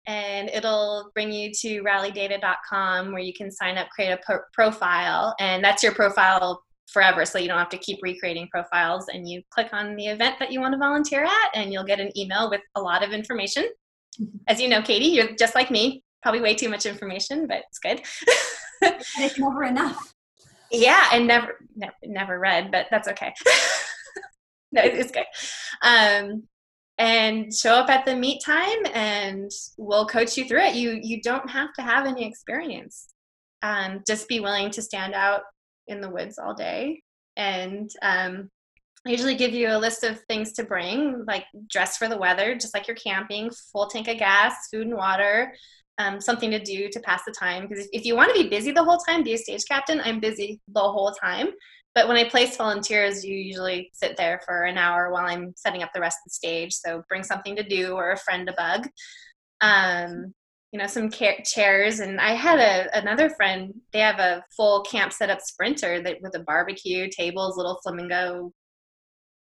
and 0.06 0.50
it'll 0.50 1.12
bring 1.14 1.32
you 1.32 1.52
to 1.62 1.82
rallydata.com 1.82 3.14
where 3.14 3.22
you 3.22 3.34
can 3.34 3.50
sign 3.50 3.78
up, 3.78 3.88
create 3.90 4.12
a 4.12 4.20
pro- 4.26 4.40
profile, 4.54 5.34
and 5.40 5.64
that's 5.64 5.82
your 5.82 5.94
profile 5.94 6.62
forever 6.92 7.26
so 7.26 7.40
you 7.40 7.48
don't 7.48 7.58
have 7.58 7.70
to 7.70 7.78
keep 7.78 8.00
recreating 8.02 8.50
profiles 8.52 9.06
and 9.14 9.30
you 9.30 9.42
click 9.50 9.70
on 9.72 9.96
the 9.96 10.08
event 10.08 10.36
that 10.40 10.52
you 10.52 10.60
want 10.60 10.74
to 10.74 10.78
volunteer 10.78 11.24
at 11.24 11.50
and 11.56 11.72
you'll 11.72 11.86
get 11.86 12.02
an 12.02 12.12
email 12.18 12.50
with 12.50 12.60
a 12.76 12.82
lot 12.82 13.02
of 13.02 13.12
information 13.14 13.64
as 14.48 14.62
you 14.62 14.68
know, 14.68 14.82
Katie, 14.82 15.06
you're 15.06 15.36
just 15.36 15.56
like 15.56 15.72
me, 15.72 16.04
probably 16.22 16.42
way 16.42 16.56
too 16.56 16.70
much 16.70 16.86
information, 16.86 17.48
but 17.48 17.64
it's 17.68 17.80
good. 17.80 18.02
it's 19.18 19.40
never 19.40 19.64
enough. 19.64 20.14
yeah, 20.72 21.10
and 21.14 21.28
never, 21.28 21.60
never, 21.76 21.94
never 22.04 22.40
read, 22.40 22.72
but 22.72 22.88
that's 22.92 23.08
okay. 23.08 23.34
no, 24.72 24.82
it's 24.84 25.12
good. 25.12 25.26
Um, 25.82 26.44
and 26.98 27.54
show 27.54 27.74
up 27.74 27.90
at 27.90 28.06
the 28.06 28.16
meet 28.16 28.42
time, 28.46 28.86
and 28.94 29.50
we'll 29.78 30.06
coach 30.06 30.38
you 30.38 30.48
through 30.48 30.62
it. 30.62 30.76
You 30.76 31.00
you 31.02 31.22
don't 31.22 31.50
have 31.50 31.74
to 31.74 31.82
have 31.82 32.06
any 32.06 32.28
experience. 32.28 33.08
Um, 33.64 34.02
just 34.06 34.28
be 34.28 34.40
willing 34.40 34.70
to 34.72 34.82
stand 34.82 35.14
out 35.14 35.42
in 35.88 36.00
the 36.02 36.10
woods 36.10 36.38
all 36.38 36.54
day, 36.54 37.02
and 37.36 37.90
um, 38.02 38.52
I 39.06 39.10
usually 39.10 39.36
give 39.36 39.54
you 39.54 39.70
a 39.70 39.80
list 39.80 40.04
of 40.04 40.20
things 40.22 40.54
to 40.54 40.64
bring, 40.64 41.26
like 41.26 41.46
dress 41.68 41.98
for 41.98 42.08
the 42.08 42.18
weather, 42.18 42.54
just 42.54 42.74
like 42.74 42.88
you're 42.88 42.96
camping, 42.96 43.50
full 43.72 43.88
tank 43.88 44.08
of 44.08 44.18
gas, 44.18 44.54
food 44.72 44.86
and 44.86 44.96
water, 44.96 45.54
um, 45.98 46.22
something 46.22 46.52
to 46.52 46.60
do 46.60 46.88
to 46.90 47.00
pass 47.00 47.24
the 47.26 47.32
time. 47.32 47.68
Because 47.68 47.88
if 47.94 48.06
you 48.06 48.16
want 48.16 48.34
to 48.34 48.44
be 48.44 48.50
busy 48.50 48.72
the 48.72 48.84
whole 48.84 49.00
time, 49.00 49.24
be 49.24 49.34
a 49.34 49.38
stage 49.38 49.64
captain. 49.68 50.02
I'm 50.02 50.20
busy 50.20 50.60
the 50.68 50.80
whole 50.80 51.12
time. 51.12 51.48
But 51.96 52.08
when 52.08 52.18
I 52.18 52.30
place 52.30 52.56
volunteers, 52.56 53.26
you 53.26 53.36
usually 53.36 53.90
sit 53.94 54.18
there 54.18 54.40
for 54.46 54.64
an 54.64 54.78
hour 54.78 55.12
while 55.12 55.26
I'm 55.26 55.54
setting 55.58 55.84
up 55.84 55.92
the 55.94 56.00
rest 56.00 56.20
of 56.20 56.30
the 56.30 56.34
stage. 56.36 56.74
So 56.74 57.04
bring 57.10 57.24
something 57.24 57.56
to 57.56 57.64
do 57.64 57.94
or 57.94 58.12
a 58.12 58.18
friend 58.18 58.48
to 58.48 58.54
bug. 58.54 58.88
Um, 59.62 60.34
you 60.72 60.80
know, 60.80 60.88
some 60.88 61.10
chairs. 61.10 62.00
And 62.00 62.22
I 62.22 62.32
had 62.32 62.60
a, 62.60 62.98
another 62.98 63.30
friend, 63.32 63.74
they 63.92 64.00
have 64.00 64.20
a 64.20 64.44
full 64.56 64.84
camp 64.84 65.12
setup 65.12 65.42
sprinter 65.42 66.02
that 66.02 66.22
with 66.22 66.36
a 66.36 66.44
barbecue, 66.44 67.10
tables, 67.10 67.58
little 67.58 67.80
flamingo 67.84 68.54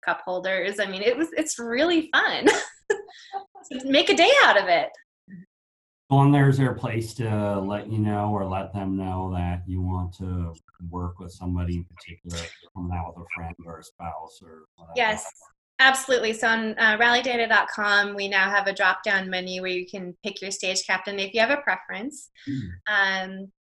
cup 0.05 0.23
holders. 0.25 0.81
I 0.81 0.87
mean, 0.87 1.03
it 1.03 1.17
was 1.17 1.29
it's 1.37 1.59
really 1.59 2.11
fun. 2.13 2.47
make 3.85 4.11
a 4.11 4.17
day 4.17 4.31
out 4.45 4.57
of 4.57 4.69
it. 4.69 4.89
Well, 6.11 6.23
and 6.23 6.35
there's 6.35 6.57
their 6.57 6.73
place 6.73 7.13
to 7.15 7.61
let 7.61 7.93
you 7.93 7.99
know 7.99 8.31
or 8.31 8.47
let 8.47 8.73
them 8.73 8.97
know 8.97 9.31
that 9.35 9.63
you 9.67 9.83
want 9.83 10.15
to 10.15 10.55
work 10.89 11.19
with 11.19 11.33
somebody 11.33 11.77
in 11.77 11.85
particular, 11.85 12.39
coming 12.75 12.97
out 12.97 13.15
with 13.15 13.27
a 13.27 13.29
friend 13.35 13.55
or 13.67 13.81
a 13.81 13.85
spouse 13.85 14.41
or 14.43 14.65
whatever. 14.77 14.95
Yes, 14.97 15.31
Absolutely. 15.81 16.33
So 16.33 16.49
on 16.49 16.75
uh, 16.77 16.99
rallydata.com, 16.99 18.17
we 18.17 18.27
now 18.27 18.51
have 18.51 18.67
a 18.67 18.73
drop 18.73 19.05
down 19.05 19.31
menu 19.31 19.63
where 19.63 19.71
you 19.71 19.87
can 19.87 20.13
pick 20.25 20.43
your 20.43 20.51
stage 20.51 20.85
captain 20.85 21.21
if 21.21 21.33
you 21.33 21.41
have 21.41 21.57
a 21.57 21.63
preference. 21.63 22.31
Mm. 22.49 22.71
Um, 22.89 23.53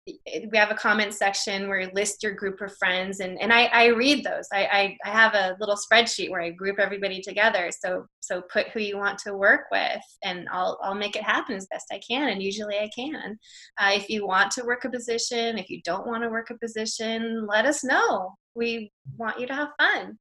we 0.51 0.57
have 0.57 0.71
a 0.71 0.75
comment 0.75 1.13
section 1.13 1.67
where 1.67 1.81
you 1.81 1.89
list 1.93 2.23
your 2.23 2.33
group 2.33 2.59
of 2.61 2.75
friends, 2.77 3.19
and, 3.19 3.39
and 3.39 3.53
I, 3.53 3.65
I 3.65 3.85
read 3.87 4.23
those. 4.23 4.47
I, 4.51 4.65
I, 4.65 4.97
I, 5.05 5.09
have 5.09 5.35
a 5.35 5.57
little 5.59 5.75
spreadsheet 5.75 6.31
where 6.31 6.41
I 6.41 6.49
group 6.49 6.79
everybody 6.79 7.21
together. 7.21 7.69
So 7.77 8.07
so 8.19 8.41
put 8.41 8.69
who 8.69 8.79
you 8.79 8.97
want 8.97 9.19
to 9.19 9.35
work 9.35 9.65
with, 9.71 10.01
and 10.23 10.47
I'll, 10.51 10.79
I'll 10.81 10.95
make 10.95 11.15
it 11.15 11.23
happen 11.23 11.55
as 11.55 11.67
best 11.67 11.85
I 11.91 11.99
can, 12.09 12.29
and 12.29 12.41
usually 12.41 12.79
I 12.79 12.89
can. 12.95 13.37
Uh, 13.79 13.91
if 13.93 14.09
you 14.09 14.25
want 14.25 14.51
to 14.53 14.65
work 14.65 14.85
a 14.85 14.89
position, 14.89 15.59
if 15.59 15.69
you 15.69 15.81
don't 15.83 16.07
want 16.07 16.23
to 16.23 16.29
work 16.29 16.49
a 16.49 16.57
position, 16.57 17.45
let 17.45 17.65
us 17.65 17.83
know. 17.83 18.33
We 18.55 18.91
want 19.17 19.39
you 19.39 19.45
to 19.47 19.53
have 19.53 19.69
fun. 19.77 20.17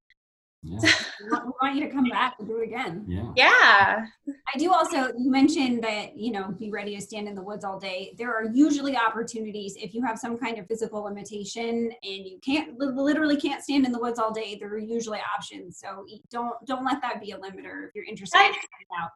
Yeah. 0.67 0.79
we 1.45 1.53
want 1.63 1.77
you 1.77 1.83
to 1.83 1.91
come 1.91 2.05
back 2.05 2.37
and 2.39 2.49
do 2.49 2.59
it 2.59 2.65
again. 2.65 3.05
Yeah. 3.07 3.33
Yeah. 3.37 4.07
I 4.55 4.59
do 4.59 4.73
also, 4.73 5.13
you 5.17 5.31
mentioned 5.31 5.83
that, 5.85 6.17
you 6.17 6.33
know, 6.33 6.53
be 6.59 6.71
ready 6.71 6.95
to 6.97 7.03
stand 7.03 7.29
in 7.29 7.35
the 7.35 7.43
woods 7.43 7.65
all 7.65 7.79
day. 7.79 8.15
There 8.19 8.35
are 8.35 8.45
usually 8.53 8.97
opportunities 8.97 9.77
if 9.77 9.95
you 9.95 10.03
have 10.05 10.19
some 10.19 10.37
kind 10.37 10.59
of 10.59 10.67
physical 10.67 11.03
limitation 11.03 11.93
and 12.03 12.27
you 12.27 12.39
can't 12.45 12.79
literally 12.79 13.37
can't 13.37 13.63
stand 13.63 13.87
in 13.87 13.93
the 13.93 14.01
woods 14.01 14.19
all 14.19 14.33
day, 14.33 14.57
there 14.59 14.71
are 14.71 14.79
usually 14.79 15.21
options. 15.37 15.79
So 15.79 16.07
don't 16.31 16.55
don't 16.67 16.85
let 16.85 17.01
that 17.03 17.21
be 17.21 17.33
a 17.33 17.39
limiter 17.39 17.89
if 17.89 17.95
you're 17.95 18.05
interested 18.05 18.39
in 18.39 18.53
out. 19.01 19.11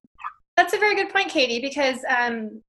That's 0.56 0.74
a 0.74 0.78
very 0.78 0.94
good 0.94 1.10
point, 1.10 1.30
Katie, 1.30 1.60
because 1.60 1.98
um, 2.08 2.62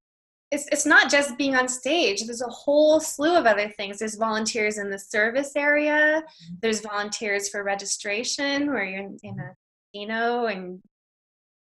it's, 0.52 0.66
it's 0.70 0.84
not 0.84 1.10
just 1.10 1.38
being 1.38 1.56
on 1.56 1.66
stage. 1.66 2.24
There's 2.24 2.42
a 2.42 2.48
whole 2.48 3.00
slew 3.00 3.34
of 3.34 3.46
other 3.46 3.70
things. 3.70 3.98
There's 3.98 4.16
volunteers 4.16 4.76
in 4.76 4.90
the 4.90 4.98
service 4.98 5.52
area. 5.56 6.22
There's 6.60 6.80
volunteers 6.80 7.48
for 7.48 7.64
registration 7.64 8.66
where 8.66 8.84
you're 8.84 9.00
in, 9.00 9.18
in 9.22 9.40
a 9.40 9.56
casino 9.94 10.46
and 10.46 10.82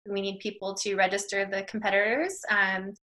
we 0.08 0.20
need 0.20 0.38
people 0.38 0.72
to 0.74 0.94
register 0.94 1.44
the 1.44 1.64
competitors 1.64 2.40
um, 2.48 2.94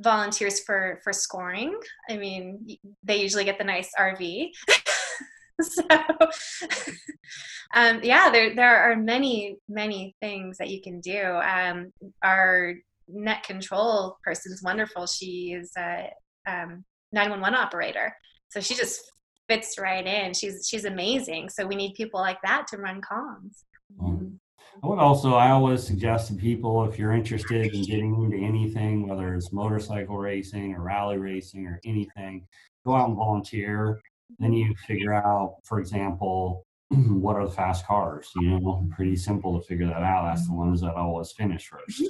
volunteers 0.00 0.60
for 0.60 0.98
for 1.04 1.12
scoring. 1.12 1.78
I 2.08 2.16
mean 2.16 2.78
they 3.04 3.20
usually 3.20 3.44
get 3.44 3.58
the 3.58 3.64
nice 3.64 3.90
rv 3.98 4.48
so 5.60 5.82
um, 7.74 8.00
yeah 8.02 8.30
there 8.30 8.54
there 8.54 8.90
are 8.90 8.96
many 8.96 9.56
many 9.68 10.14
things 10.22 10.56
that 10.56 10.70
you 10.70 10.80
can 10.80 11.00
do. 11.00 11.20
Um, 11.22 11.92
our 12.22 12.76
net 13.08 13.42
control 13.42 14.18
person 14.22 14.52
is 14.52 14.62
wonderful. 14.62 15.06
She 15.06 15.52
is 15.52 15.72
a 15.76 16.10
um, 16.46 16.84
911 17.12 17.54
operator, 17.54 18.12
so 18.50 18.60
she 18.60 18.74
just 18.74 19.00
fits 19.48 19.78
right 19.78 20.06
in. 20.06 20.34
She's 20.34 20.66
she's 20.68 20.84
amazing. 20.84 21.48
So 21.48 21.66
we 21.66 21.74
need 21.74 21.94
people 21.94 22.20
like 22.20 22.40
that 22.42 22.66
to 22.68 22.76
run 22.76 23.00
comms. 23.00 23.64
Mm-hmm. 24.00 24.36
I 24.82 24.86
would 24.86 24.98
also, 25.00 25.34
I 25.34 25.50
always 25.50 25.82
suggest 25.82 26.28
to 26.28 26.34
people 26.34 26.84
if 26.84 26.98
you're 26.98 27.12
interested 27.12 27.74
in 27.74 27.82
getting 27.82 28.22
into 28.22 28.36
anything, 28.36 29.08
whether 29.08 29.34
it's 29.34 29.52
motorcycle 29.52 30.18
racing 30.18 30.74
or 30.74 30.82
rally 30.82 31.18
racing 31.18 31.66
or 31.66 31.80
anything, 31.84 32.46
go 32.86 32.94
out 32.94 33.08
and 33.08 33.16
volunteer. 33.16 34.00
Then 34.38 34.52
you 34.52 34.72
figure 34.86 35.14
out, 35.14 35.56
for 35.64 35.80
example, 35.80 36.64
what 36.90 37.36
are 37.36 37.46
the 37.46 37.52
fast 37.52 37.86
cars? 37.86 38.30
You 38.36 38.60
know, 38.60 38.88
pretty 38.94 39.16
simple 39.16 39.60
to 39.60 39.66
figure 39.66 39.86
that 39.86 40.02
out. 40.02 40.24
That's 40.24 40.46
the 40.46 40.54
ones 40.54 40.80
that 40.80 40.94
always 40.94 41.32
finish 41.32 41.68
first. 41.68 42.02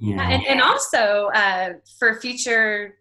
You 0.00 0.16
know? 0.16 0.22
and, 0.22 0.44
and 0.46 0.60
also 0.60 1.30
uh, 1.34 1.74
for 1.98 2.20
future 2.20 2.98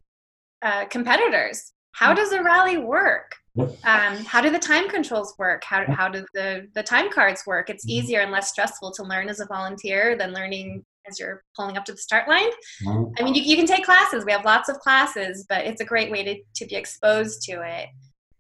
uh, 0.62 0.86
competitors, 0.86 1.74
how 1.94 2.14
does 2.14 2.32
a 2.32 2.44
rally 2.44 2.78
work? 2.78 3.36
Um, 3.58 4.18
how 4.26 4.42
do 4.42 4.50
the 4.50 4.60
time 4.60 4.90
controls 4.90 5.36
work? 5.38 5.64
How, 5.64 5.86
how 5.92 6.10
do 6.10 6.26
the, 6.34 6.68
the 6.74 6.82
time 6.82 7.12
cards 7.12 7.44
work? 7.46 7.70
It's 7.70 7.86
mm-hmm. 7.86 7.98
easier 7.98 8.20
and 8.22 8.32
less 8.32 8.50
stressful 8.50 8.92
to 8.94 9.04
learn 9.04 9.30
as 9.30 9.40
a 9.40 9.46
volunteer 9.46 10.18
than 10.18 10.34
learning 10.34 10.84
as 11.08 11.20
you're 11.20 11.44
pulling 11.56 11.78
up 11.78 11.86
to 11.86 11.92
the 11.92 11.98
start 11.98 12.28
line. 12.28 12.50
I 12.88 13.24
mean, 13.24 13.36
you, 13.36 13.44
you 13.44 13.56
can 13.56 13.66
take 13.66 13.86
classes. 13.86 14.26
We 14.26 14.32
have 14.32 14.46
lots 14.46 14.70
of 14.70 14.80
classes, 14.80 15.46
but 15.50 15.66
it's 15.66 15.82
a 15.82 15.86
great 15.86 16.10
way 16.10 16.24
to, 16.24 16.36
to 16.56 16.66
be 16.66 16.76
exposed 16.76 17.44
to 17.44 17.62
it 17.62 17.90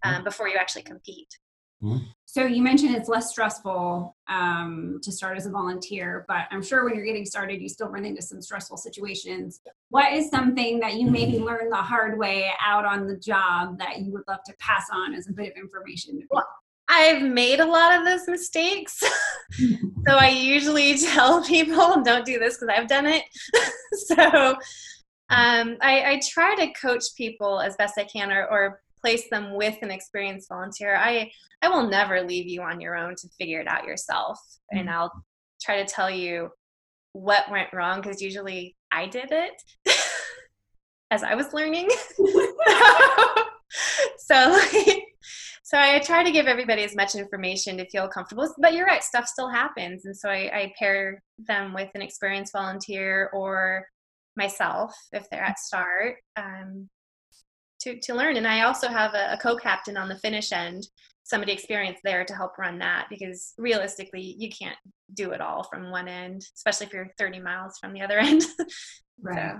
um, 0.03 0.23
before 0.23 0.47
you 0.47 0.55
actually 0.55 0.83
compete. 0.83 1.27
Mm-hmm. 1.83 2.05
So 2.33 2.47
you 2.47 2.63
mentioned 2.63 2.95
it's 2.95 3.09
less 3.09 3.29
stressful 3.29 4.17
um, 4.27 4.99
to 5.03 5.11
start 5.11 5.37
as 5.37 5.45
a 5.45 5.51
volunteer, 5.51 6.25
but 6.27 6.47
I'm 6.49 6.63
sure 6.63 6.83
when 6.83 6.95
you're 6.95 7.05
getting 7.05 7.27
started, 7.27 7.61
you 7.61 7.69
still 7.69 7.89
run 7.89 8.05
into 8.05 8.23
some 8.23 8.41
stressful 8.41 8.77
situations. 8.77 9.61
What 9.89 10.13
is 10.13 10.31
something 10.31 10.79
that 10.79 10.95
you 10.95 11.11
maybe 11.11 11.33
mm-hmm. 11.33 11.43
learned 11.43 11.71
the 11.71 11.75
hard 11.75 12.17
way 12.17 12.49
out 12.59 12.85
on 12.85 13.05
the 13.05 13.17
job 13.17 13.77
that 13.77 13.99
you 13.99 14.11
would 14.13 14.23
love 14.27 14.39
to 14.47 14.53
pass 14.59 14.87
on 14.91 15.13
as 15.13 15.27
a 15.27 15.31
bit 15.31 15.51
of 15.51 15.61
information? 15.61 16.27
Well, 16.31 16.47
I've 16.87 17.21
made 17.21 17.59
a 17.59 17.67
lot 17.67 17.99
of 17.99 18.03
those 18.03 18.27
mistakes. 18.27 18.99
so 19.51 20.15
I 20.15 20.29
usually 20.29 20.97
tell 21.13 21.43
people, 21.43 22.01
don't 22.01 22.25
do 22.25 22.39
this 22.39 22.57
because 22.57 22.75
I've 22.75 22.87
done 22.87 23.05
it. 23.05 23.25
so 24.07 24.55
um, 25.29 25.77
I, 25.81 26.13
I, 26.13 26.21
try 26.27 26.55
to 26.55 26.73
coach 26.73 27.03
people 27.15 27.61
as 27.61 27.75
best 27.75 27.93
I 27.99 28.05
can 28.05 28.31
or, 28.31 28.47
or 28.47 28.81
place 29.03 29.29
them 29.29 29.55
with 29.55 29.77
an 29.81 29.91
experienced 29.91 30.49
volunteer. 30.49 30.95
I 30.95 31.29
I 31.61 31.69
will 31.69 31.89
never 31.89 32.21
leave 32.21 32.47
you 32.47 32.61
on 32.61 32.79
your 32.79 32.95
own 32.95 33.15
to 33.15 33.27
figure 33.39 33.59
it 33.59 33.67
out 33.67 33.85
yourself, 33.85 34.39
mm-hmm. 34.73 34.79
and 34.79 34.89
I'll 34.89 35.11
try 35.61 35.83
to 35.83 35.85
tell 35.85 36.09
you 36.09 36.49
what 37.13 37.51
went 37.51 37.73
wrong 37.73 38.01
because 38.01 38.21
usually 38.21 38.75
I 38.91 39.07
did 39.07 39.31
it 39.31 39.53
as 41.11 41.23
I 41.23 41.35
was 41.35 41.53
learning. 41.53 41.89
so 44.17 44.57
so 45.63 45.77
I 45.79 45.99
try 45.99 46.23
to 46.23 46.31
give 46.31 46.47
everybody 46.47 46.83
as 46.83 46.95
much 46.95 47.15
information 47.15 47.77
to 47.77 47.89
feel 47.89 48.07
comfortable. 48.07 48.47
But 48.59 48.73
you're 48.73 48.85
right, 48.85 49.03
stuff 49.03 49.27
still 49.27 49.49
happens, 49.49 50.05
and 50.05 50.15
so 50.15 50.29
I, 50.29 50.51
I 50.53 50.73
pair 50.79 51.21
them 51.37 51.73
with 51.73 51.89
an 51.95 52.01
experienced 52.01 52.53
volunteer 52.53 53.29
or 53.33 53.85
myself 54.35 54.95
if 55.11 55.29
they're 55.29 55.43
at 55.43 55.59
start 55.59 56.15
um, 56.37 56.89
to, 57.83 57.99
to 57.99 58.13
learn. 58.13 58.37
And 58.37 58.47
I 58.47 58.61
also 58.61 58.87
have 58.87 59.13
a, 59.13 59.33
a 59.33 59.37
co-captain 59.37 59.97
on 59.97 60.09
the 60.09 60.17
finish 60.19 60.51
end, 60.51 60.87
somebody 61.23 61.53
experienced 61.53 62.01
there 62.03 62.25
to 62.25 62.35
help 62.35 62.57
run 62.57 62.79
that 62.79 63.07
because 63.09 63.53
realistically 63.57 64.35
you 64.37 64.49
can't 64.49 64.77
do 65.13 65.31
it 65.31 65.41
all 65.41 65.63
from 65.63 65.91
one 65.91 66.07
end, 66.07 66.43
especially 66.55 66.87
if 66.87 66.93
you're 66.93 67.09
30 67.17 67.39
miles 67.39 67.77
from 67.79 67.93
the 67.93 68.01
other 68.01 68.17
end. 68.19 68.43
right. 69.21 69.55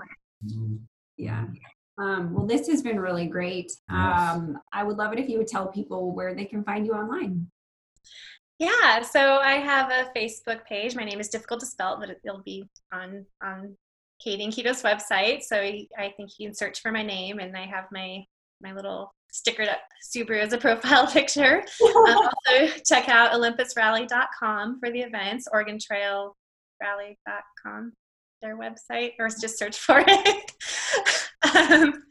So. 0.48 0.58
Yeah. 1.18 1.46
Um, 2.00 2.34
well, 2.34 2.48
this 2.48 2.68
has 2.68 2.82
been 2.82 3.00
really 3.00 3.28
great. 3.28 3.72
Um, 3.90 4.58
I 4.74 4.84
would 4.84 4.98
love 4.98 5.14
it 5.14 5.20
if 5.20 5.30
you 5.30 5.38
would 5.38 5.48
tell 5.48 5.68
people 5.68 6.14
where 6.14 6.34
they 6.34 6.46
can 6.46 6.64
find 6.64 6.88
you 6.88 6.94
online. 6.94 7.48
Yeah, 8.60 9.02
so 9.02 9.38
I 9.38 9.54
have 9.54 9.92
a 9.92 10.12
Facebook 10.18 10.66
page. 10.66 10.96
My 10.96 11.04
name 11.04 11.20
is 11.20 11.30
difficult 11.30 11.60
to 11.60 11.66
spell, 11.66 11.98
but 12.00 12.10
it'll 12.10 12.44
be 12.44 12.64
on 12.92 13.26
on 13.44 13.76
Katie 14.22 14.44
and 14.44 14.54
Keto's 14.54 14.82
website. 14.84 15.44
So 15.44 15.56
I 15.58 15.88
think 16.18 16.32
you 16.40 16.48
can 16.48 16.56
search 16.56 16.82
for 16.82 16.92
my 16.92 17.04
name, 17.04 17.40
and 17.40 17.56
I 17.56 17.66
have 17.66 17.86
my 17.92 18.24
my 18.62 18.74
little 18.74 19.14
stickered 19.34 19.70
up 19.70 19.80
Subaru 20.16 20.40
as 20.42 20.54
a 20.54 20.58
profile 20.58 21.08
picture. 21.12 21.64
um, 21.84 21.94
also, 22.48 22.68
check 22.86 23.10
out 23.10 23.32
olympusrally.com 23.34 24.80
for 24.80 24.92
the 24.92 25.02
events, 25.02 25.48
OregonTrailRally.com, 25.54 27.94
their 28.42 28.58
website, 28.58 29.12
or 29.20 29.28
just 29.30 29.58
search 29.58 29.78
for 29.78 30.04
it. 30.08 30.52
um, 31.56 32.04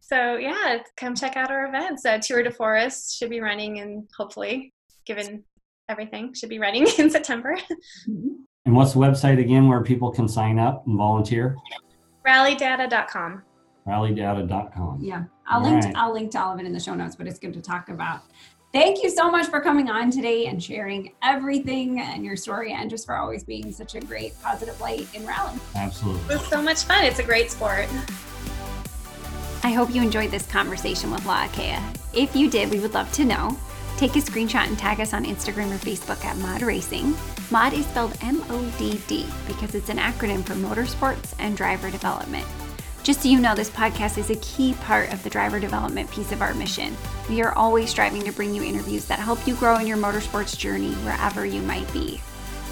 So 0.00 0.36
yeah, 0.36 0.78
come 0.96 1.14
check 1.14 1.36
out 1.36 1.50
our 1.50 1.66
events. 1.66 2.04
Uh, 2.06 2.18
Tour 2.18 2.42
de 2.42 2.50
Forest 2.50 3.16
should 3.18 3.30
be 3.30 3.40
running 3.40 3.80
and 3.80 4.08
hopefully, 4.16 4.72
given 5.06 5.44
everything, 5.88 6.32
should 6.34 6.48
be 6.48 6.58
running 6.58 6.86
in 6.98 7.10
September. 7.10 7.56
And 8.68 8.76
what's 8.76 8.92
the 8.92 8.98
website 8.98 9.40
again 9.40 9.66
where 9.66 9.82
people 9.82 10.10
can 10.10 10.28
sign 10.28 10.58
up 10.58 10.86
and 10.86 10.98
volunteer? 10.98 11.56
Rallydata.com. 12.26 13.42
Rallydata.com. 13.86 14.98
Yeah, 15.00 15.24
I'll 15.46 15.64
All 15.64 15.72
link. 15.72 15.84
right. 15.86 15.96
I'll 15.96 16.12
link 16.12 16.32
to 16.32 16.42
all 16.42 16.52
of 16.52 16.60
it 16.60 16.66
in 16.66 16.74
the 16.74 16.78
show 16.78 16.92
notes. 16.92 17.16
But 17.16 17.26
it's 17.26 17.38
good 17.38 17.54
to 17.54 17.62
talk 17.62 17.88
about. 17.88 18.20
Thank 18.74 19.02
you 19.02 19.08
so 19.08 19.30
much 19.30 19.46
for 19.46 19.62
coming 19.62 19.88
on 19.88 20.10
today 20.10 20.48
and 20.48 20.62
sharing 20.62 21.14
everything 21.22 22.00
and 22.00 22.22
your 22.22 22.36
story, 22.36 22.74
and 22.74 22.90
just 22.90 23.06
for 23.06 23.16
always 23.16 23.42
being 23.42 23.72
such 23.72 23.94
a 23.94 24.00
great 24.00 24.38
positive 24.42 24.78
light 24.82 25.08
in 25.14 25.26
rally. 25.26 25.58
Absolutely. 25.74 26.34
It 26.34 26.38
was 26.38 26.48
so 26.48 26.60
much 26.60 26.82
fun. 26.82 27.06
It's 27.06 27.20
a 27.20 27.24
great 27.24 27.50
sport. 27.50 27.88
I 29.64 29.70
hope 29.70 29.94
you 29.94 30.02
enjoyed 30.02 30.30
this 30.30 30.46
conversation 30.46 31.10
with 31.10 31.22
Laakea. 31.22 31.82
If 32.12 32.36
you 32.36 32.50
did, 32.50 32.70
we 32.70 32.80
would 32.80 32.92
love 32.92 33.10
to 33.12 33.24
know. 33.24 33.58
Take 33.98 34.14
a 34.14 34.20
screenshot 34.20 34.68
and 34.68 34.78
tag 34.78 35.00
us 35.00 35.12
on 35.12 35.24
Instagram 35.24 35.74
or 35.74 35.78
Facebook 35.78 36.24
at 36.24 36.36
MODD 36.36 36.64
Racing. 36.64 37.14
MODD 37.50 37.72
is 37.72 37.86
spelled 37.86 38.16
M 38.22 38.44
O 38.48 38.72
D 38.78 39.00
D 39.08 39.26
because 39.48 39.74
it's 39.74 39.88
an 39.88 39.98
acronym 39.98 40.44
for 40.44 40.54
Motorsports 40.54 41.34
and 41.40 41.56
Driver 41.56 41.90
Development. 41.90 42.46
Just 43.02 43.22
so 43.22 43.28
you 43.28 43.40
know, 43.40 43.56
this 43.56 43.70
podcast 43.70 44.16
is 44.16 44.30
a 44.30 44.36
key 44.36 44.74
part 44.74 45.12
of 45.12 45.20
the 45.24 45.30
driver 45.30 45.58
development 45.58 46.08
piece 46.12 46.30
of 46.30 46.42
our 46.42 46.54
mission. 46.54 46.96
We 47.28 47.42
are 47.42 47.52
always 47.54 47.90
striving 47.90 48.22
to 48.22 48.32
bring 48.32 48.54
you 48.54 48.62
interviews 48.62 49.06
that 49.06 49.18
help 49.18 49.44
you 49.48 49.56
grow 49.56 49.78
in 49.78 49.86
your 49.88 49.98
motorsports 49.98 50.56
journey 50.56 50.92
wherever 50.94 51.44
you 51.44 51.62
might 51.62 51.92
be. 51.92 52.18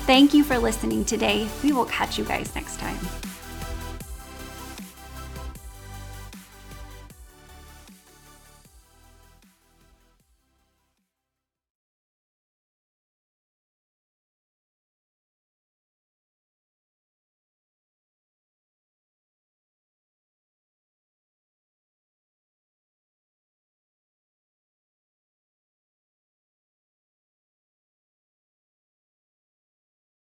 Thank 0.07 0.33
you 0.33 0.45
for 0.45 0.59
listening 0.59 1.05
today. 1.05 1.49
We 1.65 1.73
will 1.73 1.87
catch 1.87 2.19
you 2.19 2.25
guys 2.25 2.55
next 2.55 2.79
time. 2.79 2.99